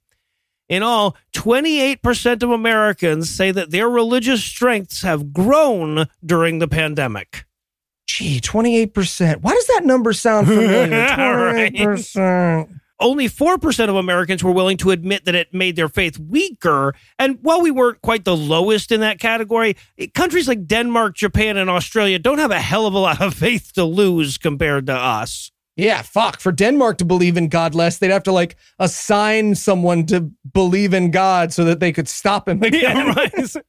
In 0.68 0.82
all, 0.82 1.16
28% 1.34 2.42
of 2.42 2.50
Americans 2.50 3.30
say 3.30 3.52
that 3.52 3.70
their 3.70 3.88
religious 3.88 4.42
strengths 4.42 5.02
have 5.02 5.32
grown 5.32 6.08
during 6.26 6.58
the 6.58 6.68
pandemic. 6.68 7.44
Gee, 8.20 8.38
28%. 8.38 9.38
Why 9.40 9.52
does 9.52 9.66
that 9.68 9.86
number 9.86 10.12
sound 10.12 10.46
familiar? 10.46 10.90
28%. 11.06 12.68
only 13.00 13.30
4% 13.30 13.88
of 13.88 13.96
Americans 13.96 14.44
were 14.44 14.52
willing 14.52 14.76
to 14.76 14.90
admit 14.90 15.24
that 15.24 15.34
it 15.34 15.54
made 15.54 15.74
their 15.74 15.88
faith 15.88 16.18
weaker. 16.18 16.94
And 17.18 17.38
while 17.40 17.62
we 17.62 17.70
weren't 17.70 18.02
quite 18.02 18.26
the 18.26 18.36
lowest 18.36 18.92
in 18.92 19.00
that 19.00 19.20
category, 19.20 19.74
eh, 19.96 20.08
countries 20.14 20.46
like 20.46 20.66
Denmark, 20.66 21.16
Japan, 21.16 21.56
and 21.56 21.70
Australia 21.70 22.18
don't 22.18 22.36
have 22.36 22.50
a 22.50 22.60
hell 22.60 22.86
of 22.86 22.92
a 22.92 22.98
lot 22.98 23.22
of 23.22 23.32
faith 23.32 23.72
to 23.72 23.84
lose 23.84 24.36
compared 24.36 24.84
to 24.88 24.94
us. 24.94 25.50
Yeah, 25.76 26.02
fuck. 26.02 26.40
For 26.40 26.52
Denmark 26.52 26.98
to 26.98 27.06
believe 27.06 27.38
in 27.38 27.48
God 27.48 27.74
less, 27.74 27.96
they'd 27.96 28.10
have 28.10 28.24
to 28.24 28.32
like 28.32 28.56
assign 28.78 29.54
someone 29.54 30.04
to 30.06 30.30
believe 30.52 30.92
in 30.92 31.10
God 31.10 31.54
so 31.54 31.64
that 31.64 31.80
they 31.80 31.90
could 31.90 32.06
stop 32.06 32.46
him 32.46 32.62
again. 32.62 32.82
Yeah, 32.82 33.14
right. 33.14 33.64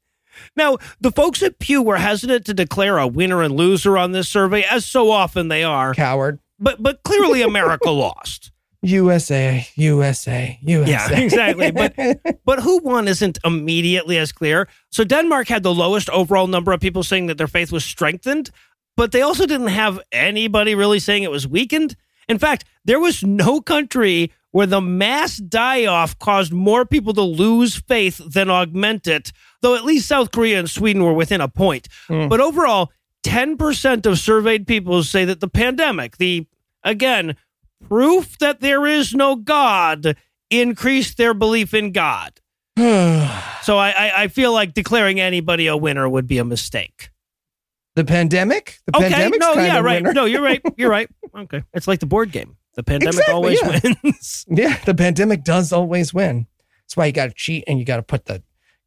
Now, 0.56 0.78
the 1.00 1.12
folks 1.12 1.44
at 1.44 1.60
Pew 1.60 1.82
were 1.82 1.98
hesitant 1.98 2.46
to 2.46 2.54
declare 2.54 2.98
a 2.98 3.08
winner 3.08 3.42
and 3.42 3.56
loser 3.56 3.98
on 3.98 4.12
this 4.12 4.30
survey, 4.30 4.64
as 4.64 4.86
so 4.86 5.12
often 5.12 5.48
they 5.48 5.64
are. 5.64 5.94
Coward. 5.94 6.40
But 6.60 6.82
but 6.82 7.04
clearly 7.04 7.42
America 7.42 7.90
lost. 7.92 8.52
USA, 8.84 9.68
USA, 9.76 10.58
USA. 10.64 10.92
Yeah, 10.92 11.20
exactly. 11.20 11.72
But 11.72 11.96
but 12.46 12.60
who 12.62 12.80
won 12.80 13.08
isn't 13.08 13.38
immediately 13.46 14.18
as 14.18 14.32
clear. 14.32 14.68
So 14.90 15.04
Denmark 15.04 15.48
had 15.48 15.64
the 15.64 15.74
lowest 15.74 16.10
overall 16.10 16.48
number 16.48 16.72
of 16.72 16.80
people 16.80 17.04
saying 17.04 17.28
that 17.28 17.38
their 17.38 17.48
faith 17.48 17.72
was 17.72 17.86
strengthened, 17.86 18.50
but 18.98 19.12
they 19.12 19.22
also 19.22 19.46
didn't 19.46 19.68
have 19.68 20.00
anybody 20.12 20.74
really 20.74 21.00
saying 21.00 21.24
it 21.24 21.32
was 21.32 21.48
weakened. 21.48 21.96
In 22.28 22.40
fact, 22.40 22.66
there 22.84 23.00
was 23.00 23.24
no 23.24 23.62
country 23.62 24.32
where 24.52 24.68
the 24.68 24.82
mass 24.82 25.38
die 25.38 25.86
off 25.86 26.18
caused 26.20 26.52
more 26.52 26.86
people 26.86 27.14
to 27.14 27.22
lose 27.22 27.76
faith 27.76 28.18
than 28.18 28.50
augment 28.50 29.08
it, 29.08 29.32
though 29.62 29.76
at 29.76 29.86
least 29.86 30.08
South 30.08 30.32
Korea 30.32 30.60
and 30.60 30.70
Sweden 30.70 31.04
were 31.04 31.14
within 31.14 31.42
a 31.42 31.48
point. 31.48 31.88
Hmm. 32.08 32.28
But 32.28 32.40
overall, 32.42 32.92
10% 33.24 34.06
of 34.06 34.18
surveyed 34.20 34.66
people 34.68 35.04
say 35.04 35.26
that 35.26 35.40
the 35.40 35.48
pandemic, 35.48 36.18
the 36.18 36.48
again, 36.84 37.36
proof 37.88 38.38
that 38.40 38.60
there 38.62 38.86
is 38.86 39.14
no 39.14 39.36
God, 39.36 40.16
increased 40.50 41.18
their 41.18 41.34
belief 41.34 41.74
in 41.74 41.92
God. 41.92 42.40
So 43.62 43.78
I, 43.78 43.92
I, 43.92 44.24
I 44.24 44.28
feel 44.28 44.52
like 44.54 44.74
declaring 44.74 45.20
anybody 45.20 45.68
a 45.68 45.78
winner 45.78 46.10
would 46.10 46.26
be 46.26 46.40
a 46.40 46.44
mistake. 46.44 47.12
the 47.96 48.04
pandemic? 48.04 48.80
The 48.88 48.98
Okay, 48.98 49.10
pandemic's 49.12 49.38
no, 49.40 49.54
kind 49.54 49.68
yeah, 49.68 49.78
of 49.78 49.86
right. 49.86 50.02
winner. 50.02 50.14
No, 50.14 50.26
you're 50.26 50.42
right. 50.42 50.62
You're 50.78 50.90
right. 50.90 51.08
Okay, 51.38 51.62
it's 51.72 51.88
like 51.88 52.00
the 52.00 52.08
board 52.08 52.32
game. 52.32 52.58
The 52.74 52.82
pandemic 52.82 53.14
Exactly, 53.14 53.34
always 53.36 53.62
yeah. 53.62 53.80
wins. 54.04 54.46
Yeah, 54.50 54.78
the 54.86 54.96
pandemic 54.96 55.44
does 55.44 55.72
always 55.72 56.12
win. 56.12 56.48
That's 56.84 56.98
why 56.98 57.06
you 57.06 57.12
got 57.12 57.28
to 57.28 57.34
cheat 57.36 57.64
and 57.68 57.78
you 57.78 57.86
got 57.86 57.98
to 57.98 58.02
put 58.04 58.26
the 58.26 58.42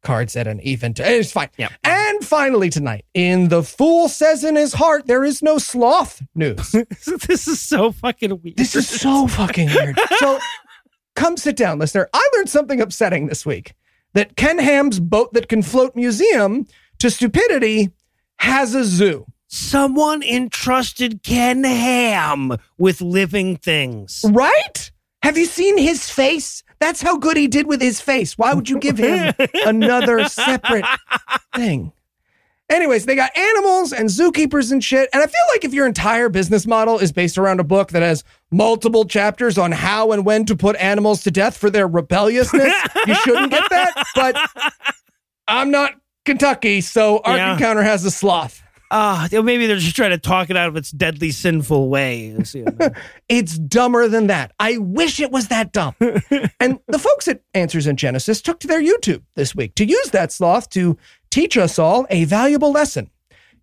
cards 0.05 0.35
at 0.37 0.47
an 0.47 0.61
even. 0.61 0.93
T- 0.93 1.03
it's 1.03 1.31
fine. 1.31 1.49
Yep. 1.57 1.73
And 1.83 2.23
finally 2.23 2.69
tonight, 2.69 3.03
in 3.13 3.49
the 3.49 3.63
fool 3.63 4.07
says 4.07 4.43
in 4.43 4.55
his 4.55 4.73
heart, 4.73 5.07
there 5.07 5.25
is 5.25 5.41
no 5.41 5.57
sloth 5.57 6.21
news. 6.35 6.71
this 7.27 7.47
is 7.47 7.59
so 7.59 7.91
fucking 7.91 8.41
weird. 8.41 8.55
This 8.55 8.75
is 8.75 8.87
so 8.87 9.27
fucking 9.27 9.67
weird. 9.73 9.99
So 10.17 10.39
come 11.15 11.35
sit 11.35 11.57
down, 11.57 11.79
listener. 11.79 12.07
I 12.13 12.29
learned 12.35 12.49
something 12.49 12.79
upsetting 12.79 13.27
this 13.27 13.45
week 13.45 13.73
that 14.13 14.37
Ken 14.37 14.59
Ham's 14.59 14.99
boat 14.99 15.33
that 15.33 15.49
can 15.49 15.61
float 15.61 15.95
museum 15.95 16.65
to 16.99 17.09
stupidity 17.09 17.91
has 18.37 18.73
a 18.75 18.85
zoo. 18.85 19.25
Someone 19.47 20.23
entrusted 20.23 21.23
Ken 21.23 21.63
Ham 21.63 22.57
with 22.77 23.01
living 23.01 23.57
things. 23.57 24.25
Right? 24.29 24.91
Have 25.25 25.37
you 25.39 25.45
seen 25.45 25.77
his 25.79 26.07
face? 26.07 26.63
That's 26.79 27.01
how 27.01 27.17
good 27.17 27.35
he 27.35 27.47
did 27.47 27.65
with 27.65 27.81
his 27.81 27.99
face. 27.99 28.37
Why 28.37 28.53
would 28.53 28.69
you 28.69 28.79
give 28.79 28.99
him 28.99 29.33
another 29.65 30.25
separate 30.25 30.85
thing? 31.55 31.91
Anyways, 32.69 33.05
they 33.05 33.15
got 33.15 33.35
animals 33.35 33.91
and 33.91 34.07
zookeepers 34.07 34.71
and 34.71 34.83
shit. 34.83 35.09
And 35.13 35.23
I 35.23 35.25
feel 35.25 35.41
like 35.51 35.63
if 35.63 35.73
your 35.73 35.87
entire 35.87 36.29
business 36.29 36.67
model 36.67 36.99
is 36.99 37.11
based 37.11 37.39
around 37.39 37.59
a 37.59 37.63
book 37.63 37.89
that 37.89 38.03
has 38.03 38.23
multiple 38.51 39.03
chapters 39.05 39.57
on 39.57 39.71
how 39.71 40.11
and 40.11 40.25
when 40.25 40.45
to 40.45 40.55
put 40.55 40.75
animals 40.75 41.23
to 41.23 41.31
death 41.31 41.57
for 41.57 41.71
their 41.71 41.87
rebelliousness, 41.87 42.73
you 43.07 43.15
shouldn't 43.15 43.49
get 43.51 43.67
that. 43.71 44.05
But 44.13 44.37
I'm 45.47 45.71
not 45.71 45.93
Kentucky, 46.23 46.81
so 46.81 47.17
Ark 47.25 47.37
Yeah. 47.37 47.53
Encounter 47.53 47.81
has 47.83 48.05
a 48.05 48.11
sloth. 48.11 48.61
Ah, 48.91 49.27
maybe 49.31 49.65
they're 49.67 49.77
just 49.77 49.95
trying 49.95 50.11
to 50.11 50.17
talk 50.17 50.49
it 50.49 50.57
out 50.57 50.67
of 50.67 50.75
its 50.75 50.91
deadly 50.91 51.31
sinful 51.31 51.89
know. 51.89 52.43
It's 53.29 53.57
dumber 53.57 54.07
than 54.07 54.27
that. 54.27 54.53
I 54.59 54.77
wish 54.77 55.19
it 55.19 55.31
was 55.31 55.47
that 55.47 55.73
dumb. 55.73 55.95
and 56.59 56.79
the 56.87 56.99
folks 56.99 57.27
at 57.27 57.41
Answers 57.53 57.87
in 57.87 57.97
Genesis 57.97 58.41
took 58.41 58.59
to 58.59 58.67
their 58.67 58.81
YouTube 58.81 59.23
this 59.35 59.55
week 59.55 59.75
to 59.75 59.85
use 59.85 60.11
that 60.11 60.31
sloth 60.31 60.69
to 60.71 60.97
teach 61.31 61.57
us 61.57 61.79
all 61.79 62.05
a 62.09 62.25
valuable 62.25 62.71
lesson. 62.71 63.09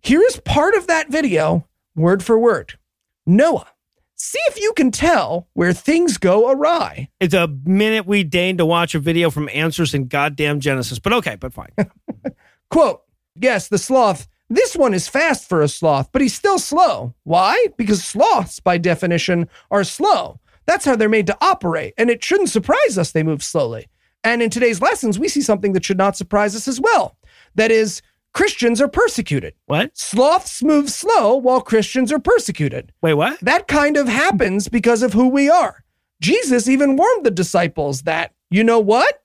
Here 0.01 0.21
is 0.21 0.39
part 0.41 0.75
of 0.75 0.87
that 0.87 1.09
video, 1.09 1.65
word 1.95 2.21
for 2.21 2.37
word. 2.37 2.77
Noah, 3.25 3.67
see 4.15 4.39
if 4.49 4.59
you 4.59 4.73
can 4.75 4.91
tell 4.91 5.47
where 5.53 5.71
things 5.71 6.17
go 6.17 6.51
awry. 6.51 7.09
it's 7.21 7.33
a 7.33 7.47
minute 7.63 8.05
we 8.05 8.23
deign 8.23 8.57
to 8.57 8.65
watch 8.65 8.95
a 8.95 8.99
video 8.99 9.29
from 9.29 9.49
Answers 9.53 9.93
in 9.93 10.07
Goddamn 10.07 10.59
Genesis. 10.59 10.99
But 10.99 11.13
okay, 11.13 11.37
but 11.37 11.53
fine. 11.53 11.71
Quote, 12.69 13.03
yes, 13.35 13.69
the 13.69 13.77
sloth, 13.77 14.27
this 14.55 14.75
one 14.75 14.93
is 14.93 15.07
fast 15.07 15.47
for 15.47 15.61
a 15.61 15.67
sloth, 15.67 16.09
but 16.11 16.21
he's 16.21 16.35
still 16.35 16.59
slow. 16.59 17.13
Why? 17.23 17.67
Because 17.77 18.03
sloths, 18.03 18.59
by 18.59 18.77
definition, 18.77 19.49
are 19.71 19.83
slow. 19.83 20.39
That's 20.65 20.85
how 20.85 20.95
they're 20.95 21.09
made 21.09 21.27
to 21.27 21.37
operate, 21.41 21.93
and 21.97 22.09
it 22.09 22.23
shouldn't 22.23 22.49
surprise 22.49 22.97
us 22.97 23.11
they 23.11 23.23
move 23.23 23.43
slowly. 23.43 23.87
And 24.23 24.41
in 24.41 24.49
today's 24.49 24.81
lessons, 24.81 25.19
we 25.19 25.27
see 25.27 25.41
something 25.41 25.73
that 25.73 25.83
should 25.83 25.97
not 25.97 26.15
surprise 26.15 26.55
us 26.55 26.67
as 26.67 26.79
well. 26.79 27.17
That 27.55 27.71
is, 27.71 28.01
Christians 28.33 28.81
are 28.81 28.87
persecuted. 28.87 29.53
What? 29.65 29.97
Sloths 29.97 30.63
move 30.63 30.89
slow 30.89 31.35
while 31.35 31.61
Christians 31.61 32.11
are 32.11 32.19
persecuted. 32.19 32.91
Wait, 33.01 33.13
what? 33.13 33.39
That 33.41 33.67
kind 33.67 33.97
of 33.97 34.07
happens 34.07 34.69
because 34.69 35.03
of 35.03 35.13
who 35.13 35.27
we 35.27 35.49
are. 35.49 35.83
Jesus 36.21 36.67
even 36.67 36.95
warned 36.95 37.25
the 37.25 37.31
disciples 37.31 38.03
that, 38.03 38.33
you 38.49 38.63
know 38.63 38.79
what? 38.79 39.21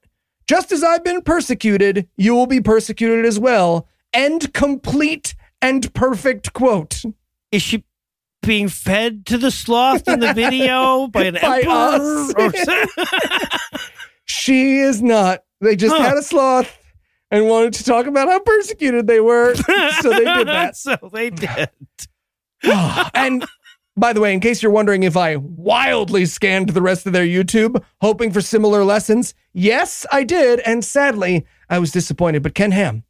Just 0.46 0.72
as 0.72 0.82
I've 0.82 1.04
been 1.04 1.22
persecuted, 1.22 2.08
you 2.16 2.34
will 2.34 2.46
be 2.46 2.60
persecuted 2.60 3.24
as 3.24 3.38
well. 3.38 3.86
End 4.12 4.52
complete 4.54 5.34
and 5.60 5.92
perfect 5.94 6.52
quote. 6.52 7.02
Is 7.52 7.62
she 7.62 7.84
being 8.42 8.68
fed 8.68 9.26
to 9.26 9.36
the 9.38 9.50
sloth 9.50 10.06
in 10.08 10.20
the 10.20 10.32
video 10.32 11.06
by 11.12 11.24
an 11.24 11.38
By 11.40 11.60
emperor? 11.60 12.52
She 14.24 14.78
is 14.78 15.02
not. 15.02 15.40
They 15.60 15.74
just 15.74 15.94
Huh. 15.96 16.02
had 16.02 16.16
a 16.18 16.22
sloth 16.22 16.76
and 17.30 17.48
wanted 17.48 17.72
to 17.74 17.84
talk 17.84 18.06
about 18.06 18.28
how 18.28 18.38
persecuted 18.40 19.06
they 19.06 19.20
were. 19.20 19.54
so 19.54 20.10
they 20.10 20.24
did 20.24 20.46
that. 20.48 20.76
so 20.76 20.96
they 21.12 21.30
did. 21.30 21.70
and 23.14 23.44
by 23.96 24.12
the 24.12 24.20
way, 24.20 24.32
in 24.34 24.40
case 24.40 24.62
you're 24.62 24.70
wondering 24.72 25.02
if 25.02 25.16
I 25.16 25.36
wildly 25.36 26.24
scanned 26.26 26.68
the 26.70 26.82
rest 26.82 27.06
of 27.06 27.12
their 27.12 27.24
YouTube 27.26 27.82
hoping 28.00 28.30
for 28.32 28.40
similar 28.40 28.84
lessons, 28.84 29.34
yes, 29.54 30.06
I 30.12 30.24
did. 30.24 30.60
And 30.60 30.84
sadly, 30.84 31.46
I 31.70 31.78
was 31.78 31.90
disappointed. 31.90 32.42
But 32.42 32.54
Ken 32.54 32.70
Ham, 32.72 33.02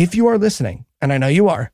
if 0.00 0.14
you 0.14 0.26
are 0.28 0.38
listening, 0.38 0.86
and 1.00 1.12
I 1.12 1.18
know 1.18 1.28
you 1.28 1.48
are, 1.48 1.72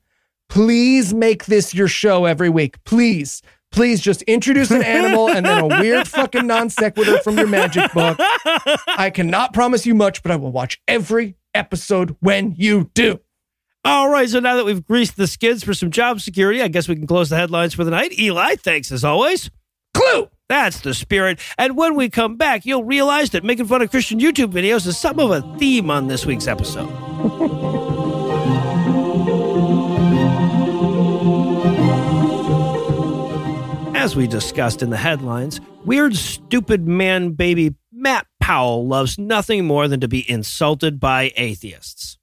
please 0.49 1.13
make 1.13 1.45
this 1.45 1.73
your 1.73 1.87
show 1.87 2.25
every 2.25 2.49
week. 2.49 2.83
Please, 2.83 3.41
Please 3.71 3.99
just 3.99 4.21
introduce 4.23 4.71
an 4.71 4.81
animal 4.81 5.29
and 5.29 5.45
then 5.45 5.59
a 5.59 5.67
weird 5.67 6.07
fucking 6.07 6.47
non 6.47 6.69
sequitur 6.69 7.19
from 7.19 7.37
your 7.37 7.47
magic 7.47 7.91
book. 7.93 8.17
I 8.87 9.11
cannot 9.13 9.53
promise 9.53 9.85
you 9.85 9.93
much, 9.93 10.23
but 10.23 10.31
I 10.31 10.35
will 10.35 10.51
watch 10.51 10.81
every 10.87 11.35
episode 11.53 12.15
when 12.19 12.55
you 12.57 12.89
do. 12.93 13.19
All 13.83 14.09
right, 14.09 14.27
so 14.27 14.39
now 14.39 14.55
that 14.55 14.65
we've 14.65 14.85
greased 14.85 15.15
the 15.15 15.27
skids 15.27 15.63
for 15.63 15.73
some 15.73 15.91
job 15.91 16.21
security, 16.21 16.61
I 16.61 16.67
guess 16.67 16.87
we 16.87 16.95
can 16.95 17.07
close 17.07 17.29
the 17.29 17.35
headlines 17.35 17.73
for 17.73 17.83
the 17.83 17.91
night. 17.91 18.17
Eli, 18.17 18.55
thanks 18.55 18.91
as 18.91 19.03
always. 19.03 19.49
Clue! 19.93 20.29
That's 20.49 20.81
the 20.81 20.93
spirit. 20.93 21.39
And 21.57 21.77
when 21.77 21.95
we 21.95 22.09
come 22.09 22.35
back, 22.35 22.65
you'll 22.65 22.83
realize 22.85 23.31
that 23.31 23.43
making 23.43 23.67
fun 23.67 23.81
of 23.81 23.91
Christian 23.91 24.19
YouTube 24.19 24.51
videos 24.51 24.87
is 24.87 24.97
some 24.97 25.19
of 25.19 25.31
a 25.31 25.57
theme 25.57 25.91
on 25.91 26.07
this 26.07 26.25
week's 26.25 26.47
episode. 26.47 26.87
As 34.07 34.15
we 34.15 34.25
discussed 34.25 34.81
in 34.81 34.89
the 34.89 34.95
headlines, 34.95 35.59
weird, 35.83 36.15
stupid 36.15 36.87
man 36.87 37.31
baby 37.31 37.75
Matt 37.91 38.25
Powell 38.39 38.87
loves 38.87 39.19
nothing 39.19 39.65
more 39.65 39.89
than 39.89 39.99
to 39.99 40.07
be 40.07 40.23
insulted 40.31 40.97
by 40.97 41.33
atheists. 41.35 42.17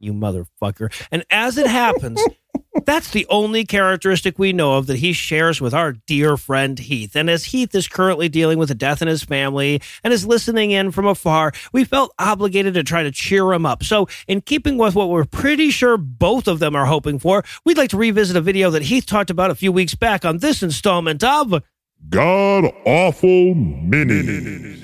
You 0.00 0.14
motherfucker. 0.14 0.92
And 1.12 1.24
as 1.30 1.58
it 1.58 1.68
happens, 1.68 2.20
that's 2.86 3.10
the 3.10 3.26
only 3.28 3.64
characteristic 3.64 4.38
we 4.38 4.52
know 4.52 4.78
of 4.78 4.86
that 4.86 4.98
he 4.98 5.12
shares 5.12 5.60
with 5.60 5.74
our 5.74 5.92
dear 5.92 6.36
friend 6.36 6.78
Heath. 6.78 7.14
And 7.14 7.28
as 7.28 7.46
Heath 7.46 7.74
is 7.74 7.86
currently 7.86 8.28
dealing 8.28 8.58
with 8.58 8.70
a 8.70 8.74
death 8.74 9.02
in 9.02 9.08
his 9.08 9.22
family 9.22 9.82
and 10.02 10.12
is 10.12 10.26
listening 10.26 10.70
in 10.70 10.90
from 10.90 11.06
afar, 11.06 11.52
we 11.72 11.84
felt 11.84 12.14
obligated 12.18 12.74
to 12.74 12.82
try 12.82 13.02
to 13.02 13.10
cheer 13.10 13.52
him 13.52 13.66
up. 13.66 13.84
So, 13.84 14.08
in 14.26 14.40
keeping 14.40 14.78
with 14.78 14.94
what 14.94 15.10
we're 15.10 15.24
pretty 15.24 15.70
sure 15.70 15.96
both 15.96 16.48
of 16.48 16.58
them 16.60 16.74
are 16.74 16.86
hoping 16.86 17.18
for, 17.18 17.44
we'd 17.64 17.76
like 17.76 17.90
to 17.90 17.98
revisit 17.98 18.36
a 18.36 18.40
video 18.40 18.70
that 18.70 18.82
Heath 18.82 19.06
talked 19.06 19.30
about 19.30 19.50
a 19.50 19.54
few 19.54 19.70
weeks 19.70 19.94
back 19.94 20.24
on 20.24 20.38
this 20.38 20.62
installment 20.62 21.22
of. 21.22 21.62
God 22.08 22.64
awful 22.84 23.54
mini. 23.54 24.78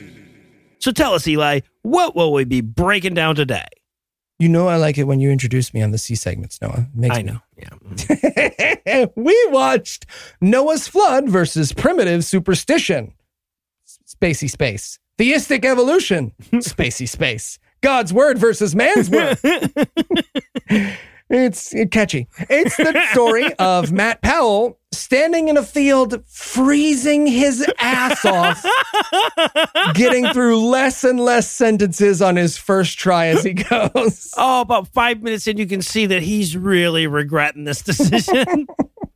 So 0.80 0.92
tell 0.92 1.14
us, 1.14 1.26
Eli, 1.26 1.60
what 1.82 2.14
will 2.14 2.32
we 2.32 2.44
be 2.44 2.60
breaking 2.60 3.14
down 3.14 3.34
today? 3.34 3.66
You 4.38 4.48
know 4.48 4.68
I 4.68 4.76
like 4.76 4.98
it 4.98 5.04
when 5.04 5.18
you 5.20 5.30
introduce 5.30 5.74
me 5.74 5.82
on 5.82 5.90
the 5.90 5.98
C 5.98 6.14
segments, 6.14 6.60
Noah. 6.62 6.86
Makes 6.94 7.16
I 7.16 7.22
me- 7.22 7.32
know. 7.32 7.40
Yeah. 8.86 9.06
we 9.16 9.48
watched 9.50 10.06
Noah's 10.40 10.86
Flood 10.86 11.28
versus 11.28 11.72
Primitive 11.72 12.24
Superstition. 12.24 13.14
Spacey 14.06 14.48
space. 14.50 14.98
Theistic 15.18 15.64
evolution. 15.64 16.32
Spacey 16.52 17.08
space. 17.08 17.58
God's 17.80 18.12
word 18.12 18.38
versus 18.38 18.74
man's 18.74 19.10
word. 19.10 19.38
It's 21.30 21.74
eh, 21.74 21.86
catchy. 21.86 22.28
It's 22.48 22.76
the 22.76 23.06
story 23.12 23.52
of 23.54 23.92
Matt 23.92 24.22
Powell 24.22 24.78
standing 24.92 25.48
in 25.48 25.56
a 25.56 25.62
field, 25.62 26.24
freezing 26.26 27.26
his 27.26 27.66
ass 27.78 28.24
off, 28.24 28.64
getting 29.94 30.26
through 30.28 30.58
less 30.66 31.04
and 31.04 31.20
less 31.20 31.50
sentences 31.50 32.22
on 32.22 32.36
his 32.36 32.56
first 32.56 32.98
try 32.98 33.26
as 33.26 33.44
he 33.44 33.54
goes. 33.54 34.34
Oh, 34.40 34.60
about 34.60 34.88
five 34.88 35.22
minutes 35.22 35.46
in, 35.46 35.56
you 35.56 35.66
can 35.66 35.82
see 35.82 36.06
that 36.06 36.22
he's 36.22 36.56
really 36.56 37.06
regretting 37.06 37.64
this 37.64 37.82
decision. 37.82 38.66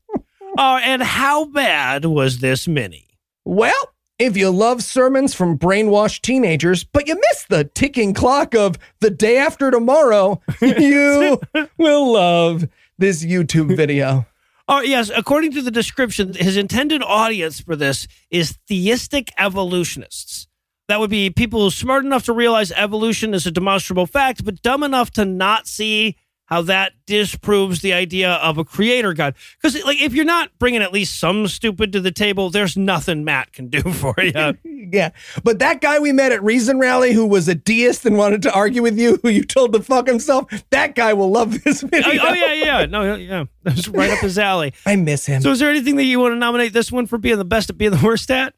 oh, 0.58 0.76
and 0.82 1.02
how 1.02 1.44
bad 1.46 2.04
was 2.04 2.38
this 2.38 2.66
mini? 2.66 3.06
Well, 3.44 3.91
if 4.22 4.36
you 4.36 4.50
love 4.50 4.84
sermons 4.84 5.34
from 5.34 5.58
brainwashed 5.58 6.22
teenagers, 6.22 6.84
but 6.84 7.08
you 7.08 7.16
miss 7.16 7.44
the 7.48 7.64
ticking 7.64 8.14
clock 8.14 8.54
of 8.54 8.78
the 9.00 9.10
day 9.10 9.36
after 9.36 9.68
tomorrow, 9.68 10.40
you 10.62 11.40
will 11.76 12.12
love 12.12 12.68
this 12.98 13.24
YouTube 13.24 13.76
video. 13.76 14.24
Oh, 14.68 14.80
yes. 14.80 15.10
According 15.12 15.50
to 15.52 15.62
the 15.62 15.72
description, 15.72 16.34
his 16.34 16.56
intended 16.56 17.02
audience 17.02 17.58
for 17.58 17.74
this 17.74 18.06
is 18.30 18.56
theistic 18.68 19.32
evolutionists. 19.38 20.46
That 20.86 21.00
would 21.00 21.10
be 21.10 21.30
people 21.30 21.60
who 21.60 21.70
smart 21.70 22.04
enough 22.04 22.24
to 22.26 22.32
realize 22.32 22.70
evolution 22.72 23.34
is 23.34 23.44
a 23.44 23.50
demonstrable 23.50 24.06
fact, 24.06 24.44
but 24.44 24.62
dumb 24.62 24.84
enough 24.84 25.10
to 25.12 25.24
not 25.24 25.66
see 25.66 26.16
how 26.52 26.60
that 26.60 26.92
disproves 27.06 27.80
the 27.80 27.94
idea 27.94 28.32
of 28.32 28.58
a 28.58 28.64
creator 28.64 29.14
god. 29.14 29.34
Because, 29.56 29.82
like, 29.84 30.02
if 30.02 30.12
you're 30.12 30.26
not 30.26 30.50
bringing 30.58 30.82
at 30.82 30.92
least 30.92 31.18
some 31.18 31.48
stupid 31.48 31.94
to 31.94 32.00
the 32.00 32.10
table, 32.10 32.50
there's 32.50 32.76
nothing 32.76 33.24
Matt 33.24 33.54
can 33.54 33.68
do 33.68 33.80
for 33.92 34.14
you. 34.18 34.58
Yeah. 34.92 35.10
But 35.42 35.60
that 35.60 35.80
guy 35.80 36.00
we 36.00 36.12
met 36.12 36.32
at 36.32 36.42
Reason 36.42 36.78
Rally 36.78 37.14
who 37.14 37.24
was 37.24 37.48
a 37.48 37.54
deist 37.54 38.04
and 38.04 38.18
wanted 38.18 38.42
to 38.42 38.52
argue 38.52 38.82
with 38.82 38.98
you, 38.98 39.18
who 39.22 39.30
you 39.30 39.42
told 39.42 39.72
to 39.72 39.82
fuck 39.82 40.06
himself, 40.06 40.52
that 40.68 40.94
guy 40.94 41.14
will 41.14 41.30
love 41.30 41.62
this 41.62 41.82
oh, 41.84 41.86
video. 41.86 42.22
oh, 42.22 42.34
yeah, 42.34 42.52
yeah. 42.52 42.86
No, 42.86 43.14
yeah. 43.14 43.44
That's 43.62 43.88
right 43.88 44.10
up 44.10 44.18
his 44.18 44.38
alley. 44.38 44.74
I 44.84 44.96
miss 44.96 45.24
him. 45.24 45.40
So, 45.40 45.50
is 45.50 45.60
there 45.60 45.70
anything 45.70 45.96
that 45.96 46.04
you 46.04 46.20
want 46.20 46.32
to 46.32 46.36
nominate 46.36 46.74
this 46.74 46.92
one 46.92 47.06
for 47.06 47.16
being 47.16 47.38
the 47.38 47.44
best 47.44 47.70
at 47.70 47.78
being 47.78 47.92
the 47.92 48.04
worst 48.04 48.30
at? 48.30 48.54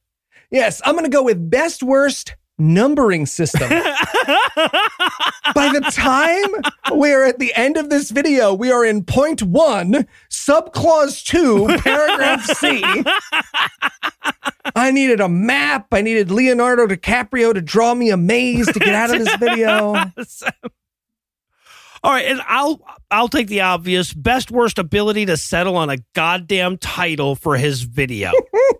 yes, 0.51 0.81
I'm 0.85 0.95
going 0.95 1.05
to 1.05 1.11
go 1.11 1.23
with 1.23 1.51
best 1.51 1.85
worst 1.85 2.35
numbering 2.59 3.27
system. 3.27 3.69
By 5.55 5.71
the 5.73 5.81
time 5.93 6.73
we're 6.99 7.25
at 7.25 7.39
the 7.39 7.53
end 7.55 7.77
of 7.77 7.91
this 7.91 8.11
video, 8.11 8.55
we 8.55 8.71
are 8.71 8.85
in 8.85 9.05
point 9.05 9.43
one, 9.43 10.07
subclause 10.31 11.25
two, 11.25 11.67
paragraph 11.79 12.45
C. 12.45 12.83
I 14.75 14.91
needed 14.91 15.21
a 15.21 15.29
map. 15.29 15.89
I 15.93 16.03
needed 16.03 16.31
Leonardo 16.31 16.87
DiCaprio 16.87 17.55
to 17.55 17.61
draw 17.61 17.95
me 17.95 18.11
a 18.11 18.17
maze 18.17 18.67
to 18.73 18.79
get 18.79 18.95
out 18.95 19.15
of 19.15 19.25
this 19.25 19.37
video. 19.39 19.95
All 22.03 22.13
right, 22.13 22.27
and 22.27 22.43
I'll 22.47 22.81
I'll 23.11 23.29
take 23.29 23.49
the 23.49 23.63
obvious 23.63 24.13
best 24.13 24.51
worst 24.51 24.79
ability 24.79 25.27
to 25.27 25.37
settle 25.37 25.77
on 25.77 25.89
a 25.91 25.97
goddamn 26.15 26.77
title 26.79 27.35
for 27.35 27.57
his 27.57 27.83
video. 27.83 28.31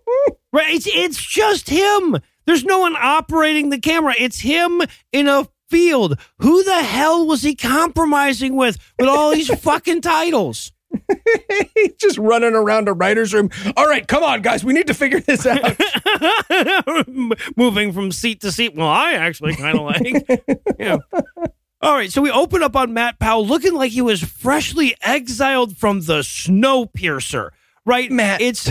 right? 0.53 0.75
It's 0.75 0.87
it's 0.87 1.25
just 1.25 1.71
him. 1.71 2.19
There's 2.47 2.65
no 2.65 2.81
one 2.81 2.97
operating 2.97 3.71
the 3.71 3.79
camera. 3.79 4.15
It's 4.19 4.41
him 4.41 4.83
in 5.13 5.29
a 5.29 5.49
field. 5.71 6.19
Who 6.39 6.63
the 6.63 6.83
hell 6.83 7.27
was 7.27 7.43
he 7.43 7.55
compromising 7.55 8.57
with 8.57 8.79
with 8.99 9.09
all 9.09 9.33
these 9.33 9.53
fucking 9.61 10.03
titles? 10.03 10.73
He's 11.75 11.95
just 12.01 12.19
running 12.19 12.55
around 12.55 12.89
a 12.89 12.93
writer's 12.93 13.35
room. 13.35 13.51
All 13.77 13.89
right, 13.89 14.07
come 14.07 14.23
on, 14.23 14.43
guys. 14.43 14.65
We 14.65 14.73
need 14.73 14.87
to 14.87 14.95
figure 14.95 15.21
this 15.21 15.47
out. 15.47 15.77
Moving 17.57 17.93
from 17.93 18.13
seat 18.13 18.41
to 18.43 18.53
seat. 18.53 18.75
Well, 18.75 18.89
I 18.89 19.15
actually 19.15 19.57
kind 19.57 19.79
of 19.79 19.85
like. 19.85 20.47
yeah. 20.79 20.99
All 21.81 21.95
right, 21.95 22.11
so 22.11 22.23
we 22.23 22.31
open 22.31 22.63
up 22.63 22.77
on 22.77 22.95
Matt 22.95 23.19
Powell 23.19 23.47
looking 23.47 23.75
like 23.75 23.93
he 23.93 24.01
was 24.01 24.23
freshly 24.23 24.95
exiled 25.03 25.77
from 25.77 26.01
the 26.03 26.21
Snowpiercer, 26.21 27.51
right? 27.85 28.11
Matt. 28.11 28.41
It's 28.41 28.71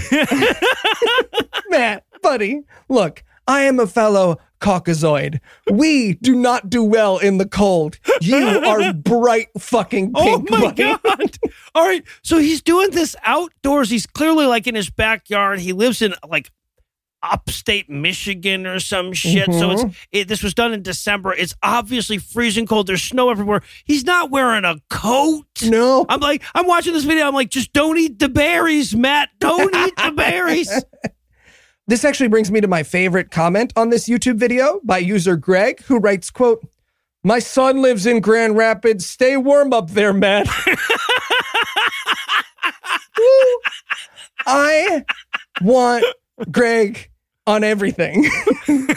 Matt, 1.70 2.06
buddy, 2.22 2.64
look, 2.90 3.24
I 3.48 3.62
am 3.64 3.80
a 3.80 3.88
fellow 3.88 4.40
Caucasoid. 4.62 5.40
We 5.70 6.14
do 6.16 6.36
not 6.36 6.70
do 6.70 6.84
well 6.84 7.18
in 7.18 7.38
the 7.38 7.48
cold. 7.48 7.98
You 8.22 8.38
are 8.66 8.94
bright 8.94 9.50
fucking 9.60 10.14
oh 10.16 10.38
pink, 10.38 10.50
oh 10.52 10.58
my 10.58 10.62
buddy. 10.72 10.84
god! 10.84 11.38
All 11.76 11.86
right, 11.86 12.04
so 12.22 12.38
he's 12.38 12.62
doing 12.62 12.92
this 12.92 13.16
outdoors. 13.24 13.90
He's 13.90 14.06
clearly 14.06 14.46
like 14.46 14.66
in 14.68 14.76
his 14.76 14.90
backyard. 14.90 15.60
He 15.60 15.74
lives 15.74 16.02
in 16.02 16.14
like 16.28 16.50
upstate 17.24 17.90
Michigan 17.90 18.68
or 18.68 18.80
some 18.80 19.14
shit. 19.14 19.52
So 19.52 19.72
it's 19.72 19.84
mm-hmm. 19.84 19.92
it, 20.12 20.28
this 20.28 20.44
was 20.44 20.54
done 20.54 20.74
in 20.74 20.82
December. 20.82 21.34
It's 21.34 21.56
obviously 21.64 22.18
freezing 22.18 22.66
cold. 22.66 22.88
There's 22.88 23.02
snow 23.02 23.30
everywhere. 23.30 23.64
He's 23.86 24.04
not 24.04 24.30
wearing 24.30 24.66
a 24.66 24.76
coat. 24.90 25.46
No. 25.64 26.06
I'm 26.10 26.20
like, 26.20 26.44
I'm 26.54 26.68
watching 26.68 26.94
this 26.94 27.06
video. 27.06 27.28
I'm 27.28 27.34
like, 27.34 27.50
just 27.50 27.74
don't 27.74 27.98
eat 27.98 28.20
the 28.20 28.30
berries, 28.30 28.96
Matt. 28.96 29.30
Don't 29.40 29.74
eat 29.74 29.96
the 29.96 30.12
berries. 30.12 30.70
This 31.88 32.06
actually 32.06 32.30
brings 32.30 32.50
me 32.50 32.62
to 32.62 32.68
my 32.68 32.84
favorite 32.84 33.30
comment 33.30 33.74
on 33.76 33.90
this 33.90 34.08
YouTube 34.08 34.38
video 34.38 34.80
by 34.84 35.00
user 35.00 35.36
Greg, 35.36 35.82
who 35.84 35.98
writes, 36.00 36.30
quote, 36.30 36.66
my 37.24 37.40
son 37.40 37.82
lives 37.82 38.06
in 38.06 38.20
Grand 38.22 38.56
Rapids. 38.56 39.06
Stay 39.06 39.36
warm 39.38 39.74
up 39.74 39.90
there, 39.92 40.14
man. 40.14 40.46
I 44.46 45.04
want 45.62 46.06
Greg 46.52 47.10
on 47.48 47.64
everything. 47.64 48.30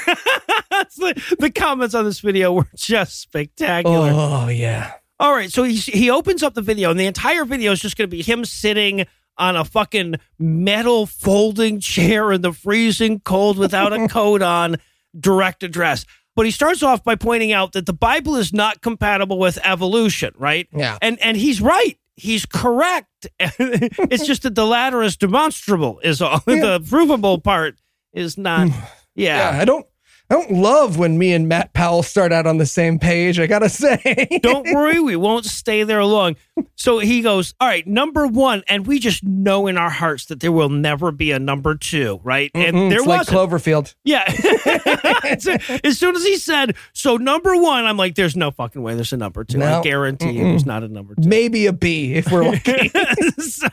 The, 0.99 1.37
the 1.39 1.51
comments 1.51 1.95
on 1.95 2.05
this 2.05 2.21
video 2.21 2.53
were 2.53 2.69
just 2.75 3.21
spectacular. 3.21 4.11
oh, 4.13 4.49
yeah. 4.49 4.93
All 5.19 5.33
right, 5.33 5.51
so 5.51 5.63
he 5.63 5.75
he 5.77 6.11
opens 6.11 6.43
up 6.43 6.53
the 6.55 6.61
video, 6.63 6.91
and 6.91 7.01
the 7.01 7.07
entire 7.07 7.47
video 7.47 7.73
is 7.73 7.81
just 7.81 7.97
going 7.97 8.09
to 8.09 8.15
be 8.15 8.23
him 8.23 8.45
sitting 8.45 9.07
on 9.39 9.57
a 9.57 9.65
fucking 9.65 10.17
metal 10.39 11.07
folding 11.07 11.81
chair 11.81 12.33
in 12.33 12.43
the 12.43 12.53
freezing 12.53 13.21
cold 13.21 13.59
without 13.59 13.93
a 13.93 14.09
coat 14.11 14.43
on, 14.43 14.77
direct 15.19 15.63
address. 15.63 16.05
But 16.35 16.45
he 16.45 16.51
starts 16.53 16.83
off 16.83 17.03
by 17.03 17.17
pointing 17.17 17.53
out 17.53 17.73
that 17.73 17.87
the 17.87 17.93
Bible 17.95 18.37
is 18.37 18.53
not 18.53 18.83
compatible 18.83 19.39
with 19.39 19.59
evolution, 19.65 20.35
right? 20.37 20.69
Yeah. 20.73 20.99
And 21.01 21.19
and 21.23 21.37
he's 21.37 21.61
right. 21.63 21.99
He's 22.15 22.45
correct. 22.47 23.27
it's 23.41 24.27
just 24.27 24.43
that 24.43 24.55
the 24.55 24.67
latter 24.67 25.03
is 25.03 25.17
demonstrable. 25.17 25.99
Is 26.01 26.21
all 26.21 26.39
the 26.45 26.85
provable 26.89 27.41
part 27.41 27.77
is 28.13 28.37
not. 28.39 28.69
Yeah, 29.19 29.53
Yeah. 29.55 29.63
I 29.63 29.65
don't 29.65 29.87
I 30.29 30.35
don't 30.35 30.51
love 30.53 30.99
when 30.99 31.19
me 31.19 31.33
and 31.33 31.49
Matt 31.49 31.73
Powell 31.73 32.03
start 32.03 32.33
out 32.33 32.47
on 32.47 32.59
the 32.59 32.67
same 32.67 32.99
page. 32.99 33.39
I 33.39 33.47
gotta 33.47 33.69
say. 33.71 34.41
Don't 34.43 34.67
worry, 34.75 34.99
we 34.99 35.15
won't 35.17 35.45
stay 35.45 35.85
there 35.85 36.05
long. 36.05 36.35
So 36.75 36.99
he 36.99 37.23
goes, 37.23 37.55
All 37.61 37.69
right, 37.69 37.87
number 37.87 38.27
one. 38.27 38.63
And 38.69 38.87
we 38.87 38.99
just 38.99 39.23
know 39.23 39.67
in 39.69 39.77
our 39.79 39.91
hearts 39.91 40.25
that 40.27 40.41
there 40.41 40.51
will 40.51 40.69
never 40.69 41.13
be 41.13 41.31
a 41.33 41.39
number 41.39 41.77
two, 41.77 42.21
right? 42.25 42.51
And 42.55 42.77
Mm, 42.77 42.89
there 42.91 42.99
it's 42.99 43.07
like. 43.07 43.27
Cloverfield. 43.29 43.95
Yeah. 44.05 44.25
as 45.85 45.99
soon 45.99 46.17
as 46.17 46.25
he 46.25 46.37
said, 46.39 46.77
so 46.93 47.17
number 47.17 47.57
one, 47.57 47.85
I'm 47.85 47.97
like, 47.97 48.15
there's 48.15 48.37
no 48.37 48.51
fucking 48.51 48.83
way 48.83 48.95
there's 48.95 49.13
a 49.13 49.17
number 49.17 49.45
two. 49.45 49.63
I 49.63 49.71
No. 49.77 49.83
guarantee 49.83 50.33
you 50.33 50.45
there's 50.45 50.67
not 50.67 50.83
a 50.83 50.89
number 50.89 51.15
two. 51.15 51.29
Maybe 51.29 51.67
a 51.67 51.73
B 51.73 52.15
if 52.15 52.31
we're 52.33 52.45
lucky. 52.45 52.91
so, 53.39 53.69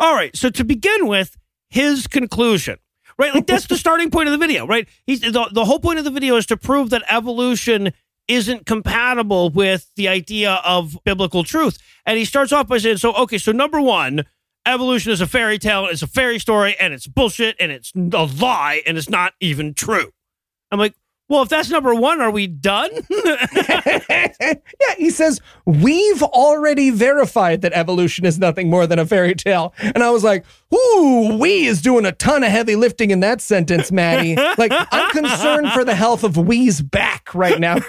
all 0.00 0.14
right. 0.14 0.34
So 0.36 0.50
to 0.50 0.64
begin 0.64 1.06
with, 1.06 1.36
his 1.70 2.06
conclusion, 2.06 2.78
right? 3.18 3.34
Like 3.34 3.46
that's 3.46 3.66
the 3.66 3.76
starting 3.76 4.10
point 4.10 4.28
of 4.28 4.32
the 4.32 4.38
video, 4.38 4.66
right? 4.66 4.88
He's 5.06 5.20
the, 5.20 5.48
the 5.52 5.64
whole 5.64 5.80
point 5.80 5.98
of 5.98 6.04
the 6.04 6.10
video 6.10 6.36
is 6.36 6.46
to 6.46 6.56
prove 6.56 6.90
that 6.90 7.02
evolution 7.08 7.92
isn't 8.28 8.66
compatible 8.66 9.50
with 9.50 9.90
the 9.96 10.06
idea 10.08 10.60
of 10.64 10.98
biblical 11.04 11.44
truth. 11.44 11.78
And 12.04 12.18
he 12.18 12.24
starts 12.24 12.52
off 12.52 12.68
by 12.68 12.78
saying, 12.78 12.98
so, 12.98 13.14
okay, 13.14 13.38
so 13.38 13.52
number 13.52 13.80
one, 13.80 14.24
evolution 14.66 15.12
is 15.12 15.20
a 15.20 15.26
fairy 15.26 15.58
tale, 15.58 15.86
it's 15.86 16.02
a 16.02 16.06
fairy 16.06 16.38
story, 16.38 16.76
and 16.78 16.92
it's 16.92 17.06
bullshit, 17.06 17.56
and 17.58 17.72
it's 17.72 17.92
a 17.94 18.24
lie, 18.24 18.82
and 18.86 18.98
it's 18.98 19.08
not 19.08 19.32
even 19.40 19.74
true. 19.74 20.12
I'm 20.70 20.78
like, 20.78 20.94
well, 21.28 21.42
if 21.42 21.48
that's 21.48 21.68
number 21.68 21.94
one, 21.94 22.20
are 22.20 22.30
we 22.30 22.46
done? 22.46 22.90
yeah, 23.10 24.54
he 24.96 25.10
says, 25.10 25.40
We've 25.66 26.22
already 26.22 26.90
verified 26.90 27.60
that 27.62 27.72
evolution 27.74 28.24
is 28.24 28.38
nothing 28.38 28.70
more 28.70 28.86
than 28.86 28.98
a 28.98 29.06
fairy 29.06 29.34
tale. 29.34 29.74
And 29.78 30.02
I 30.02 30.10
was 30.10 30.24
like, 30.24 30.44
Ooh, 30.72 31.36
we 31.38 31.66
is 31.66 31.82
doing 31.82 32.06
a 32.06 32.12
ton 32.12 32.42
of 32.44 32.50
heavy 32.50 32.76
lifting 32.76 33.10
in 33.10 33.20
that 33.20 33.40
sentence, 33.40 33.92
Maddie. 33.92 34.36
like, 34.56 34.72
I'm 34.72 35.10
concerned 35.10 35.72
for 35.72 35.84
the 35.84 35.94
health 35.94 36.24
of 36.24 36.36
we's 36.36 36.80
back 36.80 37.34
right 37.34 37.60
now. 37.60 37.76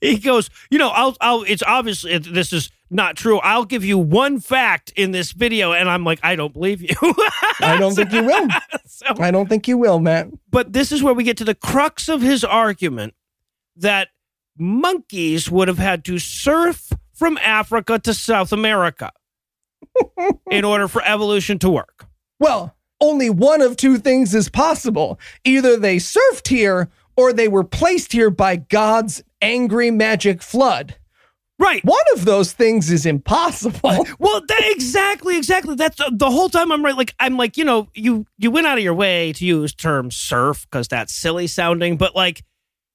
He 0.00 0.18
goes, 0.18 0.50
you 0.70 0.78
know, 0.78 0.88
I'll, 0.90 1.16
I'll, 1.20 1.42
it's 1.42 1.62
obvious 1.62 2.04
it, 2.04 2.32
this 2.32 2.52
is 2.52 2.70
not 2.90 3.16
true. 3.16 3.38
I'll 3.40 3.64
give 3.64 3.84
you 3.84 3.98
one 3.98 4.40
fact 4.40 4.92
in 4.96 5.10
this 5.10 5.32
video. 5.32 5.72
And 5.72 5.88
I'm 5.88 6.04
like, 6.04 6.20
I 6.22 6.36
don't 6.36 6.52
believe 6.52 6.80
you. 6.82 6.94
I 7.60 7.76
don't 7.78 7.94
think 7.94 8.12
you 8.12 8.24
will. 8.24 8.48
So- 8.86 9.06
I 9.18 9.30
don't 9.32 9.48
think 9.48 9.66
you 9.66 9.76
will, 9.76 9.98
Matt. 9.98 10.28
but 10.50 10.72
this 10.72 10.92
is 10.92 11.02
where 11.02 11.14
we 11.14 11.24
get 11.24 11.36
to 11.38 11.44
the 11.44 11.54
crux 11.54 12.08
of 12.08 12.22
his 12.22 12.44
argument 12.44 13.14
that 13.76 14.08
monkeys 14.56 15.50
would 15.50 15.66
have 15.66 15.78
had 15.78 16.04
to 16.04 16.18
surf 16.20 16.92
from 17.12 17.36
Africa 17.38 17.98
to 17.98 18.14
South 18.14 18.52
America 18.52 19.10
in 20.50 20.64
order 20.64 20.86
for 20.88 21.02
evolution 21.04 21.58
to 21.60 21.70
work. 21.70 22.06
Well, 22.38 22.76
only 23.00 23.30
one 23.30 23.62
of 23.62 23.76
two 23.76 23.98
things 23.98 24.34
is 24.34 24.48
possible. 24.48 25.18
Either 25.44 25.76
they 25.76 25.96
surfed 25.96 26.48
here 26.48 26.88
or 27.16 27.32
they 27.32 27.48
were 27.48 27.64
placed 27.64 28.12
here 28.12 28.30
by 28.30 28.56
God's 28.56 29.22
angry 29.44 29.90
magic 29.90 30.42
flood. 30.42 30.96
Right. 31.58 31.84
One 31.84 32.02
of 32.14 32.24
those 32.24 32.52
things 32.52 32.90
is 32.90 33.06
impossible. 33.06 34.06
Well, 34.18 34.42
that, 34.48 34.62
exactly, 34.72 35.36
exactly. 35.36 35.74
That's 35.76 36.00
uh, 36.00 36.10
the 36.12 36.30
whole 36.30 36.48
time. 36.48 36.72
I'm 36.72 36.84
right. 36.84 36.96
Like 36.96 37.14
I'm 37.20 37.36
like, 37.36 37.56
you 37.56 37.64
know, 37.64 37.88
you 37.94 38.26
you 38.38 38.50
went 38.50 38.66
out 38.66 38.78
of 38.78 38.84
your 38.84 38.94
way 38.94 39.32
to 39.34 39.44
use 39.44 39.74
term 39.74 40.10
surf 40.10 40.66
because 40.68 40.88
that's 40.88 41.12
silly 41.12 41.46
sounding, 41.46 41.96
but 41.96 42.16
like 42.16 42.42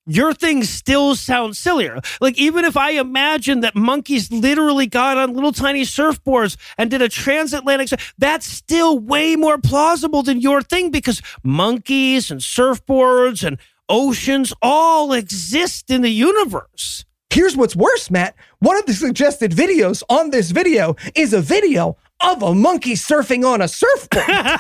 your 0.06 0.34
thing 0.34 0.64
still 0.64 1.16
sounds 1.16 1.60
sillier. 1.60 2.00
Like 2.20 2.38
even 2.38 2.66
if 2.66 2.76
I 2.76 2.92
imagine 2.92 3.60
that 3.62 3.76
monkeys 3.76 4.32
literally 4.32 4.88
got 4.88 5.18
on 5.18 5.34
little 5.34 5.52
tiny 5.52 5.84
surfboards 5.84 6.58
and 6.78 6.90
did 6.90 7.02
a 7.02 7.10
transatlantic, 7.10 8.00
that's 8.18 8.46
still 8.48 8.98
way 8.98 9.36
more 9.36 9.60
plausible 9.60 10.24
than 10.24 10.42
your 10.42 10.62
thing 10.62 10.90
because 10.90 11.22
monkeys 11.44 12.32
and 12.32 12.42
surfboards 12.42 13.46
and 13.46 13.60
oceans 13.90 14.54
all 14.62 15.12
exist 15.14 15.90
in 15.90 16.02
the 16.02 16.10
universe. 16.10 17.06
Here's 17.32 17.58
what's 17.58 17.76
worse, 17.76 18.10
Matt. 18.10 18.36
One 18.60 18.78
of 18.78 18.86
the 18.86 18.94
suggested 18.94 19.52
videos 19.52 20.04
on 20.10 20.32
this 20.32 20.52
video 20.52 20.96
is 21.16 21.34
a 21.34 21.42
video 21.42 21.98
of 22.22 22.42
a 22.42 22.56
monkey 22.56 22.94
surfing 22.94 23.46
on 23.46 23.62
a 23.62 23.68
surfboard. 23.68 24.26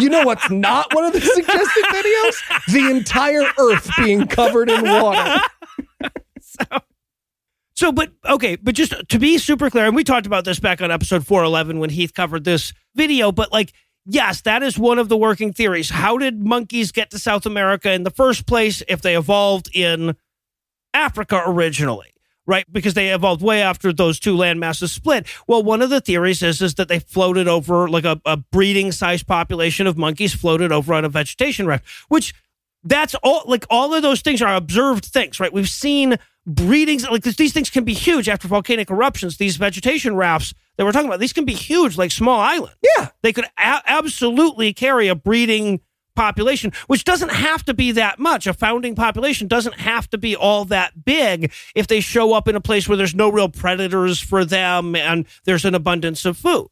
you 0.00 0.08
know 0.08 0.24
what's 0.24 0.50
not 0.50 0.92
one 0.94 1.04
of 1.04 1.12
the 1.12 1.20
suggested 1.20 1.84
videos? 1.84 2.34
The 2.72 2.90
entire 2.90 3.44
earth 3.58 3.88
being 3.98 4.26
covered 4.26 4.70
in 4.70 4.82
water. 4.82 5.40
So, 7.78 7.92
but 7.92 8.10
okay, 8.28 8.56
but 8.56 8.74
just 8.74 8.92
to 9.08 9.20
be 9.20 9.38
super 9.38 9.70
clear, 9.70 9.86
and 9.86 9.94
we 9.94 10.02
talked 10.02 10.26
about 10.26 10.44
this 10.44 10.58
back 10.58 10.82
on 10.82 10.90
episode 10.90 11.24
411 11.24 11.78
when 11.78 11.90
Heath 11.90 12.12
covered 12.12 12.42
this 12.42 12.72
video, 12.96 13.30
but 13.30 13.52
like, 13.52 13.72
yes, 14.06 14.40
that 14.42 14.62
is 14.62 14.78
one 14.78 14.98
of 14.98 15.08
the 15.08 15.16
working 15.16 15.52
theories. 15.52 15.90
How 15.90 16.18
did 16.18 16.44
monkeys 16.44 16.92
get 16.92 17.10
to 17.10 17.18
South 17.18 17.46
America 17.46 17.92
in 17.92 18.02
the 18.02 18.10
first 18.10 18.46
place 18.46 18.82
if 18.88 19.02
they 19.02 19.16
evolved 19.16 19.70
in 19.74 20.16
Africa 20.94 21.42
originally? 21.46 22.12
Right, 22.46 22.64
because 22.72 22.94
they 22.94 23.12
evolved 23.12 23.42
way 23.42 23.60
after 23.60 23.92
those 23.92 24.18
two 24.18 24.34
land 24.34 24.58
masses 24.58 24.90
split. 24.90 25.26
Well, 25.46 25.62
one 25.62 25.82
of 25.82 25.90
the 25.90 26.00
theories 26.00 26.42
is 26.42 26.62
is 26.62 26.76
that 26.76 26.88
they 26.88 26.98
floated 26.98 27.46
over 27.46 27.90
like 27.90 28.06
a, 28.06 28.18
a 28.24 28.38
breeding 28.38 28.90
size 28.90 29.22
population 29.22 29.86
of 29.86 29.98
monkeys 29.98 30.34
floated 30.34 30.72
over 30.72 30.94
on 30.94 31.04
a 31.04 31.10
vegetation 31.10 31.66
raft, 31.66 31.84
which 32.08 32.32
that's 32.84 33.14
all 33.16 33.42
like 33.44 33.66
all 33.68 33.92
of 33.92 34.00
those 34.00 34.22
things 34.22 34.40
are 34.40 34.54
observed 34.54 35.04
things, 35.04 35.38
right? 35.38 35.52
We've 35.52 35.68
seen 35.68 36.16
breedings 36.46 37.08
like 37.08 37.22
this, 37.22 37.36
these 37.36 37.52
things 37.52 37.70
can 37.70 37.84
be 37.84 37.94
huge 37.94 38.28
after 38.28 38.48
volcanic 38.48 38.90
eruptions. 38.90 39.36
These 39.36 39.56
vegetation 39.56 40.16
rafts 40.16 40.54
that 40.76 40.84
we're 40.84 40.92
talking 40.92 41.08
about, 41.08 41.20
these 41.20 41.32
can 41.32 41.44
be 41.44 41.54
huge, 41.54 41.98
like 41.98 42.10
small 42.10 42.40
islands. 42.40 42.76
Yeah. 42.96 43.08
They 43.22 43.32
could 43.32 43.44
a- 43.44 43.82
absolutely 43.86 44.72
carry 44.72 45.08
a 45.08 45.14
breeding 45.14 45.80
population, 46.14 46.72
which 46.88 47.04
doesn't 47.04 47.30
have 47.30 47.64
to 47.64 47.74
be 47.74 47.92
that 47.92 48.18
much. 48.18 48.46
A 48.46 48.52
founding 48.52 48.94
population 48.94 49.46
doesn't 49.46 49.76
have 49.76 50.10
to 50.10 50.18
be 50.18 50.34
all 50.34 50.64
that 50.66 51.04
big 51.04 51.52
if 51.74 51.86
they 51.86 52.00
show 52.00 52.32
up 52.32 52.48
in 52.48 52.56
a 52.56 52.60
place 52.60 52.88
where 52.88 52.96
there's 52.96 53.14
no 53.14 53.30
real 53.30 53.48
predators 53.48 54.20
for 54.20 54.44
them 54.44 54.96
and 54.96 55.26
there's 55.44 55.64
an 55.64 55.74
abundance 55.74 56.24
of 56.24 56.36
food, 56.36 56.68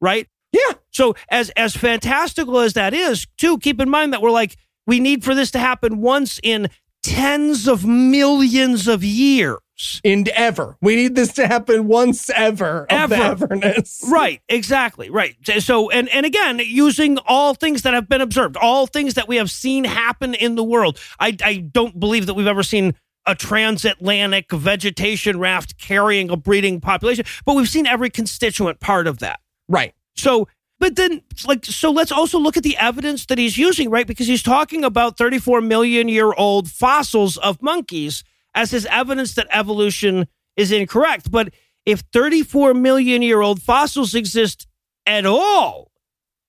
right? 0.00 0.28
Yeah. 0.52 0.74
So 0.90 1.14
as 1.28 1.50
as 1.50 1.76
fantastical 1.76 2.58
as 2.58 2.72
that 2.72 2.94
is, 2.94 3.26
too, 3.36 3.58
keep 3.58 3.80
in 3.80 3.90
mind 3.90 4.14
that 4.14 4.22
we're 4.22 4.30
like 4.30 4.56
we 4.86 5.00
need 5.00 5.24
for 5.24 5.34
this 5.34 5.50
to 5.50 5.58
happen 5.58 6.00
once 6.00 6.40
in 6.42 6.68
tens 7.06 7.68
of 7.68 7.84
millions 7.86 8.88
of 8.88 9.04
years. 9.04 9.58
And 10.04 10.28
ever. 10.30 10.78
We 10.80 10.96
need 10.96 11.14
this 11.16 11.34
to 11.34 11.46
happen 11.46 11.86
once 11.86 12.30
ever. 12.30 12.86
Of 12.88 13.12
Ever. 13.12 13.44
everness. 13.44 14.02
Right, 14.08 14.40
exactly, 14.48 15.10
right. 15.10 15.36
So 15.58 15.90
and 15.90 16.08
and 16.08 16.24
again, 16.24 16.60
using 16.64 17.18
all 17.26 17.52
things 17.54 17.82
that 17.82 17.92
have 17.92 18.08
been 18.08 18.22
observed, 18.22 18.56
all 18.56 18.86
things 18.86 19.14
that 19.14 19.28
we 19.28 19.36
have 19.36 19.50
seen 19.50 19.84
happen 19.84 20.32
in 20.34 20.54
the 20.54 20.64
world. 20.64 20.98
I 21.20 21.36
I 21.44 21.56
don't 21.56 22.00
believe 22.00 22.24
that 22.26 22.34
we've 22.34 22.46
ever 22.46 22.62
seen 22.62 22.94
a 23.26 23.34
transatlantic 23.34 24.50
vegetation 24.50 25.38
raft 25.38 25.78
carrying 25.78 26.30
a 26.30 26.36
breeding 26.36 26.80
population, 26.80 27.26
but 27.44 27.54
we've 27.54 27.68
seen 27.68 27.86
every 27.86 28.08
constituent 28.08 28.80
part 28.80 29.06
of 29.06 29.18
that. 29.18 29.40
Right. 29.68 29.92
So, 30.16 30.48
but 30.78 30.96
then, 30.96 31.22
like, 31.46 31.64
so 31.64 31.90
let's 31.90 32.12
also 32.12 32.38
look 32.38 32.56
at 32.56 32.62
the 32.62 32.76
evidence 32.76 33.26
that 33.26 33.38
he's 33.38 33.56
using, 33.56 33.88
right? 33.90 34.06
Because 34.06 34.26
he's 34.26 34.42
talking 34.42 34.84
about 34.84 35.16
34 35.16 35.60
million 35.60 36.08
year 36.08 36.32
old 36.32 36.70
fossils 36.70 37.36
of 37.38 37.62
monkeys 37.62 38.24
as 38.54 38.70
his 38.70 38.86
evidence 38.86 39.34
that 39.34 39.46
evolution 39.50 40.26
is 40.56 40.72
incorrect. 40.72 41.30
But 41.30 41.52
if 41.84 42.00
34 42.12 42.74
million 42.74 43.22
year 43.22 43.40
old 43.40 43.62
fossils 43.62 44.14
exist 44.14 44.66
at 45.06 45.24
all, 45.24 45.90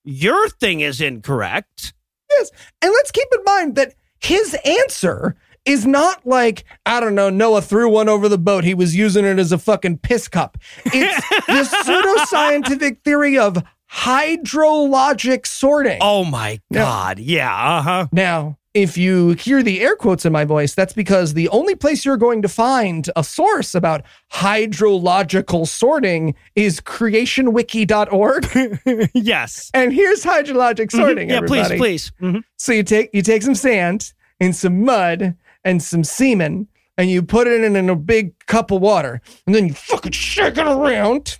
your 0.04 0.48
thing 0.48 0.80
is 0.80 1.00
incorrect. 1.00 1.94
Yes. 2.30 2.50
And 2.82 2.92
let's 2.92 3.10
keep 3.10 3.28
in 3.34 3.44
mind 3.44 3.76
that 3.76 3.94
his 4.20 4.56
answer 4.64 5.36
is 5.64 5.86
not 5.86 6.26
like, 6.26 6.64
I 6.86 6.98
don't 7.00 7.14
know, 7.14 7.30
Noah 7.30 7.62
threw 7.62 7.90
one 7.90 8.08
over 8.08 8.28
the 8.28 8.38
boat. 8.38 8.64
He 8.64 8.74
was 8.74 8.96
using 8.96 9.24
it 9.24 9.38
as 9.38 9.52
a 9.52 9.58
fucking 9.58 9.98
piss 9.98 10.28
cup. 10.28 10.58
It's 10.86 11.28
the 11.46 11.76
pseudoscientific 11.84 13.02
theory 13.04 13.38
of 13.38 13.62
hydrologic 13.92 15.46
sorting. 15.46 15.98
Oh 16.00 16.24
my 16.24 16.60
God. 16.72 17.18
Yeah. 17.18 17.52
Uh 17.54 17.82
huh. 17.82 18.06
Now, 18.12 18.58
if 18.74 18.96
you 18.98 19.30
hear 19.30 19.62
the 19.62 19.80
air 19.80 19.96
quotes 19.96 20.24
in 20.24 20.32
my 20.32 20.44
voice, 20.44 20.74
that's 20.74 20.92
because 20.92 21.34
the 21.34 21.48
only 21.48 21.74
place 21.74 22.04
you're 22.04 22.16
going 22.16 22.42
to 22.42 22.48
find 22.48 23.10
a 23.16 23.24
source 23.24 23.74
about 23.74 24.02
hydrological 24.32 25.66
sorting 25.66 26.34
is 26.54 26.80
creationwiki.org. 26.80 29.08
yes. 29.14 29.70
and 29.74 29.92
here's 29.92 30.22
hydrologic 30.22 30.92
sorting. 30.92 31.30
yeah, 31.30 31.40
please, 31.40 31.64
everybody. 31.64 31.78
please. 31.78 32.12
Mhm. 32.20 32.42
So 32.56 32.72
you 32.72 32.82
take 32.82 33.10
you 33.12 33.22
take 33.22 33.42
some 33.42 33.54
sand 33.54 34.12
and 34.38 34.54
some 34.54 34.84
mud 34.84 35.34
and 35.64 35.82
some 35.82 36.04
semen 36.04 36.68
and 36.96 37.10
you 37.10 37.22
put 37.22 37.46
it 37.46 37.64
in, 37.64 37.74
in 37.74 37.88
a 37.90 37.96
big 37.96 38.38
cup 38.46 38.70
of 38.70 38.80
water 38.80 39.20
and 39.46 39.54
then 39.54 39.66
you 39.66 39.74
fucking 39.74 40.12
shake 40.12 40.58
it 40.58 40.66
around 40.66 41.38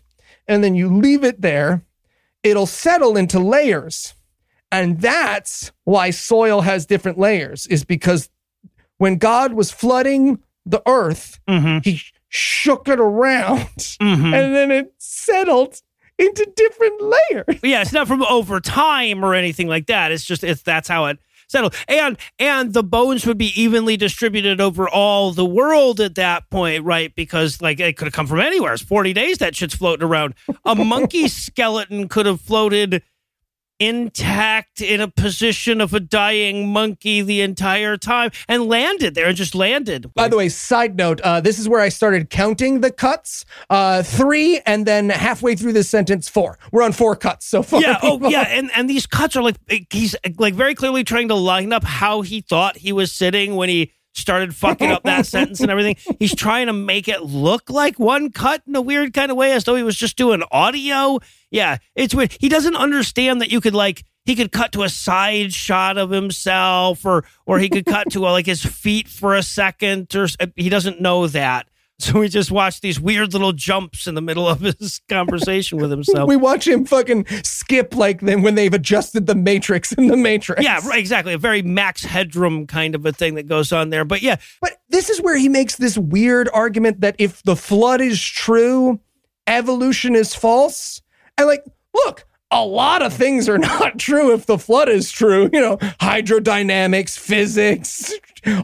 and 0.48 0.64
then 0.64 0.74
you 0.74 0.88
leave 0.88 1.22
it 1.24 1.40
there. 1.42 1.82
It'll 2.48 2.66
settle 2.66 3.16
into 3.16 3.38
layers. 3.38 4.14
And 4.70 5.00
that's 5.00 5.72
why 5.84 6.10
soil 6.10 6.60
has 6.62 6.84
different 6.86 7.18
layers 7.18 7.66
is 7.68 7.84
because 7.84 8.28
when 8.98 9.16
God 9.16 9.52
was 9.54 9.70
flooding 9.70 10.40
the 10.66 10.82
earth, 10.86 11.38
Mhm. 11.48 11.84
he 11.84 12.02
shook 12.28 12.88
it 12.88 13.00
around 13.00 13.68
Mhm. 14.00 14.34
and 14.34 14.54
then 14.54 14.70
it 14.70 14.92
settled 14.98 15.80
into 16.18 16.46
different 16.56 17.00
layers. 17.00 17.60
yeah, 17.62 17.80
it's 17.80 17.92
not 17.92 18.06
from 18.08 18.22
over 18.24 18.60
time 18.60 19.24
or 19.24 19.34
anything 19.34 19.68
like 19.68 19.86
that. 19.86 20.12
It's 20.12 20.24
just 20.24 20.44
it's 20.44 20.62
that's 20.62 20.88
how 20.88 21.06
it 21.06 21.18
settled. 21.48 21.74
And 21.88 22.16
and 22.38 22.72
the 22.72 22.82
bones 22.82 23.26
would 23.26 23.38
be 23.38 23.60
evenly 23.60 23.96
distributed 23.96 24.60
over 24.60 24.88
all 24.88 25.32
the 25.32 25.44
world 25.44 26.00
at 26.00 26.14
that 26.16 26.48
point, 26.50 26.84
right? 26.84 27.14
Because 27.14 27.60
like 27.60 27.80
it 27.80 27.96
could 27.96 28.06
have 28.06 28.14
come 28.14 28.26
from 28.26 28.40
anywhere. 28.40 28.72
It's 28.72 28.82
40 28.82 29.12
days 29.12 29.38
that 29.38 29.56
shit's 29.56 29.74
floating 29.74 30.06
around. 30.06 30.34
A 30.64 30.74
monkey 30.74 31.28
skeleton 31.28 32.08
could 32.08 32.26
have 32.26 32.40
floated 32.40 33.02
intact 33.80 34.80
in 34.80 35.00
a 35.00 35.08
position 35.08 35.80
of 35.80 35.94
a 35.94 36.00
dying 36.00 36.68
monkey 36.72 37.22
the 37.22 37.40
entire 37.40 37.96
time 37.96 38.30
and 38.48 38.66
landed 38.66 39.14
there 39.14 39.26
and 39.26 39.36
just 39.36 39.54
landed. 39.54 40.12
By 40.14 40.28
the 40.28 40.36
way, 40.36 40.48
side 40.48 40.96
note, 40.96 41.20
uh, 41.20 41.40
this 41.40 41.58
is 41.58 41.68
where 41.68 41.80
I 41.80 41.88
started 41.88 42.30
counting 42.30 42.80
the 42.80 42.90
cuts. 42.90 43.44
Uh, 43.70 44.02
three, 44.02 44.60
and 44.66 44.86
then 44.86 45.10
halfway 45.10 45.54
through 45.54 45.72
this 45.72 45.88
sentence, 45.88 46.28
four. 46.28 46.58
We're 46.72 46.82
on 46.82 46.92
four 46.92 47.16
cuts 47.16 47.46
so 47.46 47.62
far. 47.62 47.80
yeah 47.80 47.98
oh 48.02 48.28
yeah 48.28 48.42
and 48.48 48.70
and 48.74 48.88
these 48.88 49.06
cuts 49.06 49.36
are 49.36 49.42
like 49.42 49.56
he's 49.90 50.16
like 50.38 50.54
very 50.54 50.74
clearly 50.74 51.04
trying 51.04 51.28
to 51.28 51.34
line 51.34 51.72
up 51.72 51.84
how 51.84 52.22
he 52.22 52.40
thought 52.40 52.76
he 52.76 52.92
was 52.92 53.12
sitting 53.12 53.56
when 53.56 53.68
he 53.68 53.92
started 54.18 54.54
fucking 54.54 54.90
up 54.90 55.04
that 55.04 55.26
sentence 55.34 55.60
and 55.60 55.70
everything. 55.70 55.96
He's 56.18 56.34
trying 56.34 56.66
to 56.66 56.72
make 56.72 57.08
it 57.08 57.22
look 57.22 57.70
like 57.70 57.98
one 57.98 58.30
cut 58.30 58.62
in 58.66 58.76
a 58.76 58.80
weird 58.80 59.12
kind 59.14 59.30
of 59.30 59.36
way 59.36 59.52
as 59.52 59.64
though 59.64 59.76
he 59.76 59.82
was 59.82 59.96
just 59.96 60.16
doing 60.16 60.42
audio. 60.50 61.18
Yeah 61.50 61.78
it's 61.94 62.14
weird. 62.14 62.36
He 62.40 62.48
doesn't 62.48 62.76
understand 62.76 63.40
that 63.40 63.50
you 63.50 63.60
could 63.60 63.74
like 63.74 64.04
he 64.24 64.34
could 64.36 64.52
cut 64.52 64.72
to 64.72 64.82
a 64.82 64.88
side 64.88 65.52
shot 65.52 65.96
of 65.96 66.10
himself 66.10 67.04
or 67.04 67.24
or 67.46 67.58
he 67.58 67.68
could 67.68 67.86
cut 67.86 68.10
to 68.10 68.26
uh, 68.26 68.32
like 68.32 68.46
his 68.46 68.64
feet 68.64 69.08
for 69.08 69.34
a 69.34 69.42
second 69.42 70.14
or 70.14 70.28
he 70.56 70.68
doesn't 70.68 71.00
know 71.00 71.26
that 71.28 71.68
so 72.00 72.20
we 72.20 72.28
just 72.28 72.50
watch 72.50 72.80
these 72.80 73.00
weird 73.00 73.32
little 73.32 73.52
jumps 73.52 74.06
in 74.06 74.14
the 74.14 74.20
middle 74.20 74.46
of 74.46 74.60
his 74.60 75.00
conversation 75.08 75.78
with 75.78 75.90
himself 75.90 76.28
We 76.28 76.36
watch 76.36 76.66
him 76.66 76.84
fucking 76.84 77.26
skip 77.42 77.96
like 77.96 78.20
them 78.20 78.42
when 78.42 78.54
they've 78.54 78.72
adjusted 78.72 79.26
the 79.26 79.34
matrix 79.34 79.92
in 79.92 80.06
the 80.06 80.16
matrix. 80.16 80.62
Yeah, 80.62 80.80
right, 80.86 80.98
exactly. 80.98 81.32
A 81.32 81.38
very 81.38 81.62
Max 81.62 82.04
Headroom 82.04 82.66
kind 82.66 82.94
of 82.94 83.04
a 83.04 83.12
thing 83.12 83.34
that 83.34 83.48
goes 83.48 83.72
on 83.72 83.90
there. 83.90 84.04
But 84.04 84.22
yeah, 84.22 84.36
But 84.60 84.80
this 84.88 85.10
is 85.10 85.20
where 85.20 85.36
he 85.36 85.48
makes 85.48 85.76
this 85.76 85.98
weird 85.98 86.48
argument 86.52 87.00
that 87.00 87.16
if 87.18 87.42
the 87.42 87.56
flood 87.56 88.00
is 88.00 88.22
true, 88.22 89.00
evolution 89.46 90.14
is 90.14 90.34
false. 90.34 91.02
And 91.36 91.46
like, 91.48 91.64
look, 91.94 92.24
a 92.50 92.64
lot 92.64 93.02
of 93.02 93.12
things 93.12 93.48
are 93.48 93.58
not 93.58 93.98
true 93.98 94.32
if 94.32 94.46
the 94.46 94.58
flood 94.58 94.88
is 94.88 95.10
true. 95.10 95.50
You 95.52 95.60
know, 95.60 95.76
hydrodynamics, 95.78 97.18
physics, 97.18 98.12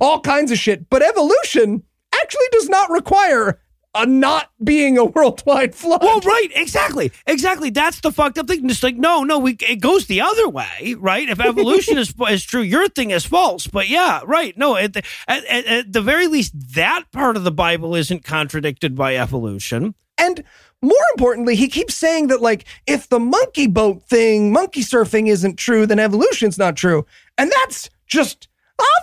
all 0.01 0.21
kinds 0.21 0.53
of 0.53 0.59
shit. 0.59 0.89
But 0.89 1.03
evolution 1.03 1.83
actually 2.25 2.49
does 2.53 2.69
not 2.71 2.91
require 2.91 3.61
a 3.95 4.07
not 4.07 4.51
being 4.63 4.97
a 4.99 5.05
worldwide 5.17 5.75
flood. 5.75 6.03
well, 6.03 6.21
right, 6.21 6.49
exactly, 6.55 7.13
exactly. 7.27 7.71
That's 7.71 8.01
the 8.01 8.11
fucked 8.11 8.39
up 8.39 8.49
thing. 8.49 8.69
It's 8.69 8.83
like, 8.83 8.97
no, 8.97 9.23
no, 9.23 9.39
we 9.39 9.57
it 9.61 9.81
goes 9.81 10.07
the 10.07 10.23
other 10.23 10.49
way, 10.49 10.97
right? 10.99 11.29
If 11.29 11.39
evolution 11.39 11.99
is 11.99 12.15
is 12.29 12.45
true, 12.45 12.63
your 12.63 12.89
thing 12.89 13.11
is 13.11 13.25
false. 13.27 13.67
But 13.67 13.89
yeah, 13.89 14.23
right. 14.25 14.57
No, 14.57 14.77
at 14.77 14.95
the, 14.95 15.03
at, 15.29 15.45
at, 15.45 15.67
at 15.67 15.93
the 15.93 16.03
very 16.03 16.27
least, 16.27 16.53
that 16.75 17.05
part 17.13 17.37
of 17.37 17.45
the 17.45 17.53
Bible 17.53 17.95
isn't 17.95 18.25
contradicted 18.25 18.97
by 18.97 19.17
evolution. 19.17 19.95
And 20.17 20.45
more 20.81 20.97
importantly, 21.15 21.57
he 21.57 21.69
keeps 21.69 21.95
saying 21.95 22.29
that, 22.29 22.41
like, 22.41 22.67
if 22.87 23.09
the 23.09 23.19
monkey 23.19 23.67
boat 23.67 24.03
thing, 24.05 24.53
monkey 24.53 24.83
surfing 24.83 25.29
isn't 25.29 25.57
true, 25.57 25.87
then 25.87 25.99
evolution's 25.99 26.59
not 26.59 26.77
true. 26.77 27.07
And 27.37 27.51
that's 27.51 27.91
just 28.07 28.49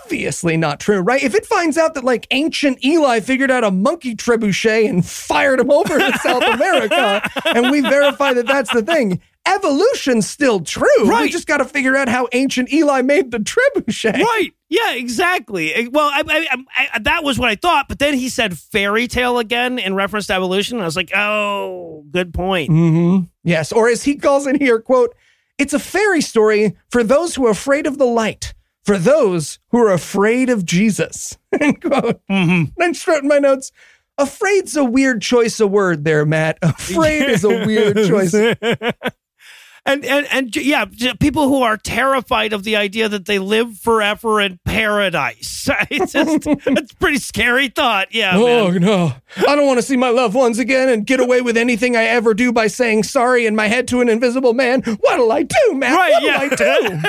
obviously 0.02 0.56
not 0.56 0.80
true, 0.80 1.00
right? 1.00 1.22
If 1.22 1.34
it 1.34 1.46
finds 1.46 1.78
out 1.78 1.94
that, 1.94 2.04
like, 2.04 2.26
ancient 2.30 2.84
Eli 2.84 3.20
figured 3.20 3.50
out 3.50 3.64
a 3.64 3.70
monkey 3.70 4.14
trebuchet 4.14 4.88
and 4.88 5.04
fired 5.04 5.60
him 5.60 5.70
over 5.70 5.98
to 5.98 6.18
South 6.18 6.42
America, 6.42 7.30
and 7.54 7.70
we 7.70 7.80
verify 7.80 8.32
that 8.34 8.46
that's 8.46 8.72
the 8.72 8.82
thing, 8.82 9.20
evolution's 9.46 10.28
still 10.28 10.60
true. 10.60 10.88
We 11.04 11.28
just 11.28 11.46
got 11.46 11.56
to 11.56 11.64
figure 11.64 11.96
out 11.96 12.08
how 12.08 12.28
ancient 12.32 12.72
Eli 12.72 13.02
made 13.02 13.30
the 13.30 13.38
trebuchet. 13.38 14.18
Right. 14.22 14.52
Yeah, 14.68 14.94
exactly. 14.94 15.88
Well, 15.90 16.08
I, 16.08 16.22
I, 16.26 16.88
I, 16.94 16.98
that 17.00 17.24
was 17.24 17.38
what 17.38 17.48
I 17.48 17.56
thought. 17.56 17.88
But 17.88 17.98
then 17.98 18.14
he 18.14 18.28
said 18.28 18.56
fairy 18.56 19.06
tale 19.06 19.38
again 19.38 19.78
in 19.78 19.94
reference 19.94 20.28
to 20.28 20.34
evolution. 20.34 20.80
I 20.80 20.84
was 20.84 20.96
like, 20.96 21.10
oh, 21.14 22.04
good 22.10 22.32
point. 22.32 22.70
Mm-hmm. 22.70 23.24
Yes, 23.44 23.72
or 23.72 23.88
as 23.88 24.04
he 24.04 24.16
calls 24.16 24.46
it 24.46 24.60
here, 24.60 24.80
quote, 24.80 25.14
it's 25.58 25.74
a 25.74 25.78
fairy 25.78 26.20
story 26.20 26.76
for 26.88 27.02
those 27.02 27.34
who 27.34 27.46
are 27.46 27.50
afraid 27.50 27.86
of 27.86 27.98
the 27.98 28.06
light, 28.06 28.54
for 28.84 28.98
those 28.98 29.58
who 29.70 29.78
are 29.78 29.92
afraid 29.92 30.50
of 30.50 30.64
Jesus. 30.64 31.36
End 31.60 31.80
quote. 31.80 32.20
Mhm. 32.30 32.72
And 32.78 32.96
I 33.06 33.10
wrote 33.10 33.22
in 33.22 33.28
my 33.28 33.38
notes, 33.38 33.72
afraid's 34.18 34.76
a 34.76 34.84
weird 34.84 35.22
choice 35.22 35.60
of 35.60 35.70
word 35.70 36.04
there, 36.04 36.24
Matt. 36.26 36.58
Afraid 36.62 37.28
is 37.30 37.44
a 37.44 37.48
weird 37.66 37.96
choice. 38.08 38.34
and 39.84 40.04
and 40.04 40.26
and 40.30 40.54
yeah, 40.56 40.84
people 41.18 41.48
who 41.48 41.62
are 41.62 41.76
terrified 41.76 42.52
of 42.52 42.62
the 42.64 42.76
idea 42.76 43.08
that 43.08 43.26
they 43.26 43.38
live 43.40 43.76
forever 43.78 44.40
in 44.40 44.58
paradise. 44.64 45.68
It's 45.90 46.12
just 46.12 46.46
it's 46.46 46.92
a 46.92 46.96
pretty 46.96 47.18
scary 47.18 47.68
thought. 47.68 48.08
Yeah, 48.12 48.32
Oh 48.36 48.70
man. 48.72 48.80
no. 48.82 49.12
I 49.36 49.54
don't 49.54 49.66
want 49.66 49.78
to 49.78 49.82
see 49.82 49.96
my 49.96 50.08
loved 50.10 50.34
ones 50.34 50.58
again 50.58 50.88
and 50.88 51.06
get 51.06 51.20
away 51.20 51.40
with 51.40 51.56
anything 51.56 51.94
I 51.96 52.04
ever 52.04 52.34
do 52.34 52.52
by 52.52 52.66
saying 52.66 53.04
sorry 53.04 53.46
in 53.46 53.54
my 53.54 53.68
head 53.68 53.86
to 53.88 54.00
an 54.00 54.08
invisible 54.08 54.54
man. 54.54 54.82
What'll 54.82 55.30
I 55.30 55.42
do, 55.44 55.74
Matt? 55.74 55.94
Right, 55.96 56.12
What'll 56.12 56.28
yeah. 56.28 57.00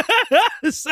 I 0.62 0.62
do? 0.64 0.72
so, 0.72 0.92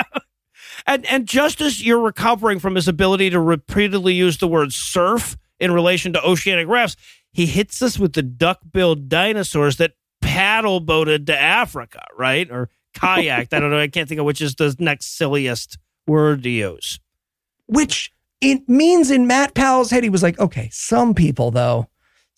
and 0.88 1.06
and 1.06 1.28
just 1.28 1.62
as 1.62 1.86
you're 1.86 2.00
recovering 2.00 2.60
from 2.60 2.76
his 2.76 2.88
ability 2.88 3.30
to 3.30 3.40
repeatedly 3.40 4.14
use 4.14 4.38
the 4.38 4.48
word 4.48 4.74
surf 4.74 5.38
in 5.60 5.72
relation 5.72 6.14
to 6.14 6.24
oceanic 6.24 6.68
rafts, 6.68 6.96
he 7.32 7.46
hits 7.46 7.82
us 7.82 8.00
with 8.00 8.14
the 8.14 8.24
duck-billed 8.24 9.08
dinosaurs 9.10 9.78
that 9.78 9.94
paddle 10.22 10.80
boated 10.80 11.28
to 11.28 11.40
Africa, 11.40 12.04
right? 12.18 12.50
Or 12.52 12.70
kayaked. 12.96 13.54
I 13.54 13.60
don't 13.60 13.70
know. 13.72 13.80
I 13.80 13.88
can't 13.88 14.10
think 14.10 14.20
of 14.20 14.26
which 14.26 14.42
is 14.42 14.56
the 14.56 14.76
next 14.80 15.18
silliest 15.18 15.78
word 16.08 16.44
to 16.44 16.50
use. 16.50 17.00
which 17.68 18.12
it 18.42 18.68
means 18.68 19.12
in 19.12 19.28
Matt 19.28 19.54
Powell's 19.54 19.92
head, 19.92 20.04
he 20.04 20.10
was 20.10 20.24
like, 20.24 20.40
okay, 20.40 20.68
some 20.72 21.14
people 21.14 21.52
though, 21.52 21.88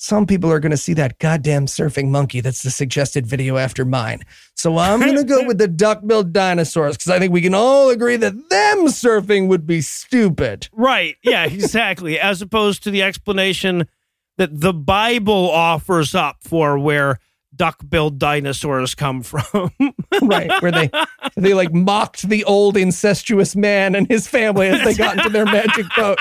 some 0.04 0.26
people 0.26 0.52
are 0.52 0.60
going 0.60 0.72
to 0.72 0.76
see 0.76 0.94
that 0.94 1.18
goddamn 1.20 1.66
surfing 1.66 2.10
monkey 2.10 2.42
that's 2.42 2.62
the 2.62 2.70
suggested 2.70 3.26
video 3.26 3.56
after 3.56 3.86
mine. 3.86 4.22
So 4.54 4.78
I'm 4.78 5.00
going 5.00 5.16
to 5.16 5.24
go 5.24 5.46
with 5.46 5.60
the 5.60 5.68
duck-billed 5.70 6.34
dinosaurs 6.34 6.98
because 6.98 7.10
I 7.10 7.20
think 7.20 7.32
we 7.32 7.40
can 7.40 7.54
all 7.54 7.90
agree 7.90 8.18
that 8.18 8.34
them 8.50 8.88
surfing 8.88 9.48
would 9.48 9.66
be 9.66 9.80
stupid. 9.80 10.68
Right. 10.74 11.16
Yeah, 11.24 11.46
exactly. 11.50 12.20
As 12.20 12.42
opposed 12.42 12.84
to 12.84 12.92
the 12.92 13.02
explanation 13.02 13.88
that 14.36 14.60
the 14.60 14.74
Bible 14.74 15.50
offers 15.50 16.14
up 16.14 16.40
for 16.42 16.78
where 16.78 17.20
duck-billed 17.56 18.20
dinosaurs 18.20 18.96
come 18.96 19.24
from. 19.24 19.72
right, 20.22 20.52
where 20.62 20.72
they 20.72 20.90
they 21.36 21.54
like 21.54 21.74
mocked 21.74 22.28
the 22.30 22.44
old 22.44 22.78
incestuous 22.78 23.56
man 23.56 23.96
and 23.96 24.08
his 24.08 24.28
family 24.28 24.68
as 24.68 24.84
they 24.84 24.94
got 24.94 25.18
into 25.18 25.30
their 25.30 25.46
magic 25.46 25.86
boat. 25.96 26.18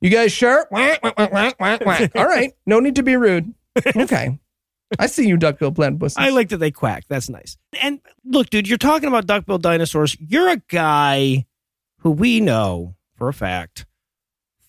You 0.00 0.10
guys 0.10 0.32
sure? 0.32 0.66
All 2.14 2.26
right, 2.26 2.52
no 2.66 2.80
need 2.80 2.96
to 2.96 3.02
be 3.02 3.16
rude. 3.16 3.54
Okay, 3.96 4.38
I 4.98 5.06
see 5.06 5.26
you, 5.26 5.36
duck-billed 5.36 5.74
platypus. 5.74 6.16
I 6.16 6.30
like 6.30 6.50
that 6.50 6.58
they 6.58 6.70
quack. 6.70 7.04
That's 7.08 7.28
nice. 7.28 7.56
And 7.80 8.00
look, 8.24 8.50
dude, 8.50 8.68
you're 8.68 8.78
talking 8.78 9.08
about 9.08 9.26
duck-billed 9.26 9.62
dinosaurs. 9.62 10.16
You're 10.20 10.48
a 10.48 10.62
guy 10.68 11.46
who 11.98 12.10
we 12.10 12.40
know 12.40 12.96
for 13.14 13.28
a 13.28 13.34
fact 13.34 13.86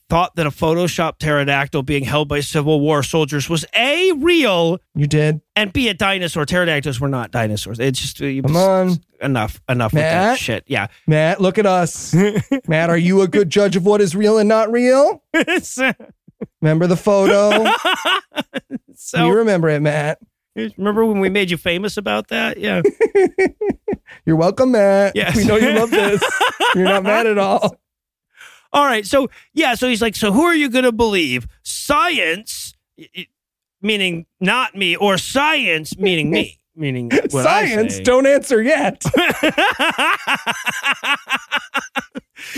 thought 0.09 0.35
that 0.35 0.45
a 0.45 0.51
Photoshop 0.51 1.17
pterodactyl 1.17 1.81
being 1.83 2.03
held 2.03 2.27
by 2.27 2.39
Civil 2.41 2.79
War 2.81 3.01
soldiers 3.03 3.49
was 3.49 3.65
A, 3.75 4.11
real, 4.13 4.79
You 4.95 5.07
did. 5.07 5.41
and 5.55 5.73
B, 5.73 5.87
a 5.89 5.93
dinosaur. 5.93 6.45
Pterodactyls 6.45 6.99
were 6.99 7.07
not 7.07 7.31
dinosaurs. 7.31 7.79
It's 7.79 7.99
just 7.99 8.19
you- 8.19 8.43
Come 8.43 8.55
on. 8.55 8.97
enough, 9.21 9.61
enough 9.67 9.93
with 9.93 10.01
that 10.03 10.29
Matt? 10.31 10.39
shit. 10.39 10.63
Yeah. 10.67 10.87
Matt, 11.07 11.41
look 11.41 11.57
at 11.57 11.65
us. 11.65 12.13
Matt, 12.67 12.89
are 12.89 12.97
you 12.97 13.21
a 13.21 13.27
good 13.27 13.49
judge 13.49 13.75
of 13.75 13.85
what 13.85 14.01
is 14.01 14.15
real 14.15 14.37
and 14.37 14.47
not 14.49 14.71
real? 14.71 15.23
Remember 16.61 16.87
the 16.87 16.97
photo? 16.97 17.65
so 18.95 19.25
you 19.27 19.33
remember 19.33 19.69
it, 19.69 19.81
Matt. 19.81 20.19
remember 20.55 21.05
when 21.05 21.19
we 21.21 21.29
made 21.29 21.49
you 21.49 21.57
famous 21.57 21.95
about 21.97 22.27
that? 22.27 22.57
Yeah. 22.59 22.81
You're 24.25 24.35
welcome, 24.35 24.71
Matt. 24.71 25.15
Yes. 25.15 25.35
We 25.37 25.45
know 25.45 25.55
you 25.55 25.71
love 25.71 25.89
this. 25.91 26.21
You're 26.75 26.83
not 26.85 27.03
mad 27.03 27.27
at 27.27 27.37
all. 27.37 27.75
All 28.73 28.85
right. 28.85 29.05
So, 29.05 29.29
yeah. 29.53 29.75
So 29.75 29.87
he's 29.87 30.01
like, 30.01 30.15
so 30.15 30.31
who 30.33 30.41
are 30.43 30.55
you 30.55 30.69
going 30.69 30.83
to 30.85 30.91
believe? 30.91 31.47
Science, 31.63 32.73
meaning 33.81 34.25
not 34.41 34.75
me, 34.75 34.95
or 34.95 35.17
science, 35.17 35.97
meaning 35.97 36.29
me, 36.31 36.59
meaning 36.75 37.11
Science, 37.29 37.99
don't 37.99 38.25
answer 38.25 38.61
yet. 38.61 39.03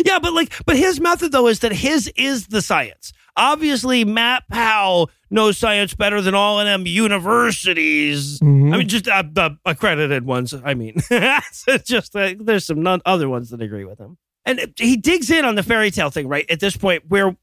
yeah, 0.05 0.19
but 0.19 0.33
like, 0.33 0.53
but 0.65 0.75
his 0.77 0.99
method 0.99 1.31
though 1.31 1.47
is 1.47 1.59
that 1.59 1.71
his 1.73 2.07
is 2.15 2.47
the 2.47 2.61
science. 2.61 3.11
Obviously, 3.37 4.05
Matt 4.05 4.43
Powell 4.49 5.09
knows 5.29 5.57
science 5.57 5.93
better 5.93 6.21
than 6.21 6.33
all 6.33 6.57
of 6.59 6.65
them 6.65 6.87
universities. 6.87 8.39
Mhm. 8.39 8.73
I 8.73 8.77
mean, 8.77 8.87
just 8.87 9.09
uh, 9.09 9.23
the 9.29 9.57
accredited 9.65 10.25
ones. 10.25 10.53
I 10.63 10.73
mean, 10.73 10.95
just 11.83 12.15
uh, 12.15 12.33
there's 12.39 12.65
some 12.65 12.81
non- 12.81 13.01
other 13.05 13.27
ones 13.27 13.49
that 13.49 13.61
agree 13.61 13.83
with 13.83 13.99
him, 13.99 14.17
and 14.45 14.73
he 14.77 14.97
digs 14.97 15.29
in 15.31 15.45
on 15.45 15.55
the 15.55 15.63
fairy 15.63 15.91
tale 15.91 16.09
thing 16.09 16.27
right 16.27 16.49
at 16.49 16.59
this 16.59 16.77
point, 16.77 17.03
where 17.07 17.35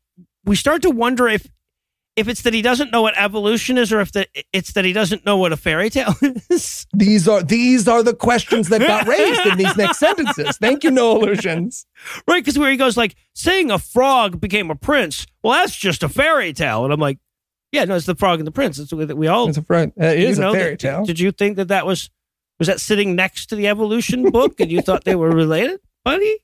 we 0.45 0.57
start 0.57 0.83
to 0.83 0.91
wonder 0.91 1.29
if 1.29 1.47
if 2.15 2.29
it's 2.29 2.43
that 2.43 2.53
he 2.53 2.61
doesn't 2.61 2.93
know 2.93 3.01
what 3.01 3.15
evolution 3.17 3.79
is, 3.79 3.91
or 3.91 4.01
if 4.01 4.13
the, 4.13 4.27
it's 4.53 4.73
that 4.75 4.85
he 4.85 4.93
doesn't 4.93 5.25
know 5.25 5.39
what 5.39 5.51
a 5.51 5.57
fairy 5.57 5.89
tale 5.89 6.15
is. 6.51 6.87
These 6.93 7.27
are 7.27 7.43
these 7.43 7.89
are 7.89 8.03
the 8.03 8.15
questions 8.15 8.69
that 8.69 8.81
got 8.81 9.07
raised 9.07 9.47
in 9.47 9.57
these 9.59 9.77
next 9.77 9.99
sentences. 10.07 10.59
Thank 10.59 10.85
you, 10.85 10.91
Noah 10.91 11.21
Lugeons. 11.21 11.87
Right, 12.29 12.45
because 12.45 12.59
where 12.59 12.71
he 12.71 12.77
goes 12.77 12.97
like 12.97 13.15
saying 13.35 13.71
a 13.71 13.79
frog 13.79 14.41
became 14.41 14.71
a 14.71 14.75
prince. 14.75 15.27
Well, 15.43 15.55
that's 15.55 15.75
just 15.75 16.03
a 16.03 16.09
fairy 16.09 16.53
tale, 16.53 16.85
and 16.85 16.93
I'm 16.93 17.01
like, 17.01 17.19
yeah, 17.73 17.87
no, 17.87 17.97
it's 17.97 18.07
the 18.07 18.15
frog 18.15 18.39
and 18.41 18.47
the 18.47 18.53
prince. 18.53 18.79
It's 18.79 18.91
that 18.91 19.17
we 19.17 19.29
all. 19.29 19.49
It's 19.49 19.57
a 19.59 19.63
friend. 19.63 19.93
Uh, 19.99 20.07
it 20.07 20.19
you 20.19 20.35
know 20.37 20.51
a 20.51 20.55
fairy 20.55 20.71
that- 20.73 20.81
tale. 20.81 21.05
Did 21.07 21.19
you 21.19 21.33
think 21.33 21.57
that 21.57 21.69
that 21.69 21.87
was 21.87 22.11
was 22.59 22.69
that 22.69 22.81
sitting 22.81 23.17
next 23.17 23.47
to 23.47 23.57
the 23.57 23.69
evolution 23.69 24.31
book, 24.31 24.61
and 24.61 24.71
you 24.71 24.83
thought 24.83 25.05
they 25.05 25.15
were 25.15 25.31
related, 25.31 25.81
buddy? 26.05 26.39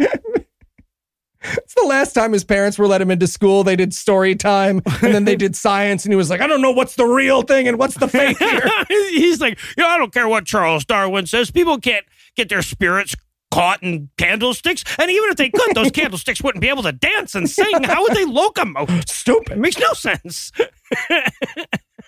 It's 0.00 1.74
the 1.74 1.86
last 1.86 2.12
time 2.14 2.32
his 2.32 2.42
parents 2.44 2.78
were 2.78 2.88
let 2.88 3.00
him 3.00 3.10
into 3.12 3.26
school. 3.28 3.62
They 3.62 3.76
did 3.76 3.94
story 3.94 4.34
time, 4.34 4.82
and 5.02 5.14
then 5.14 5.24
they 5.24 5.36
did 5.44 5.54
science, 5.54 6.04
and 6.04 6.12
he 6.12 6.16
was 6.16 6.30
like, 6.30 6.40
"I 6.40 6.46
don't 6.48 6.60
know 6.60 6.72
what's 6.72 6.96
the 6.96 7.06
real 7.06 7.42
thing 7.42 7.68
and 7.68 7.78
what's 7.78 7.94
the 7.94 8.08
fake 8.08 8.38
here." 8.38 8.60
He's 8.88 9.40
like, 9.40 9.58
yeah, 9.78 9.86
I 9.86 9.98
don't 9.98 10.12
care 10.12 10.28
what 10.28 10.46
Charles 10.46 10.84
Darwin 10.84 11.26
says. 11.26 11.50
People 11.52 11.78
can't 11.78 12.04
get 12.36 12.48
their 12.48 12.60
spirits 12.60 13.14
caught 13.52 13.82
in 13.84 14.10
candlesticks, 14.18 14.82
and 14.98 15.10
even 15.10 15.30
if 15.30 15.36
they 15.36 15.48
could, 15.48 15.74
those 15.76 15.90
candlesticks 15.92 16.42
wouldn't 16.42 16.60
be 16.60 16.68
able 16.68 16.82
to 16.82 16.92
dance 16.92 17.34
and 17.36 17.48
sing. 17.48 17.84
How 17.84 18.02
would 18.02 18.14
they 18.14 18.24
locomote? 18.24 18.90
It 18.90 19.08
Stupid. 19.08 19.58
makes 19.58 19.78
no 19.78 19.92
sense. 19.92 20.50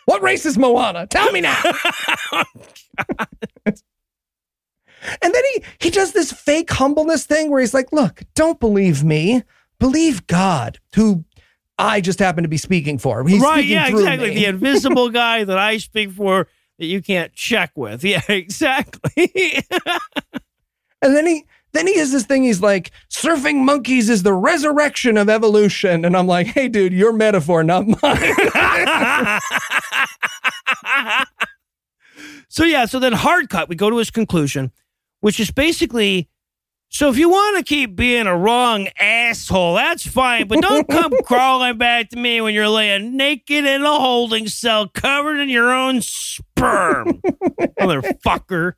What 0.06 0.22
race 0.22 0.44
is 0.44 0.58
Moana? 0.58 1.06
Tell 1.06 1.30
me 1.30 1.40
now. 1.40 1.62
And 5.22 5.34
then 5.34 5.42
he 5.54 5.64
he 5.80 5.90
does 5.90 6.12
this 6.12 6.32
fake 6.32 6.70
humbleness 6.70 7.24
thing 7.26 7.50
where 7.50 7.60
he's 7.60 7.74
like, 7.74 7.92
"Look, 7.92 8.22
don't 8.34 8.60
believe 8.60 9.02
me. 9.04 9.42
Believe 9.78 10.26
God, 10.26 10.78
who 10.94 11.24
I 11.78 12.00
just 12.00 12.18
happen 12.18 12.42
to 12.42 12.48
be 12.48 12.58
speaking 12.58 12.98
for. 12.98 13.26
He's 13.26 13.40
right? 13.40 13.60
speaking 13.60 13.72
Yeah, 13.72 13.88
exactly. 13.88 14.28
me. 14.28 14.34
The 14.34 14.44
invisible 14.46 15.08
guy 15.10 15.44
that 15.44 15.58
I 15.58 15.78
speak 15.78 16.12
for 16.12 16.46
that 16.78 16.86
you 16.86 17.00
can't 17.02 17.32
check 17.32 17.72
with. 17.74 18.04
Yeah, 18.10 18.22
exactly. 18.28 19.64
And 21.02 21.16
then 21.16 21.26
he 21.26 21.46
then 21.72 21.86
he 21.86 21.96
has 21.96 22.12
this 22.12 22.24
thing. 22.24 22.42
He's 22.44 22.60
like, 22.60 22.90
"Surfing 23.08 23.64
monkeys 23.64 24.10
is 24.10 24.22
the 24.22 24.34
resurrection 24.34 25.16
of 25.16 25.30
evolution." 25.30 26.04
And 26.04 26.14
I'm 26.14 26.26
like, 26.26 26.48
"Hey, 26.48 26.68
dude, 26.68 26.92
your 26.92 27.12
metaphor, 27.14 27.64
not 27.64 27.86
mine." 27.86 29.40
so 32.48 32.64
yeah, 32.64 32.84
so 32.84 32.98
then 32.98 33.14
hard 33.14 33.48
cut, 33.48 33.68
we 33.70 33.76
go 33.76 33.88
to 33.88 33.96
his 33.96 34.10
conclusion, 34.10 34.72
which 35.20 35.40
is 35.40 35.50
basically 35.50 36.28
so 36.92 37.08
if 37.08 37.16
you 37.16 37.28
want 37.28 37.56
to 37.56 37.62
keep 37.62 37.94
being 37.94 38.26
a 38.26 38.36
wrong 38.36 38.88
asshole, 38.98 39.74
that's 39.74 40.04
fine, 40.04 40.48
but 40.48 40.60
don't 40.60 40.88
come 40.88 41.12
crawling 41.24 41.78
back 41.78 42.08
to 42.10 42.16
me 42.16 42.40
when 42.40 42.52
you're 42.52 42.68
laying 42.68 43.16
naked 43.16 43.64
in 43.64 43.82
a 43.82 43.98
holding 43.98 44.48
cell 44.48 44.88
covered 44.88 45.38
in 45.38 45.48
your 45.48 45.72
own 45.72 46.02
sperm. 46.02 47.22
Motherfucker. 47.80 48.72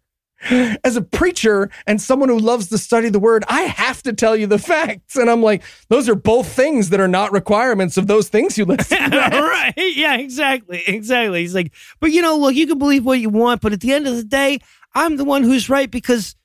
As 0.84 0.96
a 0.96 1.02
preacher 1.02 1.70
and 1.86 2.02
someone 2.02 2.28
who 2.28 2.38
loves 2.38 2.68
to 2.68 2.76
study 2.76 3.08
the 3.08 3.20
word, 3.20 3.44
I 3.48 3.62
have 3.62 4.02
to 4.02 4.12
tell 4.12 4.36
you 4.36 4.46
the 4.46 4.58
facts. 4.58 5.16
And 5.16 5.30
I'm 5.30 5.40
like, 5.40 5.62
those 5.88 6.08
are 6.08 6.16
both 6.16 6.52
things 6.52 6.90
that 6.90 7.00
are 7.00 7.08
not 7.08 7.32
requirements 7.32 7.96
of 7.96 8.08
those 8.08 8.28
things 8.28 8.58
you 8.58 8.64
listed. 8.64 8.98
right. 9.00 9.72
Yeah, 9.76 10.16
exactly. 10.16 10.82
Exactly. 10.86 11.40
He's 11.40 11.54
like, 11.54 11.72
but 12.00 12.10
you 12.10 12.20
know, 12.20 12.36
look, 12.36 12.56
you 12.56 12.66
can 12.66 12.78
believe 12.78 13.06
what 13.06 13.20
you 13.20 13.30
want, 13.30 13.62
but 13.62 13.72
at 13.72 13.80
the 13.80 13.92
end 13.92 14.06
of 14.08 14.16
the 14.16 14.24
day, 14.24 14.58
I'm 14.94 15.16
the 15.16 15.24
one 15.24 15.42
who's 15.42 15.68
right 15.68 15.90
because 15.90 16.36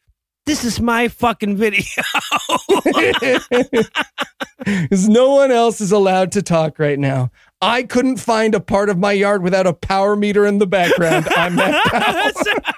this 0.46 0.64
is 0.64 0.80
my 0.80 1.08
fucking 1.10 1.58
video. 1.58 1.84
Because 4.66 5.08
no 5.08 5.34
one 5.36 5.52
else 5.52 5.80
is 5.80 5.92
allowed 5.92 6.32
to 6.34 6.42
talk 6.42 6.80
right 6.80 7.00
now. 7.00 7.32
I 7.62 7.84
couldn't 7.84 8.18
find 8.18 8.54
a 8.54 8.60
part 8.60 8.90
of 8.90 8.98
my 8.98 9.12
yard 9.14 9.42
without 9.42 9.66
a 9.68 9.74
power 9.74 10.16
meter 10.16 10.46
in 10.46 10.58
the 10.58 10.68
background. 10.68 11.28
I'm 11.36 11.56
that 11.56 12.72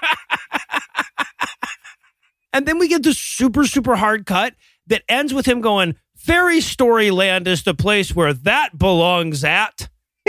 and 2.52 2.66
then 2.66 2.78
we 2.78 2.86
get 2.86 3.02
this 3.02 3.18
super, 3.18 3.64
super 3.66 3.96
hard 3.96 4.26
cut 4.26 4.54
that 4.86 5.02
ends 5.08 5.34
with 5.34 5.46
him 5.46 5.60
going, 5.60 5.96
Fairy 6.14 6.60
Story 6.60 7.10
Land 7.10 7.48
is 7.48 7.62
the 7.62 7.74
place 7.74 8.14
where 8.14 8.34
that 8.34 8.78
belongs 8.78 9.42
at. 9.42 9.88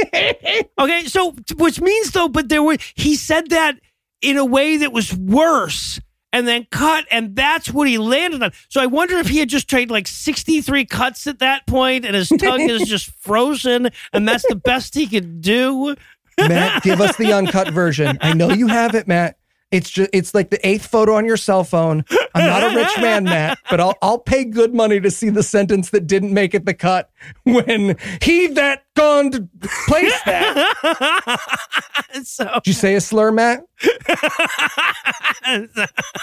okay, 0.79 1.05
so 1.05 1.35
which 1.57 1.81
means 1.81 2.11
though, 2.11 2.29
but 2.29 2.49
there 2.49 2.63
were 2.63 2.77
he 2.95 3.15
said 3.15 3.49
that 3.49 3.77
in 4.21 4.37
a 4.37 4.45
way 4.45 4.77
that 4.77 4.91
was 4.91 5.15
worse 5.15 5.99
and 6.33 6.47
then 6.47 6.65
cut, 6.71 7.05
and 7.11 7.35
that's 7.35 7.71
what 7.71 7.87
he 7.87 7.97
landed 7.97 8.41
on. 8.41 8.51
So 8.69 8.81
I 8.81 8.85
wonder 8.85 9.17
if 9.17 9.27
he 9.27 9.39
had 9.39 9.49
just 9.49 9.67
trained 9.67 9.91
like 9.91 10.07
63 10.07 10.85
cuts 10.85 11.27
at 11.27 11.39
that 11.39 11.67
point 11.67 12.05
and 12.05 12.15
his 12.15 12.29
tongue 12.29 12.69
is 12.69 12.87
just 12.87 13.11
frozen, 13.19 13.89
and 14.13 14.27
that's 14.27 14.47
the 14.47 14.55
best 14.55 14.95
he 14.95 15.07
could 15.07 15.41
do. 15.41 15.95
Matt, 16.37 16.83
give 16.83 17.01
us 17.01 17.17
the 17.17 17.33
uncut 17.33 17.69
version. 17.69 18.17
I 18.21 18.33
know 18.33 18.49
you 18.49 18.67
have 18.67 18.95
it, 18.95 19.07
Matt. 19.07 19.37
It's 19.71 19.89
just 19.89 20.09
it's 20.11 20.33
like 20.33 20.49
the 20.49 20.65
eighth 20.67 20.85
photo 20.85 21.15
on 21.15 21.25
your 21.25 21.37
cell 21.37 21.63
phone. 21.63 22.03
I'm 22.35 22.45
not 22.45 22.71
a 22.71 22.75
rich 22.75 22.97
man, 22.99 23.23
Matt, 23.23 23.57
but 23.69 23.79
I'll 23.79 23.97
I'll 24.01 24.19
pay 24.19 24.43
good 24.43 24.73
money 24.73 24.99
to 24.99 25.09
see 25.09 25.29
the 25.29 25.43
sentence 25.43 25.91
that 25.91 26.07
didn't 26.07 26.33
make 26.33 26.53
it 26.53 26.65
the 26.65 26.73
cut 26.73 27.09
when 27.43 27.95
he 28.21 28.47
that 28.47 28.83
gone 28.95 29.31
to 29.31 29.47
place 29.87 30.21
that. 30.25 31.39
so 32.23 32.45
Did 32.55 32.67
you 32.67 32.73
say 32.73 32.95
a 32.95 33.01
slur, 33.01 33.31
Matt? 33.31 33.63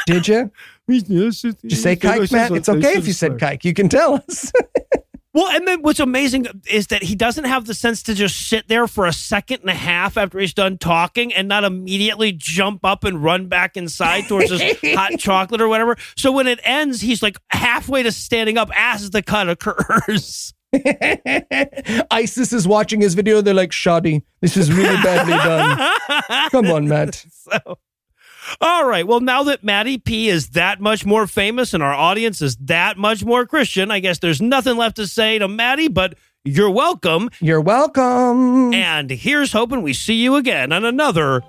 Did 0.07 0.29
you? 0.29 0.51
Did 0.87 1.09
you 1.09 1.33
say 1.33 1.97
kike, 1.97 2.31
Matt? 2.33 2.53
It's 2.53 2.69
okay 2.69 2.95
if 2.99 3.07
you 3.07 3.13
said 3.13 3.33
kike. 3.33 3.65
You 3.65 3.75
can 3.75 3.89
tell 3.89 4.15
us. 4.15 4.53
Well, 5.39 5.55
and 5.55 5.69
then 5.69 5.83
what's 5.83 6.01
amazing 6.01 6.49
is 6.69 6.89
that 6.89 7.05
he 7.05 7.15
doesn't 7.15 7.45
have 7.45 7.65
the 7.65 7.73
sense 7.73 8.03
to 8.03 8.15
just 8.15 8.49
sit 8.49 8.67
there 8.67 8.89
for 8.89 9.07
a 9.07 9.13
second 9.13 9.61
and 9.61 9.71
a 9.71 9.75
half 9.75 10.17
after 10.17 10.41
he's 10.41 10.53
done 10.53 10.79
talking 10.79 11.33
and 11.33 11.47
not 11.47 11.63
immediately 11.63 12.33
jump 12.33 12.85
up 12.85 13.05
and 13.05 13.23
run 13.23 13.47
back 13.47 13.77
inside 13.77 14.27
towards 14.27 14.51
his 14.51 14.61
hot 14.97 15.17
chocolate 15.21 15.61
or 15.61 15.69
whatever. 15.69 15.97
So 16.17 16.33
when 16.33 16.49
it 16.49 16.59
ends, 16.65 17.03
he's 17.03 17.23
like 17.23 17.39
halfway 17.51 18.03
to 18.03 18.11
standing 18.11 18.59
up 18.59 18.69
as 18.75 19.11
the 19.11 19.23
cut 19.23 19.49
occurs. 19.49 20.55
ISIS 22.11 22.53
is 22.53 22.67
watching 22.67 23.01
his 23.01 23.15
video. 23.15 23.41
They're 23.41 23.55
like, 23.55 23.71
Shoddy, 23.71 24.25
this 24.41 24.57
is 24.57 24.73
really 24.73 25.01
badly 25.05 25.35
done. 25.35 26.51
Come 26.51 26.67
on, 26.67 26.89
Matt. 26.89 27.25
So, 27.31 27.79
all 28.61 28.87
right. 28.87 29.07
Well, 29.07 29.21
now 29.21 29.43
that 29.45 29.65
Maddie 29.65 29.99
P 29.99 30.29
is 30.29 30.51
that 30.51 30.81
much 30.81 31.05
more 31.05 31.27
famous 31.27 31.75
and 31.75 31.83
our 31.83 31.93
audience 31.93 32.43
is 32.43 32.57
that 32.57 32.97
much 32.97 33.25
more 33.25 33.47
Christian, 33.47 33.91
I 33.91 34.01
guess 34.01 34.19
there's 34.19 34.41
nothing 34.41 34.77
left 34.77 34.97
to 34.97 35.07
say 35.07 35.39
to 35.39 35.49
Maddie, 35.49 35.89
but 35.89 36.15
you're 36.45 36.71
welcome. 36.71 37.31
You're 37.41 37.61
welcome. 37.61 38.73
And 38.73 39.11
here's 39.11 39.53
hoping 39.53 39.83
we 39.83 39.93
see 39.93 40.15
you 40.15 40.37
again 40.37 40.73
on 40.73 40.85
another 40.85 41.43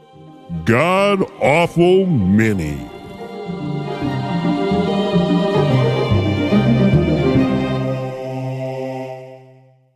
God 0.65 1.21
Awful 1.41 2.05
Mini. 2.05 2.98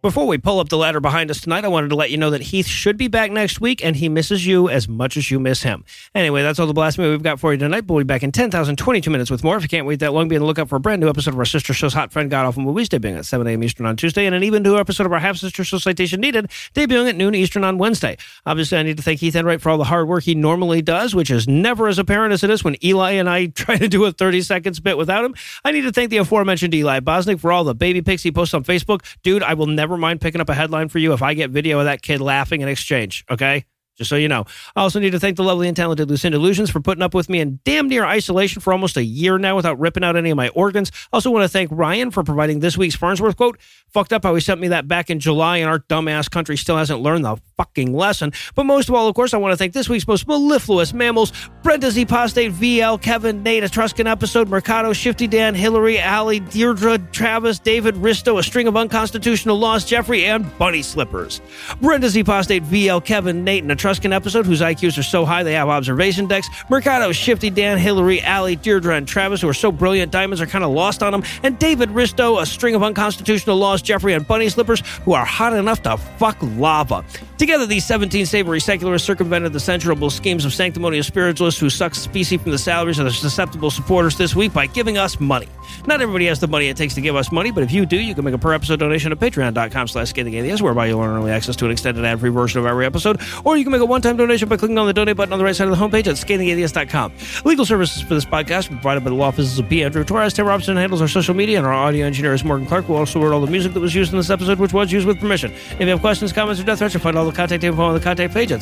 Before 0.04 0.28
we 0.28 0.38
pull 0.38 0.60
up 0.60 0.68
the 0.68 0.76
ladder 0.76 1.00
behind 1.00 1.32
us 1.32 1.40
tonight, 1.40 1.64
I 1.64 1.70
wanted 1.70 1.88
to 1.92 1.96
let 1.96 2.12
you 2.12 2.18
know 2.18 2.32
that 2.32 2.42
Heath 2.42 2.68
should 2.68 2.98
be 2.98 3.08
back 3.08 3.32
next 3.32 3.62
week 3.62 3.82
and 3.82 3.96
he 3.96 4.10
misses 4.10 4.46
you 4.46 4.68
as 4.68 4.86
much 4.86 5.16
as 5.16 5.32
you 5.32 5.40
miss 5.40 5.64
him. 5.64 5.86
Anyway, 6.14 6.42
that's 6.42 6.60
all 6.60 6.68
the 6.68 6.74
blasphemy 6.74 7.10
we've 7.10 7.24
got 7.24 7.40
for 7.40 7.54
you 7.54 7.58
tonight. 7.58 7.88
We'll 7.88 8.00
be 8.00 8.04
back 8.04 8.22
in 8.22 8.34
10,022 8.34 9.10
minutes 9.10 9.32
with 9.32 9.46
more. 9.46 9.56
If 9.56 9.64
you 9.64 9.70
can't 9.70 9.88
wait 9.88 10.02
that 10.02 10.12
long, 10.12 10.28
be 10.28 10.36
on 10.36 10.42
the 10.42 10.46
lookout 10.46 10.68
for 10.68 10.76
a 10.76 10.80
brand 10.82 11.00
new 11.00 11.08
episode 11.08 11.34
of 11.34 11.40
our 11.40 11.46
sister 11.46 11.72
show's 11.74 11.94
Hot 11.94 12.12
Friend 12.12 12.30
God 12.30 12.46
Awful 12.46 12.64
Movies, 12.64 12.90
debuting 12.90 13.18
at 13.18 13.26
7 13.26 13.48
a.m. 13.48 13.64
Eastern 13.64 13.86
on 13.86 13.96
Tuesday, 13.96 14.26
and 14.26 14.36
an 14.36 14.44
even 14.44 14.62
newer 14.62 14.78
episode 14.78 15.06
of 15.06 15.14
our 15.14 15.20
half 15.20 15.38
sister 15.38 15.64
show 15.64 15.78
Citation 15.78 16.20
Needed, 16.20 16.50
debuting 16.74 17.08
at 17.08 17.16
noon 17.16 17.34
Eastern 17.34 17.64
on 17.64 17.78
Wednesday. 17.78 18.18
Obviously, 18.46 18.78
I 18.80 18.84
need 18.84 18.98
to 18.98 19.04
thank 19.04 19.22
Heath 19.22 19.38
Enright 19.38 19.62
for 19.62 19.70
all 19.70 19.78
the 19.78 19.86
hard 19.86 20.10
work 20.10 20.26
he 20.26 20.36
normally 20.36 20.82
does, 20.82 21.16
which 21.16 21.32
is 21.32 21.48
never 21.48 21.88
as 21.88 21.98
apparent 21.98 22.34
as 22.34 22.44
it 22.44 22.50
is 22.50 22.62
when 22.62 22.76
Eli 22.84 23.12
and 23.12 23.30
I 23.30 23.46
try 23.56 23.78
to 23.78 23.88
do 23.88 24.04
a 24.04 24.12
30 24.12 24.42
seconds 24.42 24.82
bit 24.82 24.98
without 24.98 25.24
him. 25.24 25.34
I 25.64 25.72
need 25.72 25.84
to 25.84 25.94
thank 25.94 26.10
the 26.10 26.18
aforementioned 26.18 26.74
Eli 26.74 27.00
Bosnick 27.00 27.40
for 27.40 27.54
all 27.54 27.64
the 27.64 27.74
baby 27.74 28.02
pics 28.02 28.22
he 28.22 28.34
posts 28.34 28.54
on 28.54 28.66
Facebook. 28.66 29.06
Dude, 29.24 29.44
I 29.44 29.54
will 29.54 29.68
never 29.68 29.93
mind 29.98 30.22
picking 30.22 30.42
up 30.42 30.50
a 30.50 30.54
headline 30.54 30.90
for 30.90 31.00
you 31.00 31.14
if 31.14 31.22
I 31.22 31.34
get 31.34 31.50
video 31.50 31.80
of 31.80 31.86
that 31.86 32.02
kid 32.02 32.22
laughing 32.22 32.62
in 32.62 32.68
exchange, 32.68 33.26
okay? 33.30 33.66
Just 33.98 34.10
so 34.10 34.16
you 34.16 34.28
know. 34.28 34.46
I 34.76 34.82
also 34.82 35.00
need 35.00 35.12
to 35.12 35.20
thank 35.20 35.38
the 35.38 35.44
lovely 35.44 35.68
and 35.68 35.78
talented 35.78 36.10
Lucinda 36.10 36.40
Lugeons 36.40 36.72
for 36.72 36.80
putting 36.80 37.04
up 37.04 37.14
with 37.14 37.30
me 37.30 37.40
in 37.40 37.60
damn 37.64 37.88
near 37.88 38.06
isolation 38.06 38.60
for 38.60 38.74
almost 38.74 38.98
a 38.98 39.04
year 39.04 39.38
now 39.38 39.56
without 39.56 39.80
ripping 39.80 40.04
out 40.04 40.16
any 40.16 40.32
of 40.32 40.38
my 40.38 40.50
organs. 40.50 40.92
I 41.12 41.18
also 41.18 41.30
want 41.30 41.44
to 41.44 41.50
thank 41.50 41.70
Ryan 41.72 42.10
for 42.10 42.24
providing 42.24 42.60
this 42.60 42.76
week's 42.76 42.96
Farnsworth 42.96 43.38
quote. 43.38 43.60
Fucked 43.90 44.12
up 44.12 44.24
how 44.24 44.34
he 44.34 44.42
sent 44.42 44.60
me 44.60 44.70
that 44.70 44.88
back 44.88 45.12
in 45.12 45.20
July 45.20 45.58
and 45.58 45.70
our 45.70 45.80
dumbass 45.80 46.30
country 46.30 46.58
still 46.58 46.78
hasn't 46.78 47.02
learned 47.02 47.24
the 47.24 47.38
fucking 47.58 47.94
lesson. 47.94 48.32
But 48.56 48.66
most 48.66 48.90
of 48.90 48.96
all, 48.96 49.08
of 49.08 49.14
course, 49.14 49.34
I 49.34 49.38
want 49.38 49.52
to 49.52 49.58
thank 49.58 49.74
this 49.74 49.88
week's 49.88 50.08
most 50.08 50.28
mellifluous 50.28 50.92
mammals, 50.94 51.32
Brenda 51.62 51.92
Z. 51.92 52.06
VL, 52.06 53.00
Kevin, 53.00 53.44
Nate, 53.44 53.64
Etruscan 53.64 54.08
episode, 54.08 54.50
Mercado, 54.50 54.94
Shifty 54.94 55.28
Dan, 55.28 55.54
Hillary, 55.54 56.00
Allie, 56.00 56.40
Deirdre, 56.40 56.98
Travis, 57.12 57.60
David, 57.60 57.96
Risto, 57.96 58.40
a 58.40 58.44
string 58.44 58.68
of 58.68 58.76
unconstitutional 58.76 59.58
laws, 59.58 59.86
Jeffrey, 59.86 60.26
and 60.26 60.58
Bunny 60.58 60.82
Slippers. 60.82 61.42
Brenda 61.80 62.10
Z. 62.10 62.24
VL, 62.24 63.04
Kevin, 63.04 63.44
Nate, 63.44 63.64
and 63.64 63.72
Etruscan 63.84 64.14
episode, 64.14 64.46
whose 64.46 64.62
IQs 64.62 64.98
are 64.98 65.04
so 65.04 65.26
high 65.26 65.44
they 65.44 65.52
have 65.52 65.68
observation 65.68 66.26
decks. 66.26 66.48
Mercado, 66.70 67.12
Shifty 67.12 67.50
Dan, 67.50 67.78
Hillary, 67.78 68.22
Allie, 68.22 68.56
Deirdre, 68.56 68.96
and 68.96 69.06
Travis, 69.06 69.42
who 69.42 69.50
are 69.50 69.54
so 69.54 69.74
brilliant 69.74 70.10
diamonds 70.10 70.40
are 70.40 70.46
kind 70.46 70.64
of 70.64 70.72
lost 70.72 71.04
on 71.04 71.12
them. 71.12 71.22
And 71.44 71.60
David 71.60 71.90
Risto, 71.90 72.42
a 72.42 72.46
string 72.46 72.76
of 72.76 72.84
unconstitutional 72.84 73.58
laws, 73.58 73.82
Jeffrey, 73.82 74.14
and 74.14 74.26
Bunny 74.26 74.48
Slippers, 74.48 74.80
who 75.04 75.12
are 75.12 75.26
hot 75.26 75.52
enough 75.52 75.82
to 75.84 75.98
fuck 75.98 76.38
lava. 76.42 77.04
Together, 77.38 77.66
these 77.66 77.86
17 77.86 78.26
savory 78.26 78.62
secularists 78.62 79.06
circumvented 79.06 79.52
the 79.52 79.60
censurable 79.60 80.10
schemes 80.10 80.46
of 80.46 80.54
sanctimonious 80.54 81.06
spiritualists 81.06 81.60
who 81.60 81.70
suck 81.70 81.94
specie 81.94 82.38
from 82.38 82.52
the 82.52 82.58
salaries 82.58 83.00
of 83.00 83.04
their 83.04 83.14
susceptible 83.14 83.70
supporters 83.70 84.16
this 84.16 84.34
week 84.34 84.54
by 84.54 84.66
giving 84.66 84.98
us 84.98 85.20
money. 85.20 85.50
Not 85.86 86.02
everybody 86.02 86.28
has 86.28 86.40
the 86.40 86.48
money 86.48 86.70
it 86.70 86.78
takes 86.78 86.94
to 86.94 87.02
give 87.02 87.18
us 87.18 87.34
money, 87.34 87.52
but 87.52 87.64
if 87.64 87.72
you 87.74 87.86
do, 87.86 87.98
you 87.98 88.16
can 88.16 88.24
make 88.24 88.34
a 88.34 88.38
per 88.38 88.54
episode 88.54 88.80
donation 88.80 89.12
at 89.12 89.20
patreon.com 89.20 89.90
slash 89.90 90.14
whereby 90.62 90.86
you'll 90.86 91.02
earn 91.02 91.18
early 91.18 91.32
access 91.32 91.58
to 91.58 91.66
an 91.66 91.72
extended 91.72 92.06
ad-free 92.06 92.30
version 92.30 92.62
of 92.62 92.66
every 92.66 92.86
episode, 92.86 93.20
or 93.44 93.58
you 93.58 93.66
can 93.66 93.73
make 93.74 93.82
a 93.82 93.86
one-time 93.86 94.16
donation 94.16 94.48
by 94.48 94.56
clicking 94.56 94.78
on 94.78 94.88
the 94.88 94.94
donate 94.94 95.18
button 95.18 95.34
on 95.34 95.40
the 95.40 95.46
right 95.46 95.56
side 95.56 95.68
of 95.68 95.78
the 95.78 95.84
homepage 95.84 96.08
at 96.08 96.16
scathingatheist.com. 96.16 97.12
Legal 97.44 97.66
services 97.66 98.02
for 98.02 98.14
this 98.14 98.26
podcast 98.26 98.68
are 98.68 98.76
provided 98.76 99.04
by 99.04 99.10
the 99.10 99.16
law 99.16 99.28
offices 99.28 99.58
of 99.58 99.68
P. 99.68 99.84
Andrew 99.84 100.04
Torres. 100.04 100.34
Tim 100.34 100.46
Robinson 100.46 100.78
handles 100.78 101.02
our 101.02 101.08
social 101.08 101.34
media, 101.34 101.58
and 101.58 101.66
our 101.66 101.74
audio 101.74 102.06
engineer 102.06 102.34
is 102.34 102.44
Morgan 102.44 102.68
Clarke, 102.68 102.86
who 102.86 102.94
also 102.94 103.20
wrote 103.22 103.34
all 103.34 103.42
the 103.42 103.52
music 103.52 103.74
that 103.74 103.80
was 103.80 103.96
used 103.96 104.12
in 104.14 104.20
this 104.20 104.30
episode, 104.30 104.60
which 104.60 104.74
was 104.74 104.92
used 104.92 105.08
with 105.08 105.20
permission. 105.20 105.52
If 105.52 105.82
you 105.82 105.88
have 105.88 106.02
questions, 106.02 106.32
comments, 106.32 106.62
or 106.62 106.66
death 106.66 106.78
threats, 106.78 106.94
you'll 106.94 107.02
find 107.02 107.18
all 107.18 107.26
the 107.26 107.36
contact 107.36 107.64
info 107.64 107.82
on 107.82 107.96
the 107.96 108.00
contact 108.00 108.34
page 108.34 108.52
at 108.52 108.62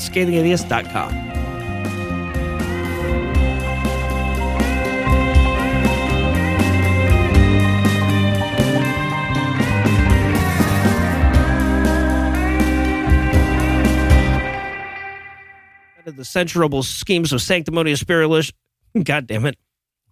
the 16.06 16.26
censurable 16.26 16.84
schemes 16.84 17.34
of 17.34 17.42
sanctimonious 17.42 18.00
spiritualists. 18.00 18.54
God 19.04 19.28
damn 19.28 19.46
it. 19.46 19.58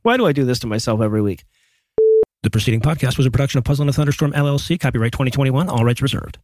Why 0.01 0.17
do 0.17 0.25
I 0.25 0.31
do 0.31 0.45
this 0.45 0.59
to 0.59 0.67
myself 0.67 1.01
every 1.01 1.21
week? 1.21 1.43
The 2.43 2.49
preceding 2.49 2.79
podcast 2.79 3.17
was 3.17 3.25
a 3.25 3.31
production 3.31 3.57
of 3.57 3.65
Puzzle 3.65 3.83
in 3.83 3.89
a 3.89 3.93
Thunderstorm 3.93 4.31
LLC, 4.31 4.79
copyright 4.79 5.11
2021, 5.11 5.67
all 5.67 5.83
rights 5.83 6.01
reserved. 6.01 6.39